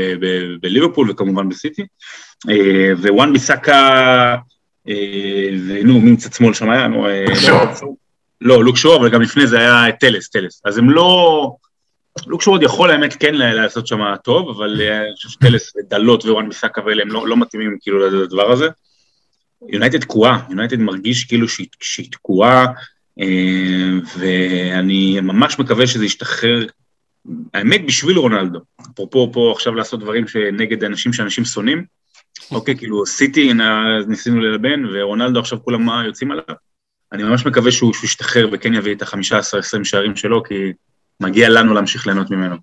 בליברפול 0.61 1.11
וכמובן 1.11 1.49
בסיטי, 1.49 1.85
אה, 2.49 2.91
ווואן 2.97 3.33
ביסאקה, 3.33 4.35
אה, 4.89 5.49
נו, 5.83 6.01
מי 6.01 6.11
מצד 6.11 6.33
שמאל 6.33 6.53
שם? 6.53 6.69
היה? 6.69 6.87
אה, 7.05 7.25
לא, 8.41 8.63
לוק 8.63 8.77
שואו, 8.77 8.97
אבל 8.97 9.09
גם 9.09 9.21
לפני 9.21 9.47
זה 9.47 9.57
היה 9.59 9.91
טלס, 9.91 10.29
טלס, 10.29 10.61
אז 10.65 10.77
הם 10.77 10.89
לא... 10.89 11.55
לוק 12.27 12.36
שואו 12.36 12.51
עוד 12.51 12.63
יכול 12.63 12.91
האמת 12.91 13.13
כן 13.19 13.35
לעשות 13.35 13.87
שם 13.87 14.15
טוב, 14.23 14.49
אבל 14.49 14.81
אה, 14.81 15.01
אני 15.01 15.15
חושב 15.15 15.29
שטלס 15.29 15.73
ודלות 15.75 16.25
ווואן 16.25 16.49
ביסאקה 16.49 16.81
ואלה 16.85 17.01
הם 17.01 17.09
לא, 17.09 17.27
לא 17.27 17.37
מתאימים 17.37 17.77
כאילו 17.81 18.23
לדבר 18.23 18.51
הזה. 18.51 18.67
יונייטד 19.69 19.99
תקועה, 19.99 20.45
יונייטד 20.49 20.79
מרגיש 20.79 21.23
כאילו 21.23 21.47
שהיא, 21.47 21.67
שהיא 21.79 22.11
תקועה, 22.11 22.65
אה, 23.19 23.93
ואני 24.17 25.19
ממש 25.21 25.59
מקווה 25.59 25.87
שזה 25.87 26.05
ישתחרר, 26.05 26.65
האמת 27.53 27.85
בשביל 27.85 28.17
רונלדו, 28.17 28.59
אפרופו 28.81 29.29
פה 29.33 29.51
עכשיו 29.55 29.75
לעשות 29.75 29.99
דברים 29.99 30.27
שנגד 30.27 30.83
אנשים 30.83 31.13
שאנשים 31.13 31.45
שונאים, 31.45 31.85
אוקיי, 32.51 32.77
כאילו 32.77 33.05
סיטי 33.05 33.51
ניסינו 34.07 34.39
ללבן, 34.39 34.83
ורונלדו 34.93 35.39
עכשיו 35.39 35.63
כולם 35.63 35.89
יוצאים 36.05 36.31
עליו, 36.31 36.55
אני 37.11 37.23
ממש 37.23 37.45
מקווה 37.45 37.71
שהוא 37.71 37.93
ישתחרר 38.03 38.49
וכן 38.51 38.73
יביא 38.73 38.95
את 38.95 39.01
החמישה 39.01 39.37
עשר 39.37 39.57
עשרים 39.57 39.85
שערים 39.85 40.15
שלו, 40.15 40.43
כי 40.43 40.73
מגיע 41.21 41.49
לנו 41.49 41.73
להמשיך 41.73 42.07
ליהנות 42.07 42.31
ממנו. 42.31 42.55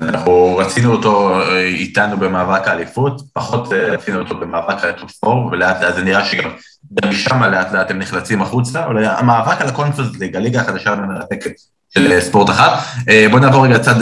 אנחנו 0.00 0.56
רצינו 0.56 0.92
אותו 0.92 1.40
אה, 1.40 1.64
איתנו 1.64 2.16
במאבק 2.16 2.68
האליפות, 2.68 3.22
פחות 3.32 3.72
אה, 3.72 3.78
רצינו 3.78 4.18
אותו 4.18 4.36
במאבק 4.40 4.84
ה 4.84 4.91
top 4.91 5.12
four, 5.12 5.46
ולאט 5.52 5.82
לאט 5.82 5.94
זה 5.94 6.02
נראה 6.02 6.24
שגם 6.24 6.50
משם 7.08 7.42
לאט 7.42 7.72
לאט 7.72 7.90
הם 7.90 7.98
נחלצים 7.98 8.42
החוצה, 8.42 8.84
אבל 8.84 9.04
המאבק 9.04 9.60
על 9.60 9.68
הקונפרנס 9.68 10.16
ליגה, 10.18 10.38
הליגה 10.38 10.60
החדשה 10.60 10.92
המרתקת 10.92 11.52
של 11.94 12.20
ספורט 12.20 12.50
אחת. 12.50 12.72
אה, 13.08 13.26
בואו 13.30 13.40
נעבור 13.40 13.64
רגע 13.64 13.74
לצד 13.74 13.94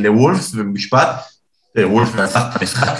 לוולפס 0.00 0.54
במשפט. 0.54 1.08
וולף 1.78 2.14
מנצח 2.14 2.42
את 2.50 2.60
המשחק, 2.60 2.98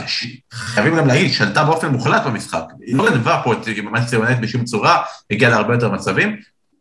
חייבים 0.53 0.97
גם 0.97 1.07
להגיד, 1.07 1.33
שלטה 1.33 1.64
באופן 1.64 1.89
מוחלט 1.89 2.22
במשחק. 2.22 2.64
היא 2.87 2.97
לא 2.97 3.11
גנבה 3.11 3.41
פה 3.45 3.53
את 3.53 3.68
מנסטר 3.85 4.16
יונט 4.16 4.39
בשום 4.41 4.64
צורה, 4.64 5.03
הגיעה 5.31 5.51
להרבה 5.51 5.75
יותר 5.75 5.91
מצבים, 5.91 6.37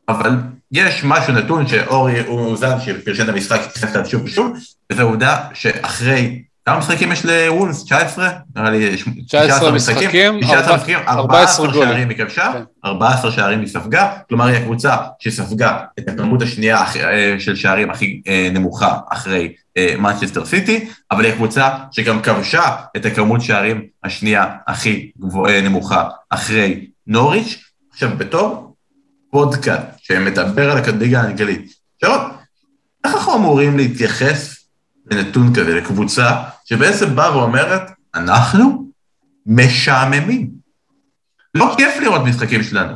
אבל 0.10 0.36
יש 0.74 1.04
משהו 1.04 1.34
נתון 1.34 1.68
שאורי 1.68 2.20
הוא 2.20 2.42
מאוזן 2.42 2.80
שפרשן 2.80 3.24
את 3.24 3.30
המשחק 3.30 3.60
אליו 3.96 4.06
שוב 4.06 4.24
ושוב, 4.24 4.58
וזו 4.92 5.02
העובדה 5.02 5.38
שאחרי, 5.54 6.42
כמה 6.66 6.78
משחקים 6.78 7.12
יש 7.12 7.26
לוולס? 7.26 7.84
19? 7.84 8.30
נראה 8.56 8.70
לי 8.70 8.96
19 9.28 9.72
משחקים, 9.72 10.42
19 10.42 10.76
משחקים, 10.76 10.98
14 11.08 11.66
14 11.66 11.74
שערים 11.74 12.10
היא 12.10 12.18
כבשה, 12.18 12.52
כן. 12.54 12.64
14 12.86 13.32
שערים 13.32 13.60
היא 13.60 13.68
ספגה, 13.68 14.14
כלומר 14.30 14.46
היא 14.46 14.58
הקבוצה 14.58 14.96
שספגה 15.20 15.80
את 16.00 16.08
הכמות 16.08 16.42
השנייה 16.42 16.84
אה, 16.96 17.36
של 17.40 17.56
שערים 17.56 17.90
הכי 17.90 18.22
אה, 18.28 18.50
נמוכה 18.54 18.98
אחרי 19.10 19.54
מנצ'סטר 20.00 20.46
סיטי, 20.46 20.88
אבל 21.12 21.26
היא 21.26 21.34
הקבוצה 21.34 21.70
שגם 21.92 22.22
כבשה 22.22 22.64
את 22.98 23.06
הכמות 23.06 23.42
שערים 23.42 23.82
השנייה 24.04 24.46
הכי 24.68 25.12
גבוה- 25.20 25.50
אה, 25.50 25.62
נמוכה 25.62 26.04
אחרי 26.30 26.86
נוריץ'. 27.08 27.64
עכשיו, 27.92 28.10
בתור 28.18 28.76
פודקאסט 29.32 29.82
שמדבר 30.08 30.72
על 30.72 30.78
הליגה 30.88 31.22
האנגלית, 31.22 31.74
שרון, 32.04 32.20
איך 33.06 33.14
אנחנו 33.16 33.36
אמורים 33.36 33.78
להתייחס 33.78 34.66
לנתון 35.12 35.54
כזה, 35.56 35.76
לקבוצה 35.76 36.32
שבעצם 36.66 37.16
באה 37.16 37.38
ואומרת, 37.38 37.82
אנחנו 38.16 38.90
משעממים. 39.46 40.50
לא 41.56 41.76
כיף 41.78 41.98
לראות 42.02 42.22
משחקים 42.26 42.64
שלנו. 42.64 42.94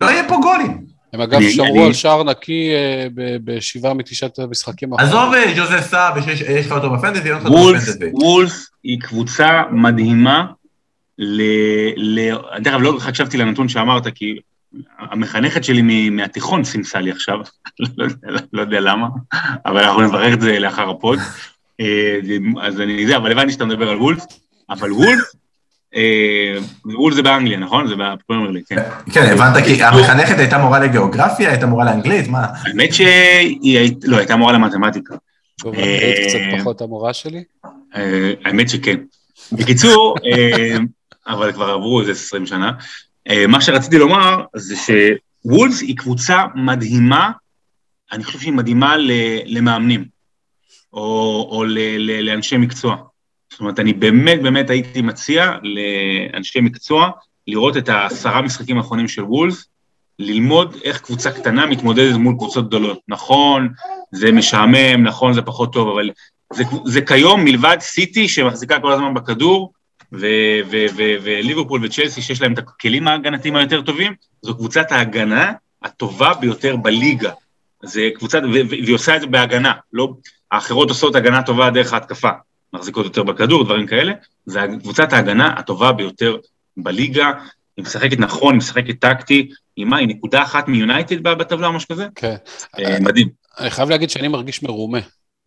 לא 0.00 0.06
יהיה 0.06 0.28
פה 0.28 0.36
גולים. 0.42 0.84
הם 1.12 1.20
אגב 1.20 1.34
אני- 1.34 1.52
שמרו 1.52 1.66
אני- 1.76 1.86
על 1.86 1.92
שער 1.92 2.22
נקי 2.24 2.70
אה, 2.74 3.06
בשבעה 3.44 3.94
מתשעת 3.94 4.38
המשחקים 4.38 4.92
האחרונים. 4.92 5.16
עזוב 5.18 5.34
אה, 5.34 5.52
ז'וזה 5.56 5.82
סא, 5.82 6.14
יש 6.48 6.66
לך 6.66 6.72
אותו 6.72 6.90
בפנטזי, 6.90 7.28
אין 7.28 7.38
לך 7.38 7.44
אותו 7.44 7.54
וולבס, 7.56 7.88
בפנטזי. 7.88 8.10
וולבס 8.14 8.66
היא 8.84 9.00
קבוצה 9.00 9.62
מדהימה 9.72 10.46
ל... 11.18 11.42
ל... 11.96 12.30
דרך 12.58 12.74
אגב, 12.74 12.82
לא 12.82 12.96
חשבתי 13.00 13.36
לנתון 13.36 13.68
שאמרת, 13.68 14.06
כי 14.14 14.34
המחנכת 14.98 15.64
שלי 15.64 16.10
מהתיכון 16.10 16.64
סימסה 16.64 17.00
לי 17.00 17.10
עכשיו, 17.10 17.38
לא 17.98 18.04
יודע- 18.04 18.40
לא 18.52 18.60
יודע 18.60 18.80
למה, 18.80 19.06
אבל 19.66 19.78
אנחנו 19.84 20.02
נברר 20.02 20.32
את 20.34 20.40
זה 20.40 20.58
לאחר 20.58 20.90
ה 20.90 20.96
pod. 20.96 21.18
אה, 21.80 22.18
אז 22.62 22.80
אני 22.80 23.06
זה, 23.06 23.16
אבל 23.16 23.32
הבנתי 23.32 23.52
שאתה 23.52 23.64
מדבר 23.64 23.88
על 23.90 23.96
וולבס, 23.96 24.26
אבל 24.70 24.92
וולבס, 24.92 25.36
אה, 25.96 26.54
וולבס 26.84 27.14
זה 27.16 27.22
באנגליה, 27.22 27.58
נכון? 27.58 27.86
זה 27.88 27.94
בפרמייר 27.96 28.50
ליג, 28.50 28.62
כן. 28.68 28.82
כן, 29.12 29.22
הבנת, 29.32 29.64
כי 29.64 29.82
המחנכת 29.82 30.38
הייתה 30.38 30.58
מורה 30.58 30.78
לגיאוגרפיה, 30.80 31.50
הייתה 31.50 31.66
מורה 31.66 31.84
לאנגלית, 31.84 32.28
מה? 32.28 32.46
האמת 32.66 32.94
שהיא 32.94 33.94
לא, 34.04 34.16
הייתה 34.16 34.36
מורה 34.36 34.52
למתמטיקה. 34.52 35.14
טוב, 35.60 35.74
אה, 35.74 35.80
אנגלית 35.94 36.28
קצת 36.28 36.60
פחות 36.60 36.80
המורה 36.80 37.14
שלי. 37.14 37.44
אה, 37.96 38.32
האמת 38.44 38.68
שכן. 38.68 38.96
בקיצור, 39.52 40.16
אה, 40.26 40.76
אבל 41.26 41.52
כבר 41.52 41.70
עברו 41.70 42.00
איזה 42.00 42.12
20 42.12 42.46
שנה. 42.46 42.70
אה, 43.30 43.46
מה 43.46 43.60
שרציתי 43.60 43.98
לומר 43.98 44.44
זה 44.56 44.74
שוולס 44.76 45.80
היא 45.80 45.96
קבוצה 45.96 46.44
מדהימה, 46.54 47.30
אני 48.12 48.24
חושב 48.24 48.38
שהיא 48.38 48.52
מדהימה 48.52 48.96
למאמנים, 49.46 50.04
או, 50.92 51.48
או 51.50 51.64
ל, 51.64 51.78
ל, 51.78 52.20
לאנשי 52.20 52.56
מקצוע. 52.56 52.96
זאת 53.50 53.60
אומרת, 53.60 53.80
אני 53.80 53.92
באמת 53.92 54.42
באמת 54.42 54.70
הייתי 54.70 55.02
מציע 55.02 55.52
לאנשי 55.62 56.60
מקצוע 56.60 57.10
לראות 57.46 57.76
את 57.76 57.88
העשרה 57.88 58.42
משחקים 58.42 58.78
האחרונים 58.78 59.08
של 59.08 59.22
וולס, 59.22 59.68
ללמוד 60.18 60.76
איך 60.84 61.00
קבוצה 61.00 61.30
קטנה 61.30 61.66
מתמודדת 61.66 62.16
מול 62.16 62.34
קבוצות 62.34 62.66
גדולות. 62.66 63.00
נכון, 63.08 63.68
זה 64.12 64.32
משעמם, 64.32 65.02
נכון, 65.02 65.32
זה 65.32 65.42
פחות 65.42 65.72
טוב, 65.72 65.88
אבל 65.88 66.10
זה, 66.52 66.64
זה 66.84 67.00
כיום 67.00 67.44
מלבד 67.44 67.76
סיטי 67.80 68.28
שמחזיקה 68.28 68.80
כל 68.80 68.92
הזמן 68.92 69.14
בכדור, 69.14 69.72
וליברפול 70.18 71.84
וצ'לסי 71.84 72.22
שיש 72.22 72.42
להם 72.42 72.52
את 72.52 72.58
הכלים 72.58 73.08
ההגנתיים 73.08 73.56
היותר 73.56 73.82
טובים, 73.82 74.14
זו 74.42 74.56
קבוצת 74.56 74.92
ההגנה 74.92 75.52
הטובה 75.82 76.34
ביותר 76.34 76.76
בליגה. 76.76 77.30
זה 77.82 78.08
קבוצת, 78.14 78.42
והיא 78.52 78.94
עושה 78.94 79.16
את 79.16 79.20
זה 79.20 79.26
בהגנה, 79.26 79.72
לא, 79.92 80.14
האחרות 80.52 80.88
עושות 80.88 81.14
הגנה 81.14 81.42
טובה 81.42 81.70
דרך 81.70 81.92
ההתקפה, 81.92 82.30
מחזיקות 82.72 83.04
יותר 83.04 83.22
בכדור, 83.22 83.64
דברים 83.64 83.86
כאלה, 83.86 84.12
זה 84.46 84.60
קבוצת 84.80 85.12
ההגנה 85.12 85.54
הטובה 85.58 85.92
ביותר 85.92 86.36
בליגה, 86.76 87.32
היא 87.76 87.84
משחקת 87.84 88.18
נכון, 88.18 88.52
היא 88.52 88.58
משחקת 88.58 89.00
טקטי, 89.00 89.48
היא 89.76 89.86
מה, 89.86 89.96
היא 89.96 90.08
נקודה 90.08 90.42
אחת 90.42 90.68
מיונייטד 90.68 91.22
בטבלה 91.22 91.66
או 91.66 91.72
משהו 91.72 91.88
כזה? 91.88 92.06
כן. 92.14 92.34
אה, 92.78 93.00
מדהים. 93.00 93.28
אני 93.58 93.70
חייב 93.70 93.90
להגיד 93.90 94.10
שאני 94.10 94.28
מרגיש 94.28 94.62
מרומה, 94.62 94.98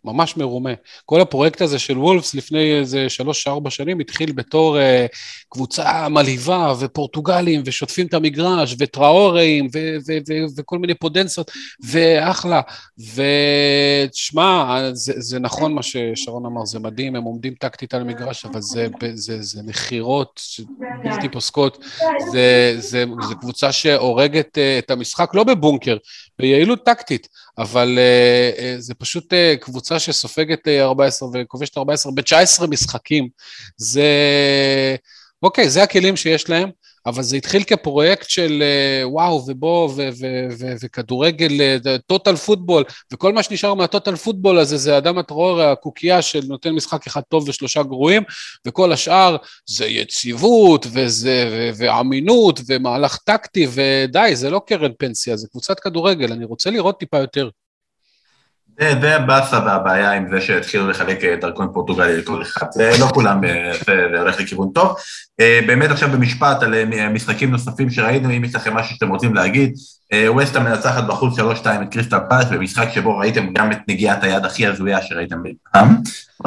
ממש 0.07 0.37
מרומה. 0.37 0.69
כל 1.05 1.21
הפרויקט 1.21 1.61
הזה 1.61 1.79
של 1.79 1.97
וולפס 1.97 2.35
לפני 2.35 2.79
איזה 2.79 3.09
שלוש-ארבע 3.09 3.69
שנים 3.69 3.99
התחיל 3.99 4.31
בתור 4.31 4.79
אה, 4.79 5.05
קבוצה 5.49 6.09
מלהיבה 6.09 6.73
ופורטוגלים 6.79 7.61
ושוטפים 7.65 8.07
את 8.07 8.13
המגרש 8.13 8.75
וטראוריים 8.79 9.67
ו- 9.73 9.97
ו- 10.07 10.17
ו- 10.29 10.45
וכל 10.57 10.79
מיני 10.79 10.93
פודנסות 10.93 11.51
ואחלה. 11.83 12.61
ותשמע, 12.99 14.79
זה, 14.93 15.13
זה 15.17 15.39
נכון 15.39 15.73
מה 15.73 15.83
ששרון 15.83 16.45
אמר, 16.45 16.65
זה 16.65 16.79
מדהים, 16.79 17.15
הם 17.15 17.23
עומדים 17.23 17.53
טקטית 17.53 17.93
על 17.93 18.01
המגרש, 18.01 18.45
אבל 18.45 18.61
זה, 18.61 18.87
זה, 19.13 19.41
זה 19.41 19.61
מכירות 19.63 20.41
בלתי 21.03 21.29
פוסקות. 21.29 21.83
זה, 22.31 22.75
זה, 22.77 23.05
זה 23.27 23.35
קבוצה 23.35 23.71
שהורגת 23.71 24.57
אה, 24.57 24.79
את 24.79 24.91
המשחק, 24.91 25.35
לא 25.35 25.43
בבונקר, 25.43 25.97
ביעילות 26.39 26.85
טקטית, 26.85 27.27
אבל 27.57 27.97
uh, 27.97 28.59
uh, 28.59 28.61
זה 28.77 28.93
פשוט 28.93 29.33
uh, 29.33 29.57
קבוצה 29.61 29.99
שסופגת 29.99 30.67
uh, 30.67 30.81
14 30.81 31.29
וכובשת 31.33 31.77
14 31.77 32.11
ב-19 32.11 32.67
משחקים. 32.67 33.29
זה, 33.77 34.05
אוקיי, 35.43 35.69
זה 35.69 35.83
הכלים 35.83 36.17
שיש 36.17 36.49
להם, 36.49 36.69
אבל 37.05 37.23
זה 37.23 37.37
התחיל 37.37 37.63
כפרויקט 37.63 38.29
של 38.29 38.63
uh, 38.63 39.07
וואו, 39.07 39.43
ובוא, 39.47 39.93
וכדורגל, 40.81 41.77
טוטל 42.07 42.35
פוטבול, 42.35 42.83
וכל 43.13 43.33
מה 43.33 43.43
שנשאר 43.43 43.73
מהטוטל 43.73 44.15
פוטבול 44.15 44.57
הזה 44.57 44.77
זה 44.77 44.97
אדם 44.97 45.17
הטרור 45.17 45.61
הקוקייה 45.61 46.21
שנותן 46.21 46.71
משחק 46.71 47.07
אחד 47.07 47.21
טוב 47.29 47.49
ושלושה 47.49 47.83
גרועים, 47.83 48.23
וכל 48.67 48.91
השאר 48.91 49.35
זה 49.65 49.85
יציבות, 49.85 50.85
וזה, 50.91 51.49
ו- 51.51 51.69
ואמינות, 51.77 52.59
ומהלך 52.67 53.17
טקטי, 53.17 53.67
ודי, 53.73 54.31
זה 54.35 54.49
לא 54.49 54.61
קרן 54.67 54.91
פנסיה, 54.99 55.37
זה 55.37 55.47
קבוצת 55.51 55.79
כדורגל, 55.79 56.31
אני 56.31 56.45
רוצה 56.45 56.69
לראות 56.69 56.99
טיפה 56.99 57.17
יותר. 57.17 57.49
זה, 58.79 59.15
הבאסה 59.15 59.59
והבעיה 59.65 60.11
עם 60.11 60.25
זה 60.29 60.41
שהתחילו 60.41 60.87
לחלק 60.87 61.23
אה, 61.23 61.35
דרכון 61.41 61.67
פורטוגלי 61.73 62.17
לכל 62.17 62.41
אחד. 62.41 62.65
זה 62.71 62.91
לא 62.99 63.05
כולם, 63.05 63.43
אה, 63.43 63.71
זה, 63.85 64.19
הולך 64.19 64.39
לכיוון 64.39 64.69
טוב. 64.73 64.95
אה, 65.39 65.59
באמת 65.67 65.91
עכשיו 65.91 66.09
במשפט 66.09 66.63
על 66.63 66.73
משחקים 67.13 67.51
נוספים 67.51 67.89
שראינו, 67.89 68.29
אם 68.37 68.43
יש 68.43 68.55
לכם 68.55 68.73
משהו 68.73 68.95
שאתם 68.95 69.09
רוצים 69.09 69.33
להגיד. 69.35 69.73
ווסטהאם 70.27 70.59
מנצחת 70.59 71.03
בחוץ 71.03 71.39
3-2 71.39 71.41
את 71.65 71.91
קריסטל 71.91 72.17
פלס, 72.29 72.45
במשחק 72.45 72.87
שבו 72.93 73.17
ראיתם 73.17 73.53
גם 73.53 73.71
את 73.71 73.77
נגיעת 73.87 74.23
היד 74.23 74.45
הכי 74.45 74.67
הזויה 74.67 75.01
שראיתם 75.01 75.37
פעם. 75.73 75.95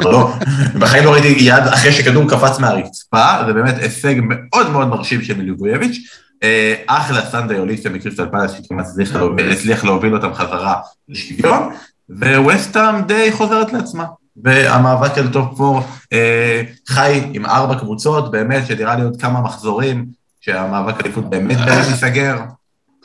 לא, 0.01 0.33
בחיים 0.79 1.03
לא 1.05 1.13
ראיתי 1.13 1.27
יד 1.27 1.63
אחרי 1.73 1.91
שכדור 1.91 2.29
קפץ 2.29 2.59
מהרצפה, 2.59 3.25
זה 3.47 3.53
באמת 3.53 3.75
הישג 3.77 4.15
מאוד 4.19 4.69
מאוד 4.69 4.87
מרשים 4.87 5.21
של 5.21 5.37
מיליבוייביץ'. 5.37 5.97
אה, 6.43 6.75
אחלה 6.87 7.21
סנדה 7.21 7.55
אוליסה 7.55 7.89
מקריסטל 7.89 8.25
פלס, 8.31 8.51
שכמעט 8.51 8.85
הצליח 8.85 9.15
להוביל- 9.15 9.51
הצליח 9.51 9.83
להוביל 9.83 10.15
אותם 10.15 10.33
חזרה 10.33 10.75
לשוויון. 11.09 11.73
וווסטהאם 12.19 13.01
די 13.01 13.31
חוזרת 13.31 13.73
לעצמה. 13.73 14.05
והמאבק 14.43 15.17
על 15.17 15.27
top 15.33 15.57
four 15.57 15.79
אה, 16.13 16.61
חי 16.87 17.21
עם 17.33 17.45
ארבע 17.45 17.79
קבוצות, 17.79 18.31
באמת, 18.31 18.67
שנראה 18.67 18.95
לי 18.95 19.01
עוד 19.01 19.21
כמה 19.21 19.41
מחזורים, 19.41 20.05
שהמאבק 20.41 21.01
אליפות 21.05 21.29
באמת 21.29 21.57
באמת 21.57 21.87
ייסגר, 21.87 22.35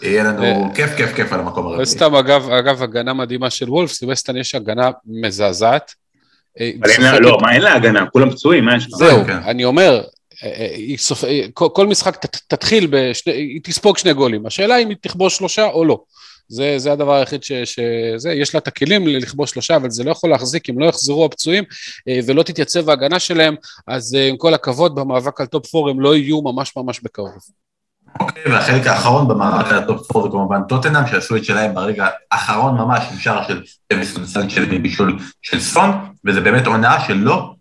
יהיה 0.03 0.25
לנו 0.25 0.43
אה, 0.43 0.75
כיף 0.75 0.97
כיף 0.97 1.13
כיף 1.15 1.33
על 1.33 1.41
המקום 1.41 1.67
הרביעי. 1.67 1.83
וסטאם, 1.83 2.15
אגב, 2.15 2.51
אגב, 2.51 2.83
הגנה 2.83 3.13
מדהימה 3.13 3.51
של 3.51 3.71
וולפס, 3.71 4.03
לווסטן 4.03 4.37
יש 4.37 4.55
הגנה 4.55 4.91
מזעזעת. 5.07 5.95
אה, 6.61 6.71
אבל 6.81 6.91
אין 6.91 7.03
לה, 7.03 7.11
סופגת- 7.11 7.21
לא, 7.27 7.39
מה, 7.43 7.53
אין 7.53 7.63
לה 7.63 7.75
הגנה, 7.75 8.07
כולם 8.13 8.31
פצועים, 8.31 8.65
מה 8.65 8.77
יש 8.77 8.87
לה? 8.91 8.99
זהו, 8.99 9.25
כן. 9.27 9.39
אני 9.45 9.65
אומר, 9.65 10.03
אה, 10.45 10.49
אה. 10.49 10.95
אה, 11.29 11.47
כל, 11.53 11.87
משחק 11.87 12.27
תתחיל, 12.49 12.95
היא 13.27 13.61
תספוג 13.65 13.99
שני 13.99 14.13
גולים. 14.13 14.47
השאלה 14.47 14.77
אם 14.79 14.89
היא 14.89 14.97
תכבוש 15.01 15.37
שלושה 15.37 15.65
או 15.65 15.85
לא. 15.85 16.01
זה, 16.49 16.75
זה 16.79 16.93
הדבר 16.93 17.13
היחיד 17.15 17.43
ש... 17.43 17.53
שזה, 17.53 18.33
יש 18.33 18.55
לה 18.55 18.59
את 18.59 18.69
הכלים 18.69 19.07
לכבוש 19.07 19.51
שלושה, 19.51 19.77
אבל 19.77 19.91
זה 19.91 20.05
לא 20.05 20.11
יכול 20.11 20.31
להחזיק 20.31 20.71
אם 20.71 20.79
לא 20.79 20.87
יחזרו 20.87 21.25
הפצועים 21.25 21.65
אה, 22.09 22.19
ולא 22.27 22.43
תתייצב 22.43 22.89
ההגנה 22.89 23.19
שלהם, 23.19 23.55
אז 23.87 24.15
אה, 24.15 24.29
עם 24.29 24.37
כל 24.37 24.55
הכבוד, 24.55 24.95
במאבק 24.95 25.41
על 25.41 25.47
top 25.47 25.67
four 25.67 25.91
הם 25.91 26.01
לא 26.01 26.17
יהיו 26.17 26.43
ממש 26.43 26.77
ממש 26.77 27.01
בקרוב. 27.01 27.39
אוקיי, 28.21 28.53
והחלק 28.53 28.87
האחרון 28.87 29.29
במאבק 29.29 29.73
על 29.73 29.79
ה 29.79 29.86
top 29.86 30.07
four 30.07 30.23
זה 30.23 30.29
כמובן 30.29 30.61
טוטנאם, 30.69 31.07
שעשו 31.07 31.37
את 31.37 31.45
שלהם 31.45 31.75
ברגע 31.75 32.09
האחרון 32.33 32.75
ממש 32.75 33.05
עם 33.13 33.19
שער 33.19 33.49
של 33.49 33.63
דווינסון 33.93 34.51
של 34.51 34.79
בישול 34.79 35.19
של 35.43 35.61
סון, 35.61 35.91
וזה 36.25 36.41
באמת 36.41 36.67
עונה 36.67 37.01
שלא, 37.07 37.53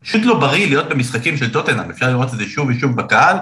פשוט 0.00 0.22
לא 0.24 0.40
בריא 0.40 0.66
להיות 0.66 0.88
במשחקים 0.88 1.36
של 1.36 1.52
טוטנאם, 1.52 1.90
אפשר 1.90 2.08
לראות 2.08 2.34
את 2.34 2.38
זה 2.38 2.44
שוב 2.44 2.68
ושוב 2.68 2.96
בקהל, 2.96 3.36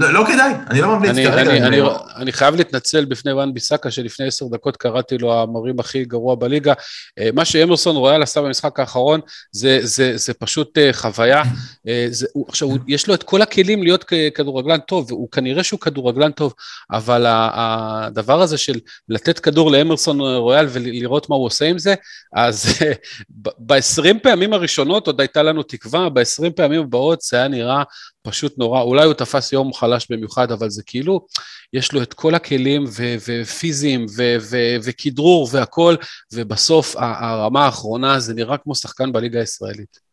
לא, 0.00 0.12
לא 0.12 0.24
כדאי, 0.26 0.52
אני 0.70 0.80
לא 0.80 0.88
ממליץ 0.88 1.10
אני, 1.10 1.24
כרגע. 1.24 1.50
אני, 1.50 1.66
אני, 1.66 1.80
לא- 1.80 2.04
אני 2.16 2.32
חייב 2.32 2.54
להתנצל 2.54 3.04
בפני 3.04 3.32
ואן 3.32 3.54
ביסאקה 3.54 3.90
שלפני 3.90 4.26
עשר 4.26 4.46
דקות 4.52 4.76
קראתי 4.76 5.18
לו 5.18 5.42
המרים 5.42 5.80
הכי 5.80 6.04
גרוע 6.04 6.34
בליגה. 6.34 6.72
אה, 7.18 7.28
מה 7.34 7.44
שאמרסון 7.44 7.96
רויאל 7.96 8.22
עשה 8.22 8.42
במשחק 8.42 8.80
האחרון 8.80 9.20
זה, 9.52 9.78
זה, 9.82 10.16
זה 10.16 10.34
פשוט 10.34 10.78
אה, 10.78 10.90
חוויה. 10.92 11.42
אה, 11.88 12.06
זה, 12.10 12.26
הוא, 12.32 12.44
עכשיו, 12.48 12.68
הוא, 12.68 12.78
יש 12.88 13.08
לו 13.08 13.14
את 13.14 13.22
כל 13.22 13.42
הכלים 13.42 13.82
להיות 13.82 14.04
כדורגלן 14.34 14.78
טוב, 14.78 15.12
והוא 15.12 15.30
כנראה 15.30 15.64
שהוא 15.64 15.80
כדורגלן 15.80 16.32
טוב, 16.32 16.54
אבל 16.90 17.26
הדבר 17.28 18.42
הזה 18.42 18.58
של 18.58 18.78
לתת 19.08 19.38
כדור 19.38 19.70
לאמרסון 19.70 20.20
רויאל 20.20 20.66
ולראות 20.68 21.30
מה 21.30 21.36
הוא 21.36 21.46
עושה 21.46 21.64
עם 21.64 21.78
זה, 21.78 21.94
אז 22.36 22.66
ב-20 23.58 24.18
פעמים 24.22 24.52
הראשונות 24.52 25.06
עוד 25.06 25.20
הייתה 25.20 25.42
לנו 25.42 25.62
תקווה, 25.62 26.08
ב-20 26.08 26.50
פעמים 26.56 26.80
הבאות 26.80 27.20
זה 27.20 27.36
היה 27.36 27.48
נראה 27.48 27.82
פשוט 28.22 28.58
נורא, 28.58 28.80
אולי 28.80 29.04
הוא 29.04 29.14
תפס 29.14 29.52
יום 29.52 29.72
חלש 29.72 30.06
במיוחד, 30.10 30.52
אבל 30.52 30.70
זה 30.70 30.82
כאילו, 30.86 31.26
יש 31.72 31.92
לו 31.92 32.02
את 32.02 32.14
כל 32.14 32.34
הכלים 32.34 32.84
ופיזיים 33.26 34.06
וכדרור 34.82 35.48
והכל, 35.52 35.94
ובסוף 36.32 36.96
הרמה 36.96 37.64
האחרונה 37.64 38.20
זה 38.20 38.34
נראה 38.34 38.56
כמו 38.56 38.74
שחקן 38.74 39.12
בליגה 39.12 39.40
הישראלית. 39.40 40.10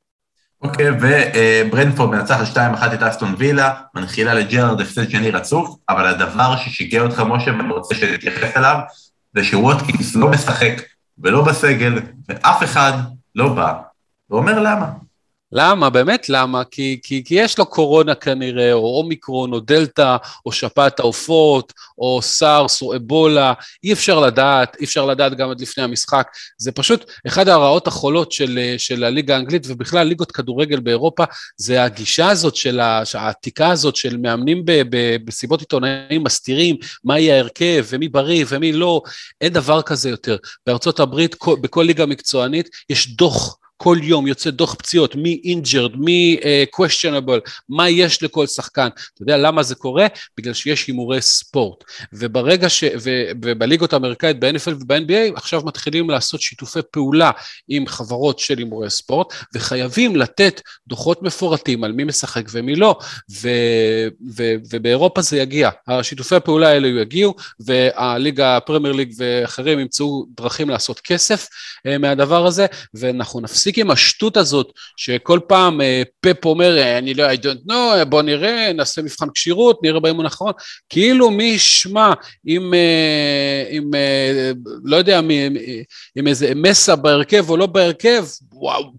אוקיי, 0.62 0.86
וברנפורד 0.90 2.10
מנצחת 2.10 2.58
2-1 2.58 2.60
את 2.94 3.04
אסטון 3.04 3.36
וילה, 3.38 3.74
מנחילה 3.96 4.34
לג'רארד 4.34 4.82
הפסד 4.82 5.10
שני 5.10 5.32
רצוף, 5.32 5.76
אבל 5.90 6.08
הדבר 6.08 6.56
ששיגע 6.58 7.02
אותך, 7.02 7.20
משה, 7.20 7.52
ואני 7.52 7.74
רוצה 7.74 7.96
שתתייחס 7.96 8.58
אליו, 8.58 8.80
זה 9.36 9.44
שווטקינס 9.44 10.16
לא 10.16 10.28
משחק 10.30 10.74
ולא 11.18 11.46
בסגל, 11.46 12.00
ואף 12.30 12.64
אחד 12.64 12.94
לא 13.36 13.54
בא 13.54 13.74
ואומר 14.30 14.60
למה. 14.60 15.07
למה? 15.52 15.90
באמת 15.90 16.30
למה? 16.30 16.64
כי, 16.64 17.00
כי, 17.04 17.24
כי 17.26 17.36
יש 17.36 17.58
לו 17.58 17.66
קורונה 17.66 18.16
כנראה, 18.16 18.74
או 18.74 18.98
אומיקרון, 18.98 19.54
או 19.54 19.60
דלתא, 19.60 20.18
או 20.46 20.52
שפעת 20.52 21.00
העופות, 21.00 21.74
או 21.98 22.22
סארס, 22.22 22.82
או 22.82 22.96
אבולה, 22.96 23.54
אי 23.84 23.94
אפשר 23.94 24.20
לדעת, 24.20 24.78
אי 24.80 24.86
אפשר 24.86 25.06
לדעת 25.06 25.38
גם 25.38 25.50
עד 25.50 25.62
לפני 25.62 25.84
המשחק. 25.84 26.28
זה 26.58 26.72
פשוט 26.72 27.12
אחד 27.28 27.48
הרעות 27.48 27.88
החולות 27.88 28.32
של, 28.32 28.60
של 28.78 29.04
הליגה 29.04 29.36
האנגלית, 29.36 29.64
ובכלל 29.68 30.08
ליגות 30.08 30.32
כדורגל 30.32 30.80
באירופה, 30.80 31.24
זה 31.58 31.84
הגישה 31.84 32.30
הזאת 32.30 32.56
של 32.56 32.80
העתיקה 33.14 33.70
הזאת 33.70 33.96
של 33.96 34.18
מאמנים 34.18 34.66
ב, 34.66 34.82
במסיבות 35.26 35.60
עיתונאים 35.60 36.24
מסתירים, 36.24 36.76
מה 37.04 37.20
יהיה 37.20 37.36
ההרכב, 37.36 37.86
ומי 37.90 38.08
בריא 38.10 38.46
ומי 38.50 38.72
לא, 38.72 39.02
אין 39.42 39.54
דבר 39.54 39.82
כזה 39.82 40.10
יותר. 40.10 40.38
בארצות 40.66 41.00
הברית, 41.00 41.36
כל- 41.36 41.56
בכל 41.62 41.84
ליגה 41.84 42.06
מקצוענית, 42.06 42.70
יש 42.90 43.16
דוח. 43.16 43.58
כל 43.78 43.98
יום 44.02 44.28
יוצא 44.28 44.50
דוח 44.50 44.74
פציעות, 44.74 45.16
מי 45.16 45.42
injured, 45.44 45.96
מי 45.96 46.38
uh, 46.42 46.80
questionable, 46.82 47.50
מה 47.70 47.90
יש 47.90 48.24
לכל 48.24 48.48
שחקן. 48.48 48.88
אתה 49.14 49.22
יודע 49.22 49.38
למה 49.38 49.64
זה 49.64 49.76
קורה? 49.76 50.08
בגלל 50.38 50.54
שיש 50.54 50.88
הימורי 50.88 51.22
ספורט. 51.22 51.84
וברגע 52.14 52.70
ש... 52.70 52.84
ו, 53.00 53.10
ובליגות 53.44 53.94
האמריקאית, 53.94 54.40
ב-NFL 54.40 54.74
וב-NBA, 54.80 55.34
עכשיו 55.36 55.62
מתחילים 55.66 56.10
לעשות 56.10 56.42
שיתופי 56.42 56.80
פעולה 56.92 57.32
עם 57.68 57.88
חברות 57.88 58.40
של 58.40 58.58
הימורי 58.58 58.90
ספורט, 58.90 59.34
וחייבים 59.56 60.16
לתת 60.16 60.62
דוחות 60.88 61.24
מפורטים 61.24 61.84
על 61.84 61.92
מי 61.92 62.04
משחק 62.04 62.44
ומי 62.52 62.76
לא, 62.76 63.00
ו, 63.32 63.50
ו, 64.38 64.54
ובאירופה 64.70 65.22
זה 65.22 65.38
יגיע. 65.38 65.70
השיתופי 65.88 66.36
הפעולה 66.36 66.70
האלה 66.70 67.02
יגיעו, 67.02 67.36
והליגה, 67.60 68.58
הפרמייר 68.58 68.94
ליג 68.94 69.14
ואחרים 69.18 69.80
ימצאו 69.80 70.26
דרכים 70.38 70.70
לעשות 70.70 71.00
כסף 71.00 71.48
uh, 71.48 71.98
מהדבר 71.98 72.46
הזה, 72.46 72.66
ואנחנו 72.94 73.42
נפסיק 73.42 73.67
עם 73.78 73.92
השטות 73.92 74.38
הזאת, 74.38 74.72
שכל 74.98 75.40
פעם 75.48 75.82
אה, 75.82 76.04
פפ 76.20 76.46
אומר, 76.46 76.78
אה, 76.78 76.98
אני 76.98 77.14
לא, 77.14 77.32
I 77.32 77.36
don't 77.36 77.72
know, 77.72 78.06
בוא 78.06 78.22
נראה, 78.22 78.74
נעשה 78.74 79.02
מבחן 79.02 79.28
כשירות, 79.34 79.80
נראה 79.84 80.00
באימון 80.00 80.26
האחרון, 80.26 80.52
כאילו 80.90 81.32
מי 81.32 81.44
ישמע 81.44 82.14
אה, 82.74 83.64
עם 83.70 83.94
אה, 83.96 84.52
לא 84.84 84.98
יודע, 84.98 85.20
עם 86.16 86.28
איזה 86.28 86.52
מסה 86.56 86.96
בהרכב 86.96 87.50
או 87.50 87.58
לא 87.58 87.66
בהרכב, 87.66 88.26
וואו, 88.52 88.92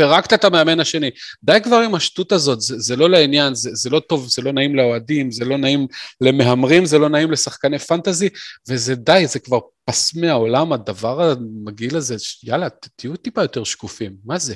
פירקת 0.00 0.32
את 0.32 0.44
המאמן 0.44 0.80
השני. 0.80 1.10
די 1.42 1.58
כבר 1.64 1.76
עם 1.76 1.94
השטות 1.94 2.32
הזאת, 2.32 2.60
זה, 2.60 2.78
זה 2.78 2.96
לא 2.96 3.10
לעניין, 3.10 3.54
זה, 3.54 3.70
זה 3.72 3.90
לא 3.90 4.00
טוב, 4.00 4.26
זה 4.28 4.42
לא 4.42 4.52
נעים 4.52 4.76
לאוהדים, 4.76 5.30
זה 5.30 5.44
לא 5.44 5.56
נעים 5.58 5.86
למהמרים, 6.20 6.84
זה 6.86 6.98
לא 6.98 7.08
נעים 7.08 7.30
לשחקני 7.30 7.78
פנטזי, 7.78 8.28
וזה 8.68 8.94
די, 8.94 9.24
זה 9.26 9.38
כבר 9.38 9.58
פס 9.84 10.14
מהעולם, 10.16 10.72
הדבר 10.72 11.30
המגעיל 11.30 11.96
הזה, 11.96 12.16
יאללה, 12.44 12.68
תהיו 12.96 13.16
טיפה 13.16 13.42
יותר 13.42 13.64
שקופים, 13.64 14.12
מה 14.24 14.38
זה? 14.38 14.54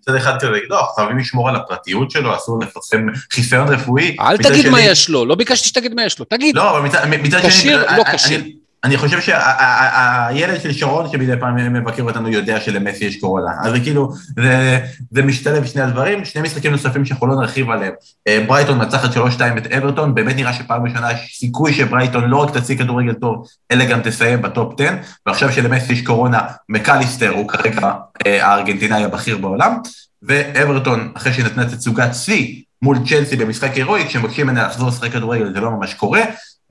מצד 0.00 0.14
אחד 0.14 0.36
כזה, 0.38 0.48
לא, 0.68 0.82
חייבים 0.96 1.18
לשמור 1.18 1.48
על 1.48 1.56
הפרטיות 1.56 2.10
שלו, 2.10 2.36
אסור 2.36 2.60
לפרסם 2.60 3.06
חיסיון 3.32 3.68
רפואי. 3.68 4.16
אל 4.20 4.36
תגיד 4.36 4.68
מה 4.68 4.78
שני- 4.78 4.90
יש 4.90 5.08
לו, 5.08 5.24
לא 5.24 5.34
ביקשתי 5.34 5.68
שתגיד 5.68 5.94
מה 5.94 6.04
יש 6.04 6.18
לו, 6.18 6.24
תגיד. 6.24 6.56
לא, 6.56 6.70
אבל 6.78 6.86
מצד, 6.86 7.40
שני... 7.40 7.50
כשיר, 7.50 7.96
לא 7.96 8.04
כשיר. 8.12 8.44
אני- 8.86 8.96
חושב 8.96 9.20
שהילד 9.20 10.60
של 10.60 10.72
שרון, 10.72 11.08
שמדי 11.12 11.32
פעם 11.40 11.72
מבקר 11.72 12.02
אותנו, 12.02 12.28
יודע 12.28 12.60
שלמסי 12.60 13.04
יש 13.04 13.20
קורונה. 13.20 13.50
אז 13.62 13.72
זה 13.72 13.80
כאילו, 13.80 14.12
זה, 14.36 14.80
זה 15.10 15.22
משתלב 15.22 15.64
שני 15.64 15.82
הדברים. 15.82 16.24
שני 16.24 16.42
משחקים 16.42 16.72
נוספים 16.72 17.04
שאנחנו 17.04 17.26
לא 17.26 17.34
נרחיב 17.36 17.70
עליהם. 17.70 17.92
אה, 18.28 18.44
ברייטון 18.48 18.82
מצחת 18.82 19.10
3-2 19.14 19.18
את 19.58 19.66
אברטון, 19.72 20.14
באמת 20.14 20.36
נראה 20.36 20.52
שפעם 20.52 20.84
ראשונה 20.84 21.12
יש 21.12 21.36
סיכוי 21.38 21.74
שברייטון 21.74 22.24
לא 22.24 22.36
רק 22.36 22.56
תציג 22.56 22.78
כדורגל 22.78 23.12
טוב, 23.12 23.46
אלא 23.70 23.84
גם 23.84 24.00
תסיים 24.00 24.42
בטופ 24.42 24.80
10, 24.80 24.94
ועכשיו 25.26 25.52
שלמסי 25.52 25.92
יש 25.92 26.02
קורונה, 26.02 26.40
מקליסטר 26.68 27.30
הוא 27.30 27.48
כרגע 27.48 27.92
אה, 28.26 28.46
הארגנטינאי 28.46 29.04
הבכיר 29.04 29.38
בעולם, 29.38 29.78
ואברטון, 30.22 31.12
אחרי 31.16 31.32
שנתנה 31.32 31.64
תצוגת 31.70 32.14
שיא 32.14 32.62
מול 32.82 32.96
צ'לסי 33.08 33.36
במשחק 33.36 33.74
הירואי, 33.74 34.06
כשמבקשים 34.08 34.46
ממנה 34.46 34.66
לחזור 34.66 34.88
לשחק 34.88 35.12
כדורגל 35.12 35.52
זה 35.54 35.60
לא 35.60 35.70
ממש 35.70 35.94
קורה. 35.94 36.20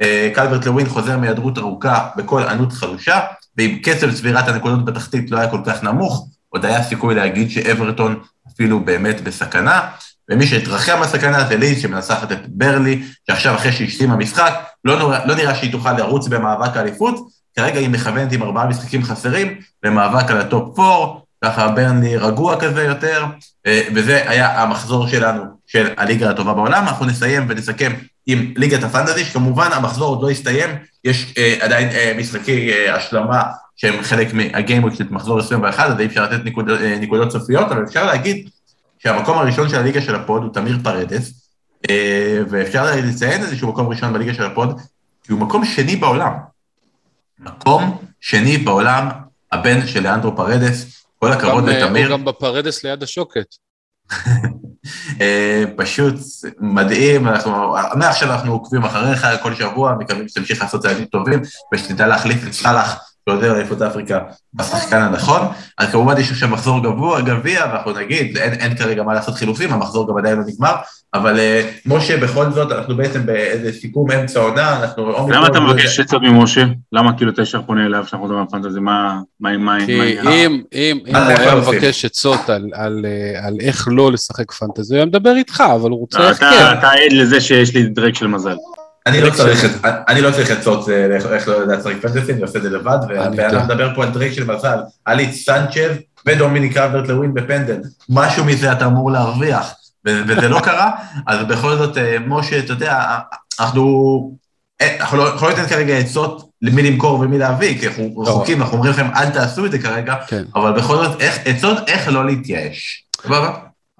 אה, 0.02 0.30
קלברט 0.34 0.66
לווין 0.66 0.90
חוזר 0.90 1.18
מהיעדרות 1.18 1.58
ארוכה 1.58 2.08
בכל 2.16 2.44
ענות 2.44 2.74
חלושה, 2.74 3.20
ועם 3.58 3.80
קצב 3.80 4.12
צבירת 4.12 4.48
הנקודות 4.48 4.86
בתחתית 4.86 5.32
לא 5.32 5.38
היה 5.38 5.52
כל 5.52 5.62
כך 5.66 5.84
נמוך, 5.84 6.28
עוד 6.50 6.66
היה 6.66 6.84
סיכוי 6.84 7.16
להגיד 7.16 7.50
שאברטון 7.52 8.20
אפילו 8.54 8.80
באמת 8.80 9.22
בסכנה, 9.22 9.82
ומי 10.30 10.48
שהתרחם 10.48 11.00
מהסכנה 11.00 11.46
זה 11.46 11.58
ליז 11.58 11.82
שמנצחת 11.82 12.32
את 12.32 12.48
ברלי, 12.48 13.04
שעכשיו 13.28 13.56
אחרי 13.56 13.72
שהשלימה 13.72 14.16
משחק, 14.16 14.54
לא, 14.86 15.12
לא 15.26 15.36
נראה 15.36 15.56
שהיא 15.56 15.72
תוכל 15.72 15.94
לרוץ 15.94 16.28
במאבק 16.28 16.78
האליפות, 16.78 17.28
כרגע 17.56 17.80
היא 17.80 17.90
מכוונת 17.90 18.32
עם 18.32 18.44
ארבעה 18.44 18.68
משחקים 18.68 19.04
חסרים 19.04 19.58
למאבק 19.84 20.32
על 20.32 20.38
ה 20.38 20.48
top 20.48 20.80
4, 20.80 21.20
ככה 21.44 21.68
ברנלי 21.68 22.18
רגוע 22.18 22.60
כזה 22.60 22.84
יותר, 22.84 23.26
אה, 23.66 23.82
וזה 23.96 24.30
היה 24.30 24.62
המחזור 24.62 25.08
שלנו 25.08 25.44
של 25.68 25.94
הליגה 25.98 26.30
הטובה 26.30 26.54
בעולם. 26.54 26.84
אנחנו 26.88 27.06
נסיים 27.06 27.46
ונסכם 27.50 27.94
עם 28.28 28.54
ליגת 28.58 28.84
הפנטזי, 28.84 29.26
שכמובן 29.26 29.70
המחזור 29.72 30.10
עוד 30.10 30.22
לא 30.22 30.30
הסתיים, 30.30 30.70
יש 31.04 31.34
אה, 31.38 31.58
עדיין 31.62 31.90
אה, 31.90 32.14
משחקי 32.18 32.74
אה, 32.74 32.96
השלמה 32.96 33.44
שהם 33.76 34.04
חלק 34.04 34.34
מהגיימות 34.34 34.96
של 34.96 35.04
מחזור 35.10 35.40
21, 35.40 35.90
אז 35.90 36.00
אי 36.00 36.06
אפשר 36.06 36.24
לתת 36.24 36.46
נקוד, 36.46 36.70
אה, 36.70 36.98
נקודות 37.00 37.32
סופיות, 37.32 37.72
אבל 37.72 37.84
אפשר 37.84 38.06
להגיד 38.06 38.50
שהמקום 39.00 39.38
הראשון 39.38 39.70
של 39.70 39.76
הליגה 39.76 40.02
של 40.02 40.16
ה 40.16 40.23
pod 40.23 40.44
הוא 40.44 40.54
תמיר 40.54 40.78
פרדס, 40.84 41.50
אה, 41.90 42.40
ואפשר 42.50 42.96
לציין 42.96 43.42
איזשהו 43.42 43.68
מקום 43.68 43.88
ראשון 43.88 44.14
בליגה 44.14 44.34
של 44.34 44.44
ה 44.44 44.51
pod, 44.51 44.80
כי 45.24 45.32
הוא 45.32 45.40
מקום 45.40 45.66
שני 45.66 45.96
בעולם. 45.96 46.34
מקום 47.40 47.98
שני 48.22 48.58
בעולם, 48.58 49.10
הבן 49.52 49.88
של 49.88 50.04
לאנדרו 50.04 50.36
פרדס, 50.36 51.06
כל 51.20 51.32
הכבוד 51.32 51.70
אה, 51.70 51.80
לתמיר. 51.80 52.08
הוא 52.08 52.18
גם 52.18 52.26
בפרדס 52.26 52.84
ליד 52.84 53.04
השוקת. 53.04 53.56
אה, 55.22 55.64
פשוט 55.78 56.16
מדהים, 56.60 57.28
אנחנו, 57.28 57.76
מעכשיו 57.96 58.32
אנחנו 58.32 58.52
עוקבים 58.52 58.84
אחריך 58.84 59.28
כל 59.42 59.56
שבוע, 59.56 59.96
מקווים 60.00 60.28
שתמשיך 60.28 60.62
לעשות 60.62 60.82
צעדים 60.82 61.06
טובים, 61.06 61.42
ושתדע 61.74 62.08
להחליף 62.08 62.48
את 62.48 62.54
סאלח, 62.54 63.15
שעוזב 63.30 63.54
לאליפות 63.54 63.82
אפריקה, 63.82 64.20
בשחקן 64.54 65.02
הנכון. 65.02 65.42
אז 65.78 65.90
כמובן 65.92 66.18
יש 66.18 66.32
עכשיו 66.32 66.50
מחזור 66.50 66.84
גבוה, 66.84 67.22
גביע, 67.22 67.66
ואנחנו 67.72 67.92
נגיד, 67.92 68.38
אין, 68.38 68.54
אין 68.54 68.76
כרגע 68.76 69.04
מה 69.04 69.14
לעשות 69.14 69.36
חילופים, 69.36 69.74
המחזור 69.74 70.08
גם 70.10 70.18
עדיין 70.18 70.38
לא 70.38 70.44
נגמר, 70.48 70.74
אבל 71.14 71.40
אה, 71.40 71.70
משה, 71.86 72.18
בכל 72.18 72.52
זאת, 72.52 72.72
אנחנו 72.72 72.98
בעצם 72.98 73.26
באיזה 73.26 73.72
סיכום 73.80 74.12
אמצע 74.12 74.40
עונה, 74.40 74.80
אנחנו... 74.84 75.28
למה 75.30 75.48
אתה 75.48 75.60
מבקש 75.60 76.00
עצות 76.00 76.22
ממשה? 76.22 76.64
למה 76.92 77.18
כאילו 77.18 77.32
אתה 77.32 77.42
ישר 77.42 77.62
פונה 77.62 77.86
אליו 77.86 78.04
כשאנחנו 78.06 78.28
מדברים 78.28 78.42
על 78.42 78.62
פנטזי? 78.62 78.80
מה 78.80 79.20
מה- 79.40 79.58
מה 79.58 79.78
כי? 79.86 80.20
אם, 80.20 80.62
אם, 80.74 80.98
אם 81.08 81.14
מה 81.14 81.26
הוא 81.28 81.40
היה? 81.40 81.56
מבקש 81.56 82.06
עצות 82.06 82.50
על, 82.50 82.70
על, 82.74 83.06
אה, 83.06 83.48
על 83.48 83.54
איך 83.62 83.88
לא 83.92 84.12
לשחק 84.12 84.52
פנטזי, 84.52 84.94
הוא 84.94 84.98
היה 84.98 85.06
מדבר 85.06 85.36
איתך, 85.36 85.64
אבל 85.76 85.90
הוא 85.90 86.00
רוצה. 86.00 86.32
אתה 86.32 86.50
עד 86.92 87.12
לזה 87.12 87.42
שיש 87.42 87.76
לי 87.76 87.84
דרג 87.84 88.16
של 88.16 88.28
מזל. 88.28 88.56
אני 89.06 89.22
לא 89.22 89.30
צריך, 89.30 89.66
את- 89.66 89.86
אני 90.08 90.22
לא 90.22 90.32
צריך 90.32 90.52
עצות 90.52 90.90
אה, 90.90 91.06
איך- 91.16 91.48
לא 91.48 91.62
לדעת 91.64 91.80
לשחק 91.80 91.94
פנטסי, 92.02 92.34
אני 92.34 92.42
עושה 92.42 92.58
את 92.58 92.64
זה 92.64 92.70
לבד. 92.70 92.98
אדם 93.48 93.66
מדבר 93.66 93.96
פה 93.96 94.04
על 94.04 94.10
דרייק 94.10 94.34
של 94.34 94.44
מזל, 94.44 94.78
היה 95.06 95.16
לי 95.16 95.26
את 95.26 95.34
סנצ'ב 95.34 95.96
ודומיניק 96.28 96.74
קלברט 96.74 97.08
לווין 97.08 97.34
בפנדל, 97.34 97.78
משהו 98.10 98.46
מזה 98.46 98.72
אתה 98.72 98.86
אמור 98.86 99.12
להרוויח, 99.12 99.74
וזה 100.06 100.48
לא 100.50 100.60
קרה, 100.60 100.92
אז 101.28 101.46
בכל 101.48 101.76
זאת, 101.78 101.98
אה, 101.98 102.18
משה, 102.28 102.60
אתה 102.60 102.74
יודע, 102.74 103.04
אנחנו 103.60 104.32
אה, 104.82 104.98
אנחנו 105.00 105.18
לא 105.18 105.32
אנחנו 105.34 105.48
לא 105.48 105.54
ניתן 105.54 105.68
כרגע 105.68 105.98
עצות 105.98 106.50
למי 106.62 106.92
למכור 106.92 107.20
ומי 107.20 107.38
להביא, 107.38 107.80
כי 107.80 107.88
אנחנו 107.88 108.20
רחוקים, 108.22 108.62
אנחנו 108.62 108.78
אומרים 108.78 108.92
לכם, 108.94 109.08
אל 109.16 109.30
תעשו 109.30 109.66
את 109.66 109.72
זה 109.72 109.80
כרגע, 109.80 110.16
כן. 110.28 110.44
אבל 110.56 110.72
בכל 110.72 110.96
זאת, 111.06 111.22
עצות 111.46 111.78
איך 111.90 112.08
לא 112.08 112.26
להתייאש, 112.26 113.06
סבבה? 113.24 113.54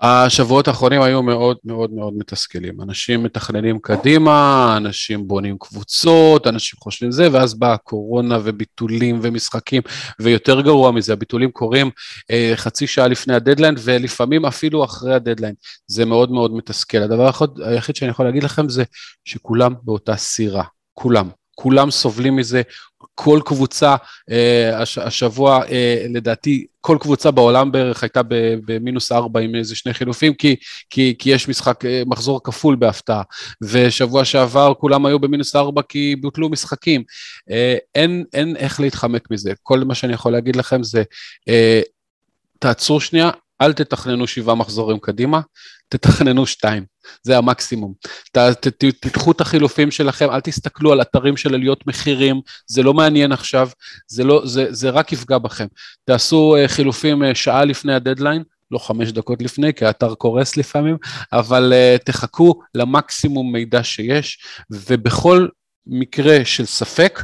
השבועות 0.08 0.68
האחרונים 0.68 1.02
היו 1.02 1.24
מאוד 1.24 1.58
מאוד 1.66 1.92
מאוד 1.94 2.14
מתסכלים. 2.18 2.82
אנשים 2.82 3.24
מתכננים 3.24 3.80
קדימה, 3.80 4.74
אנשים 4.78 5.28
בונים 5.28 5.58
קבוצות, 5.58 6.48
אנשים 6.48 6.80
חושבים 6.80 7.12
זה, 7.12 7.28
ואז 7.32 7.54
באה 7.54 7.74
הקורונה 7.74 8.40
וביטולים 8.44 9.20
ומשחקים, 9.22 9.82
ויותר 10.20 10.62
גרוע 10.62 10.92
מזה, 10.92 11.14
הביטולים 11.14 11.52
קורים 11.52 11.90
אה, 12.32 12.52
חצי 12.56 12.88
שעה 12.88 13.08
לפני 13.08 13.34
הדדליין, 13.36 13.76
ולפעמים 13.84 14.46
אפילו 14.46 14.84
אחרי 14.84 15.14
הדדליין. 15.14 15.56
זה 15.88 16.06
מאוד 16.06 16.32
מאוד 16.32 16.54
מתסכל. 16.54 16.98
הדבר 16.98 17.30
היחיד 17.66 17.96
שאני 17.96 18.12
יכול 18.12 18.26
להגיד 18.26 18.44
לכם 18.44 18.70
זה 18.70 18.84
שכולם 19.26 19.74
באותה 19.84 20.16
סירה, 20.16 20.64
כולם. 20.94 21.30
כולם 21.56 21.92
סובלים 21.92 22.36
מזה, 22.36 22.62
כל 23.16 23.40
קבוצה, 23.46 23.96
אה, 24.32 24.82
הש, 24.82 24.98
השבוע 24.98 25.66
אה, 25.66 26.06
לדעתי, 26.10 26.66
כל 26.82 26.98
קבוצה 27.00 27.32
בעולם 27.32 27.72
בערך 27.72 28.04
הייתה 28.04 28.22
במינוס 28.66 29.12
ארבע 29.12 29.40
עם 29.40 29.56
איזה 29.56 29.76
שני 29.76 29.94
חילופים, 29.94 30.34
כי, 30.34 30.56
כי, 30.90 31.16
כי 31.20 31.30
יש 31.30 31.50
משחק, 31.50 31.86
אה, 31.86 32.04
מחזור 32.06 32.44
כפול 32.44 32.76
בהפתעה, 32.76 33.22
ושבוע 33.62 34.26
שעבר 34.26 34.74
כולם 34.74 35.06
היו 35.06 35.20
במינוס 35.20 35.56
ארבע 35.56 35.82
כי 35.90 36.16
בוטלו 36.16 36.50
משחקים. 36.50 37.04
אין, 37.96 38.24
אין 38.34 38.56
איך 38.56 38.80
להתחמק 38.80 39.32
מזה, 39.32 39.54
כל 39.64 39.80
מה 39.80 39.96
שאני 39.96 40.14
יכול 40.14 40.32
להגיד 40.32 40.56
לכם 40.56 40.84
זה, 40.84 41.04
תעצרו 42.60 43.00
שנייה, 43.00 43.30
אל 43.62 43.74
תתכננו 43.74 44.28
שבעה 44.28 44.56
מחזורים 44.56 45.00
קדימה, 45.00 45.42
תתכננו 45.90 46.48
שתיים, 46.48 46.86
זה 47.24 47.38
המקסימום. 47.38 47.94
תדחו 49.00 49.32
את 49.32 49.42
החילופים 49.42 49.92
שלכם, 49.92 50.30
אל 50.30 50.40
תסתכלו 50.40 50.92
על 50.92 51.02
אתרים 51.02 51.38
של 51.38 51.54
עליות 51.54 51.88
מחירים, 51.88 52.42
זה 52.68 52.84
לא 52.84 52.94
מעניין 52.94 53.32
עכשיו, 53.32 53.70
זה, 54.08 54.24
לא, 54.24 54.42
זה, 54.46 54.68
זה 54.70 54.90
רק 54.90 55.14
יפגע 55.14 55.38
בכם. 55.38 55.68
תעשו 56.06 56.56
uh, 56.56 56.68
חילופים 56.68 57.24
uh, 57.24 57.26
שעה 57.34 57.66
לפני 57.66 57.94
הדדליין, 57.94 58.44
לא 58.72 58.80
חמש 58.80 59.12
דקות 59.12 59.42
לפני, 59.42 59.74
כי 59.74 59.86
האתר 59.86 60.16
קורס 60.16 60.58
לפעמים, 60.58 60.98
אבל 61.34 61.74
uh, 61.74 62.04
תחכו 62.04 62.62
למקסימום 62.76 63.54
מידע 63.54 63.84
שיש, 63.84 64.40
ובכל 64.70 65.48
מקרה 65.88 66.46
של 66.46 66.66
ספק, 66.66 67.24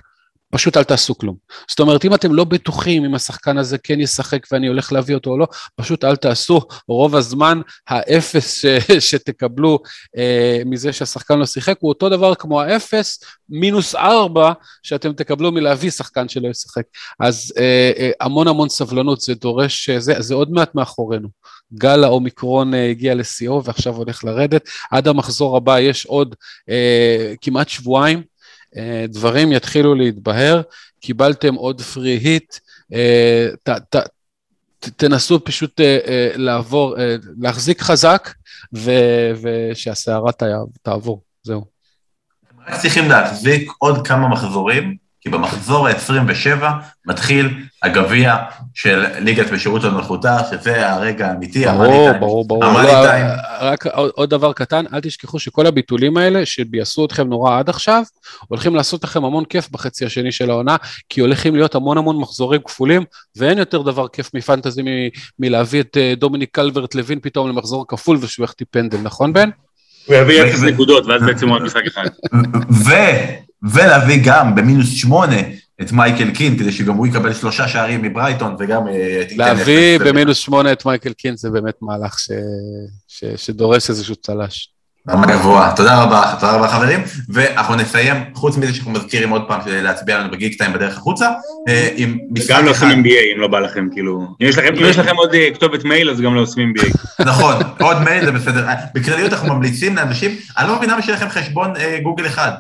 פשוט 0.51 0.77
אל 0.77 0.83
תעשו 0.83 1.17
כלום. 1.17 1.35
זאת 1.67 1.79
אומרת, 1.79 2.05
אם 2.05 2.13
אתם 2.13 2.33
לא 2.33 2.43
בטוחים 2.43 3.05
אם 3.05 3.15
השחקן 3.15 3.57
הזה 3.57 3.77
כן 3.77 3.99
ישחק 3.99 4.47
ואני 4.51 4.67
הולך 4.67 4.93
להביא 4.93 5.15
אותו 5.15 5.29
או 5.29 5.37
לא, 5.37 5.47
פשוט 5.75 6.03
אל 6.03 6.15
תעשו. 6.15 6.61
רוב 6.87 7.15
הזמן 7.15 7.61
האפס 7.87 8.61
ש, 8.61 8.65
שתקבלו 9.09 9.79
אה, 10.17 10.61
מזה 10.65 10.93
שהשחקן 10.93 11.39
לא 11.39 11.45
שיחק 11.45 11.75
הוא 11.79 11.89
אותו 11.89 12.09
דבר 12.09 12.35
כמו 12.35 12.61
האפס 12.61 13.23
מינוס 13.49 13.95
ארבע 13.95 14.51
שאתם 14.83 15.13
תקבלו 15.13 15.51
מלהביא 15.51 15.91
שחקן 15.91 16.29
שלא 16.29 16.47
ישחק. 16.47 16.83
אז 17.19 17.53
אה, 17.57 17.91
אה, 17.97 18.11
המון 18.19 18.47
המון 18.47 18.69
סבלנות, 18.69 19.21
זה 19.21 19.33
דורש, 19.35 19.89
אה, 19.89 19.99
זה, 19.99 20.13
זה 20.19 20.33
עוד 20.33 20.51
מעט 20.51 20.75
מאחורינו. 20.75 21.27
גל 21.73 22.03
האומיקרון 22.03 22.73
אה, 22.73 22.89
הגיע 22.89 23.15
לשיאו 23.15 23.63
ועכשיו 23.63 23.95
הולך 23.95 24.23
לרדת. 24.23 24.69
עד 24.91 25.07
המחזור 25.07 25.57
הבא 25.57 25.79
יש 25.79 26.05
עוד 26.05 26.35
אה, 26.69 27.33
כמעט 27.41 27.69
שבועיים. 27.69 28.30
אה, 28.77 29.05
דברים 29.07 29.51
יתחילו 29.51 29.95
להתבהר, 29.95 30.61
קיבלתם 30.99 31.55
עוד 31.55 31.81
פרי 31.81 32.17
היט, 32.17 32.55
אה, 32.93 33.47
תנסו 34.79 35.43
פשוט 35.45 35.79
אה, 35.81 36.31
לעבור, 36.35 36.95
להחזיק 37.39 37.81
חזק 37.81 38.33
ושהסערה 39.41 40.31
תעבור, 40.81 41.21
זהו. 41.43 41.65
רק 42.67 42.81
צריכים 42.81 43.09
להחזיק 43.09 43.71
עוד 43.77 44.07
כמה 44.07 44.27
מחזורים, 44.27 44.97
כי 45.21 45.29
במחזור 45.29 45.87
ה-27 45.87 46.63
מתחיל 47.05 47.49
הגביע 47.83 48.35
של 48.73 49.05
ליגת 49.19 49.51
בשירות 49.51 49.83
המלכותה, 49.83 50.37
שזה 50.51 50.89
הרגע 50.89 51.27
האמיתי, 51.27 51.65
ברור, 51.65 52.11
ברור, 52.19 52.47
ברור. 52.47 52.63
לא, 52.63 53.07
רק 53.61 53.85
עוד, 53.85 54.11
עוד 54.15 54.29
דבר 54.29 54.53
קטן, 54.53 54.85
אל 54.93 54.99
תשכחו 54.99 55.39
שכל 55.39 55.67
הביטולים 55.67 56.17
האלה, 56.17 56.45
שביאסו 56.45 57.05
אתכם 57.05 57.27
נורא 57.27 57.59
עד 57.59 57.69
עכשיו, 57.69 58.03
הולכים 58.47 58.75
לעשות 58.75 59.03
לכם 59.03 59.25
המון 59.25 59.45
כיף 59.45 59.69
בחצי 59.69 60.05
השני 60.05 60.31
של 60.31 60.49
העונה, 60.49 60.75
כי 61.09 61.21
הולכים 61.21 61.55
להיות 61.55 61.75
המון 61.75 61.97
המון 61.97 62.17
מחזורים 62.17 62.61
כפולים, 62.65 63.03
ואין 63.35 63.57
יותר 63.57 63.81
דבר 63.81 64.07
כיף 64.07 64.33
מפנטזי 64.33 64.81
מלהביא 65.39 65.81
את 65.81 65.97
אה, 65.97 66.13
דומיניק 66.17 66.49
קלברט 66.51 66.95
לוין 66.95 67.19
פתאום 67.19 67.49
למחזור 67.49 67.85
כפול 67.87 68.17
ושהוא 68.21 68.43
יחטיא 68.43 68.65
פנדל, 68.71 68.97
נכון 68.97 69.33
בן? 69.33 69.49
הוא 70.05 70.15
יביא 70.15 70.43
אפס 70.43 70.63
נקודות, 70.63 71.05
ואז 71.05 71.21
בעצם 71.23 71.49
הוא 71.49 71.55
רק 71.55 71.61
משחק 71.61 71.83
אחד. 71.87 72.05
ולהביא 73.63 74.19
גם 74.23 74.55
במינוס 74.55 74.89
שמונה 74.89 75.37
את 75.81 75.91
מייקל 75.91 76.31
קין, 76.31 76.57
כדי 76.57 76.71
שגם 76.71 76.95
הוא 76.95 77.07
יקבל 77.07 77.33
שלושה 77.33 77.67
שערים 77.67 78.01
מברייטון, 78.01 78.55
וגם... 78.59 78.87
אה, 78.87 79.23
להביא 79.35 79.99
במינוס 79.99 80.37
שמונה 80.37 80.71
את 80.71 80.85
מייקל 80.85 81.13
קין 81.13 81.35
זה 81.37 81.49
באמת 81.49 81.75
מהלך 81.81 82.19
ש... 82.19 82.31
ש... 83.07 83.23
שדורש 83.35 83.89
איזשהו 83.89 84.15
צל"ש. 84.15 84.67
רמה 85.09 85.27
גבוהה. 85.27 85.75
תודה 85.75 86.03
רבה, 86.03 86.35
תודה 86.39 86.55
רבה 86.55 86.67
חברים, 86.67 86.99
ואנחנו 87.29 87.75
נסיים, 87.75 88.15
חוץ 88.33 88.57
מזה 88.57 88.73
שאנחנו 88.73 88.91
מזכירים 88.91 89.29
עוד 89.29 89.47
פעם 89.47 89.59
להצביע 89.67 90.19
לנו 90.19 90.31
בגיק 90.31 90.57
טיים 90.57 90.73
בדרך 90.73 90.97
החוצה, 90.97 91.29
אה, 91.67 91.89
עם 91.95 92.17
משחק 92.31 92.51
אחד. 92.51 92.59
גם 92.59 92.65
לא 92.65 92.71
עושים 92.71 92.89
NBA 92.89 93.35
אם 93.35 93.41
לא 93.41 93.47
בא 93.47 93.59
לכם, 93.59 93.87
כאילו, 93.91 94.27
אם 94.41 94.47
יש 94.85 94.97
לכם 94.97 95.15
עוד 95.15 95.33
אה, 95.33 95.47
כתובת 95.53 95.83
מייל 95.83 96.09
אז 96.09 96.21
גם 96.21 96.35
לא 96.35 96.41
עושים 96.41 96.73
NBA. 96.77 96.97
נכון, 97.29 97.55
עוד 97.79 97.97
מייל 97.97 98.25
זה 98.25 98.31
בסדר. 98.31 98.65
בכלליות 98.93 99.33
אנחנו 99.33 99.55
ממליצים 99.55 99.95
לאנשים, 99.95 100.31
אני 100.57 100.67
לא 100.67 100.77
מבינה 100.77 100.95
מה 100.95 101.01
שיהיה 101.01 101.17
לכם 101.17 101.29
חשבון 101.29 101.73
גוגל 102.03 102.25
אחד. 102.25 102.51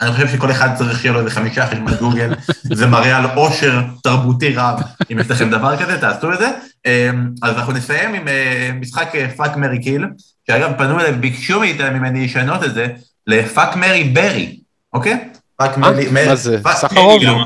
אני 0.00 0.12
חושב 0.12 0.28
שכל 0.28 0.50
אחד 0.50 0.74
צריך 0.74 1.00
שיהיה 1.00 1.12
לו 1.12 1.18
איזה 1.18 1.30
חמישה 1.30 1.66
חשבון 1.66 1.94
גוגל, 1.94 2.34
זה 2.62 2.86
מראה 2.86 3.16
על 3.16 3.24
עושר 3.24 3.80
תרבותי 4.02 4.54
רב, 4.54 4.80
אם 5.12 5.18
יש 5.18 5.30
לכם 5.30 5.50
דבר 5.50 5.76
כזה, 5.76 6.00
תעשו 6.00 6.32
את 6.32 6.38
זה. 6.38 6.50
אמ, 6.86 7.30
אז 7.42 7.56
אנחנו 7.56 7.72
נסיים 7.72 8.14
עם 8.14 8.28
אה, 8.28 8.70
משחק 8.80 9.12
fuck 9.36 9.56
marry 9.56 9.82
kill, 9.82 10.06
שאגב 10.46 10.72
פנו 10.78 11.00
אליי, 11.00 11.12
ביקשו 11.12 11.60
ממני 11.92 12.24
לשנות 12.24 12.64
את 12.64 12.74
זה 12.74 12.86
ל 13.26 13.36
fuck 13.36 13.76
marry 13.76 14.04
bury, 14.04 14.60
אוקיי? 14.92 15.28
fuck 15.56 15.76
marry, 15.76 16.08
מה 16.10 16.34
זה? 16.36 16.58
חרוז? 16.72 17.18
כאילו, 17.18 17.44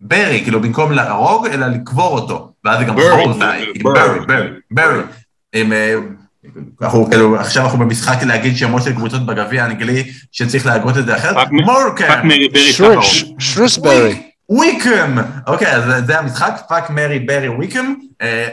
bury, 0.00 0.40
כאילו 0.42 0.60
במקום 0.60 0.92
להרוג, 0.92 1.46
אלא 1.46 1.66
לקבור 1.66 2.18
אותו, 2.18 2.52
ואז 2.64 2.78
זה 2.78 2.84
גם 2.84 2.96
חרוז, 3.00 3.38
bury, 3.38 3.72
bury, 3.82 4.58
bury. 4.70 5.02
אנחנו 6.82 7.10
כאילו, 7.10 7.36
עכשיו 7.36 7.64
אנחנו 7.64 7.78
במשחק 7.78 8.22
להגיד 8.22 8.56
שמות 8.56 8.82
של 8.82 8.92
קבוצות 8.92 9.26
בגביע 9.26 9.62
האנגלי 9.62 10.12
שצריך 10.32 10.66
להגות 10.66 10.98
את 10.98 11.06
זה 11.06 11.16
אחרת. 11.16 11.36
מורקאם. 11.50 12.28
שרוסברי. 13.38 14.22
וויקם! 14.48 15.16
אוקיי, 15.46 15.72
אז 15.72 16.06
זה 16.06 16.18
המשחק, 16.18 16.60
fuck 16.68 16.90
marry 16.90 17.18
bury 17.18 17.48
וויקם. 17.48 17.94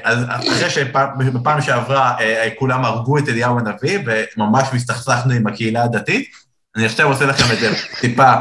אז 0.03 0.25
אחרי 0.29 0.69
שבפעם 0.69 1.61
שעברה 1.61 2.15
אה, 2.19 2.49
כולם 2.59 2.85
הרגו 2.85 3.17
את 3.17 3.29
אליהו 3.29 3.59
הנביא 3.59 3.99
וממש 4.05 4.67
מסתכסכנו 4.73 5.33
עם 5.33 5.47
הקהילה 5.47 5.83
הדתית, 5.83 6.29
אני 6.75 6.85
עכשיו 6.85 7.07
עושה 7.07 7.25
לכם 7.25 7.53
את 7.53 7.59
זה 7.59 7.69
טיפה, 8.01 8.33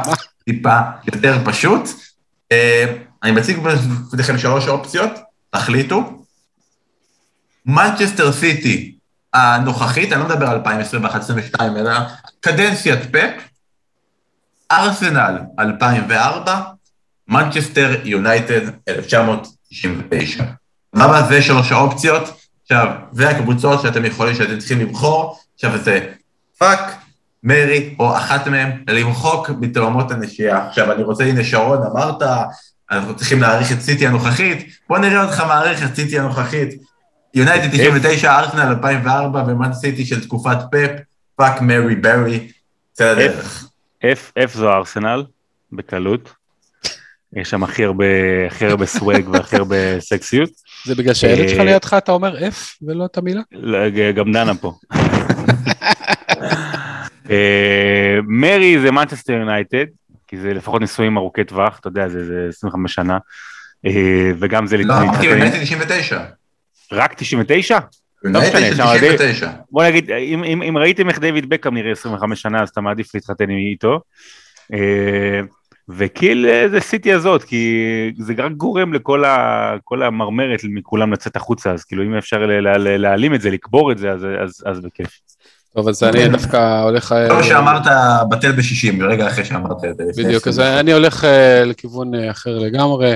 טיפה 0.44 0.78
יותר 1.12 1.38
פשוט. 1.44 1.88
אה, 2.52 2.94
אני 3.22 3.32
מציג 3.32 3.58
בפניכם 3.58 4.38
שלוש 4.38 4.68
אופציות, 4.68 5.10
תחליטו. 5.50 6.24
מנצ'סטר 7.66 8.32
סיטי 8.32 8.94
הנוכחית, 9.34 10.12
אני 10.12 10.20
לא 10.20 10.26
מדבר 10.26 10.46
על 10.46 10.60
2021-2022, 11.56 11.62
אלא 11.62 11.92
קדנציית 12.40 12.98
פפ, 13.12 13.30
ארסנל 14.72 15.38
2004, 15.58 16.60
מנצ'סטר 17.28 17.90
יונייטד 18.04 18.60
1999. 18.88 20.44
למה 20.94 21.22
זה 21.22 21.42
שלוש 21.42 21.72
האופציות? 21.72 22.40
עכשיו, 22.62 22.86
זה 23.12 23.30
הקבוצות 23.30 23.82
שאתם 23.82 24.04
יכולים, 24.04 24.34
שאתם 24.34 24.58
צריכים 24.58 24.80
לבחור, 24.80 25.38
עכשיו 25.54 25.78
זה 25.78 26.12
fuck, 26.58 26.94
marry, 27.42 27.94
או 27.98 28.16
אחת 28.16 28.48
מהם, 28.48 28.70
למחוק 28.88 29.50
מתהומות 29.60 30.10
הנשייה. 30.10 30.66
עכשיו, 30.68 30.92
אני 30.92 31.02
רוצה, 31.02 31.24
הנה 31.24 31.44
שרון, 31.44 31.78
אמרת, 31.92 32.22
אנחנו 32.90 33.16
צריכים 33.16 33.40
להעריך 33.40 33.72
את 33.72 33.80
סיטי 33.80 34.06
הנוכחית, 34.06 34.66
בוא 34.88 34.98
נראה 34.98 35.24
אותך 35.24 35.40
מעריך 35.40 35.84
את 35.84 35.96
סיטי 35.96 36.18
הנוכחית. 36.18 36.91
יונייטד 37.34 37.68
99, 37.70 38.38
ארסנל 38.38 38.60
2004 38.60 39.44
ומן 39.46 39.72
סיטי 39.72 40.04
של 40.04 40.24
תקופת 40.24 40.56
פפ, 40.70 40.90
fuck 41.36 41.60
marry 41.60 41.94
bury, 41.94 42.48
זה 42.94 43.10
הדרך. 43.10 43.68
F 44.04 44.48
זו 44.54 44.72
ארסנל, 44.72 45.24
בקלות. 45.72 46.32
יש 47.36 47.50
שם 47.50 47.62
הכי 47.62 47.84
הרבה, 47.84 48.04
הכי 48.46 48.66
הרבה 48.66 48.86
swag 48.86 49.28
והכי 49.28 49.56
הרבה 49.56 50.00
סקסיות. 50.00 50.50
זה 50.84 50.94
בגלל 50.94 51.14
שהילד 51.14 51.48
שלך 51.48 51.58
אה, 51.58 51.64
לידך 51.64 51.94
אתה 51.98 52.12
אומר 52.12 52.38
F 52.38 52.76
ולא 52.82 53.04
את 53.04 53.18
המילה? 53.18 53.40
לא, 53.52 53.78
גם 54.14 54.32
דנה 54.32 54.54
פה. 54.54 54.74
אה, 57.30 58.18
marry 58.28 58.80
זה 58.80 58.90
מנצ'סטר 58.90 59.32
יונייטד, 59.32 59.84
כי 60.26 60.36
זה 60.38 60.54
לפחות 60.54 60.80
נישואים 60.80 61.16
ארוכי 61.16 61.44
טווח, 61.44 61.78
אתה 61.78 61.88
יודע, 61.88 62.08
זה 62.08 62.46
25 62.48 62.94
שנה. 62.94 63.18
אה, 63.86 64.30
וגם 64.38 64.66
זה... 64.66 64.76
לא, 64.76 64.98
אמרתי 64.98 65.26
יונייטד 65.26 65.62
99. 65.62 66.20
רק 66.92 67.14
99? 67.14 67.78
לא 68.24 68.40
משנה, 68.40 68.70
99. 68.96 69.50
בוא 69.70 69.84
נגיד, 69.84 70.10
אם, 70.10 70.76
ראיתם 70.78 71.08
איך 71.08 71.18
דיוויד 71.18 71.48
בקאם 71.48 71.74
נראה 71.74 71.92
25 71.92 72.42
שנה, 72.42 72.62
אז 72.62 72.68
אתה 72.68 72.80
מעדיף 72.80 73.14
להתחתן 73.14 73.50
איתו. 73.50 74.00
אה, 74.72 75.40
וקיל 75.88 76.46
זה 76.70 76.80
סיטי 76.80 77.12
הזאת, 77.12 77.44
כי 77.44 77.84
זה 78.18 78.34
רק 78.38 78.52
גורם 78.52 78.92
לכל 78.92 79.24
ה, 79.24 79.76
המרמרת 79.90 80.60
מכולם 80.64 81.12
לצאת 81.12 81.36
החוצה, 81.36 81.70
אז 81.70 81.84
כאילו 81.84 82.02
אם 82.02 82.14
אפשר 82.14 82.46
להעלים 82.76 83.34
את 83.34 83.40
זה, 83.40 83.50
לקבור 83.50 83.92
את 83.92 83.98
זה, 83.98 84.10
אז, 84.10 84.26
אז, 84.44 84.62
אז 84.66 84.80
בכיף. 84.80 85.20
טוב, 85.76 85.88
אז 85.88 86.02
אני 86.02 86.28
דווקא 86.28 86.82
הולך... 86.82 87.14
כמו 87.28 87.38
אה, 87.38 87.42
שאמרת, 87.44 87.82
בטל 88.30 88.52
בשישים, 88.52 89.02
רגע 89.02 89.28
אחרי 89.28 89.44
שאמרת 89.44 89.84
את 89.84 89.96
זה. 90.14 90.22
בדיוק, 90.22 90.48
אז 90.48 90.60
אני 90.60 90.92
הולך 90.92 91.24
אה, 91.24 91.64
לכיוון 91.64 92.14
אה, 92.14 92.30
אחר 92.30 92.58
לגמרי. 92.58 93.14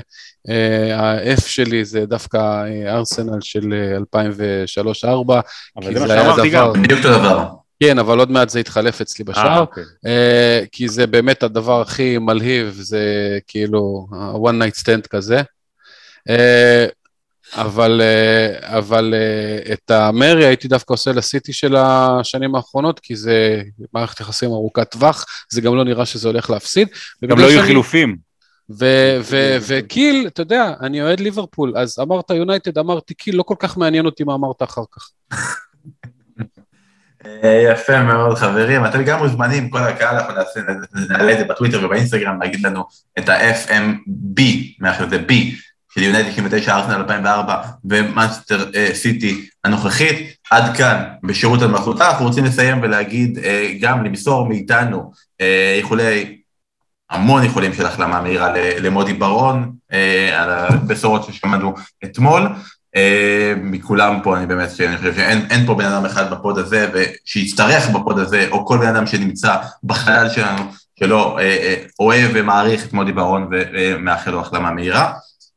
ה-F 0.94 1.40
שלי 1.40 1.84
זה 1.84 2.06
דווקא 2.06 2.64
ארסנל 2.88 3.38
של 3.40 3.74
2003-2004. 4.14 5.32
אבל 5.76 5.94
זה 5.94 6.00
מה 6.00 6.08
שאמרתי 6.08 6.48
גם. 6.48 6.72
בדיוק 6.82 7.04
אותו 7.04 7.18
דבר. 7.18 7.46
כן, 7.82 7.98
אבל 7.98 8.18
עוד 8.18 8.30
מעט 8.30 8.48
זה 8.48 8.60
יתחלף 8.60 9.00
אצלי 9.00 9.24
בשער, 9.24 9.60
אוקיי. 9.60 9.84
כי 10.72 10.88
זה 10.88 11.06
באמת 11.06 11.42
הדבר 11.42 11.80
הכי 11.80 12.18
מלהיב, 12.18 12.78
זה 12.80 13.38
כאילו 13.48 14.06
one 14.34 14.62
night 14.62 14.80
stand 14.82 15.08
כזה. 15.10 15.42
אבל, 17.54 18.00
אה, 18.04 18.78
אבל 18.78 19.14
אה, 19.16 19.72
את 19.72 19.90
המרי 19.90 20.46
הייתי 20.46 20.68
דווקא 20.68 20.92
עושה 20.92 21.12
לסיטי 21.12 21.52
של 21.52 21.76
השנים 21.76 22.54
האחרונות, 22.54 23.00
כי 23.00 23.16
זה 23.16 23.62
מערכת 23.92 24.20
יחסים 24.20 24.50
ארוכת 24.50 24.90
טווח, 24.90 25.24
זה 25.50 25.60
גם 25.60 25.74
לא 25.74 25.84
נראה 25.84 26.06
שזה 26.06 26.28
הולך 26.28 26.50
להפסיד. 26.50 26.88
גם 27.24 27.38
לא 27.38 27.46
יהיו 27.46 27.62
חילופים. 27.62 28.16
ו 29.66 29.76
kill, 29.76 30.26
אתה 30.26 30.42
יודע, 30.42 30.72
אני 30.80 31.02
אוהד 31.02 31.20
ליברפול, 31.20 31.72
אז 31.76 31.98
אמרת 32.02 32.30
יונייטד, 32.30 32.78
אמרתי 32.78 33.14
kill, 33.14 33.36
לא 33.36 33.42
כל 33.42 33.54
כך 33.58 33.76
מעניין 33.76 34.06
אותי 34.06 34.24
מה 34.24 34.34
אמרת 34.34 34.62
אחר 34.62 34.82
כך. 34.92 35.10
אה, 37.26 37.62
יפה 37.72 38.02
מאוד 38.02 38.36
חברים, 38.36 38.86
אתם 38.86 39.04
גם 39.04 39.18
מוזמנים, 39.18 39.70
כל 39.70 39.78
הקהל, 39.78 40.16
אנחנו 40.16 40.62
נעלה 41.08 41.32
את 41.32 41.38
זה 41.38 41.44
בטוויטר 41.44 41.84
ובאינסטגרם, 41.84 42.42
להגיד 42.42 42.66
לנו 42.66 42.84
את 43.18 43.28
ה-FMB, 43.28 44.42
מעכשיו 44.78 45.10
זה 45.10 45.24
B, 45.28 45.32
של 45.96 46.02
יונייטד 46.02 46.30
99, 46.30 46.76
ארסנל 46.76 46.94
2004 46.94 47.62
ומאנסטר 47.84 48.70
סיטי 48.94 49.48
הנוכחית. 49.64 50.36
עד 50.50 50.76
כאן 50.76 51.04
בשירות 51.22 51.62
המלאכותה, 51.62 52.10
אנחנו 52.10 52.26
רוצים 52.26 52.44
לסיים 52.44 52.82
ולהגיד, 52.82 53.38
אה, 53.38 53.72
גם 53.80 54.04
למסור 54.04 54.48
מאיתנו 54.48 55.12
אה, 55.40 55.74
איחולי, 55.76 56.36
המון 57.10 57.42
איחולים 57.42 57.74
של 57.74 57.86
החלמה 57.86 58.22
מהירה 58.22 58.52
למודי 58.78 59.12
ברון, 59.12 59.72
אה, 59.92 60.42
על 60.42 60.50
הבשורות 60.50 61.24
ששמענו 61.24 61.74
אתמול. 62.04 62.42
מכולם 63.56 64.20
פה, 64.22 64.36
אני 64.36 64.46
באמת, 64.46 64.68
אני 64.80 64.96
חושב 64.96 65.14
שאין 65.14 65.66
פה 65.66 65.74
בן 65.74 65.84
אדם 65.84 66.04
אחד 66.04 66.30
בפוד 66.30 66.58
הזה, 66.58 66.90
ושיצטרך 66.92 67.88
בפוד 67.90 68.18
הזה, 68.18 68.46
או 68.50 68.66
כל 68.66 68.78
בן 68.78 68.86
אדם 68.86 69.06
שנמצא 69.06 69.56
בחלל 69.84 70.28
שלנו, 70.28 70.62
שלא 70.98 71.38
אוהב 72.00 72.30
ומעריך 72.34 72.86
את 72.86 72.92
מודי 72.92 73.12
ברון 73.12 73.50
ומאחל 73.50 74.30
לו 74.30 74.40
החלמה 74.40 74.70
מהירה. 74.70 75.12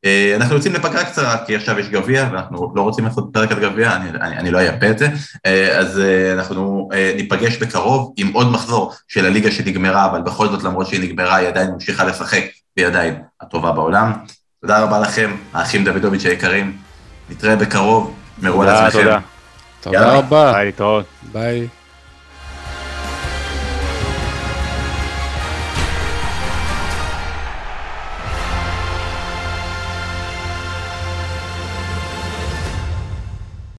אה, 0.06 0.34
אנחנו 0.36 0.56
יוצאים 0.56 0.74
לפגרה 0.74 1.06
קצרה, 1.06 1.46
כי 1.46 1.56
עכשיו 1.56 1.80
יש 1.80 1.90
גביע, 1.90 2.30
ואנחנו 2.32 2.72
לא 2.76 2.82
רוצים 2.82 3.06
לעשות 3.06 3.30
פרק 3.34 3.52
על 3.52 3.60
גביע, 3.60 3.96
אני, 3.96 4.10
אני, 4.10 4.38
אני 4.38 4.52
לא 4.52 4.58
אייפה 4.58 4.90
את 4.90 5.00
זה, 5.00 5.08
אה, 5.46 5.78
אז 5.78 6.00
אה, 6.00 6.34
אנחנו 6.34 6.90
ניפגש 7.16 7.58
בקרוב 7.58 8.14
עם 8.18 8.34
עוד 8.34 8.52
מחזור 8.52 8.94
של 9.08 9.26
הליגה 9.26 9.52
שנגמרה, 9.52 10.06
אבל 10.06 10.22
בכל 10.22 10.48
זאת, 10.48 10.64
למרות 10.64 10.88
שהיא 10.88 11.02
נגמרה, 11.02 11.36
היא 11.36 11.48
עדיין 11.48 11.72
ממשיכה 11.72 12.04
לשחק, 12.04 12.44
והיא 12.78 12.88
עדיין 12.88 13.22
הטובה 13.42 13.72
בעולם. 13.72 14.14
תודה 14.62 14.84
רבה 14.84 15.00
לכם, 15.00 15.36
האחים 15.54 15.84
דוידוביץ' 15.84 16.26
היקרים, 16.26 16.78
נתראה 17.30 17.56
בקרוב, 17.56 18.16
מרו 18.42 18.64
על 18.64 18.70
עצמכם. 18.70 19.00
תודה. 19.00 19.20
תודה 19.82 20.14
רבה. 20.14 20.52
ביי, 20.54 20.66
להתראות. 20.66 21.06
ביי. 21.32 21.68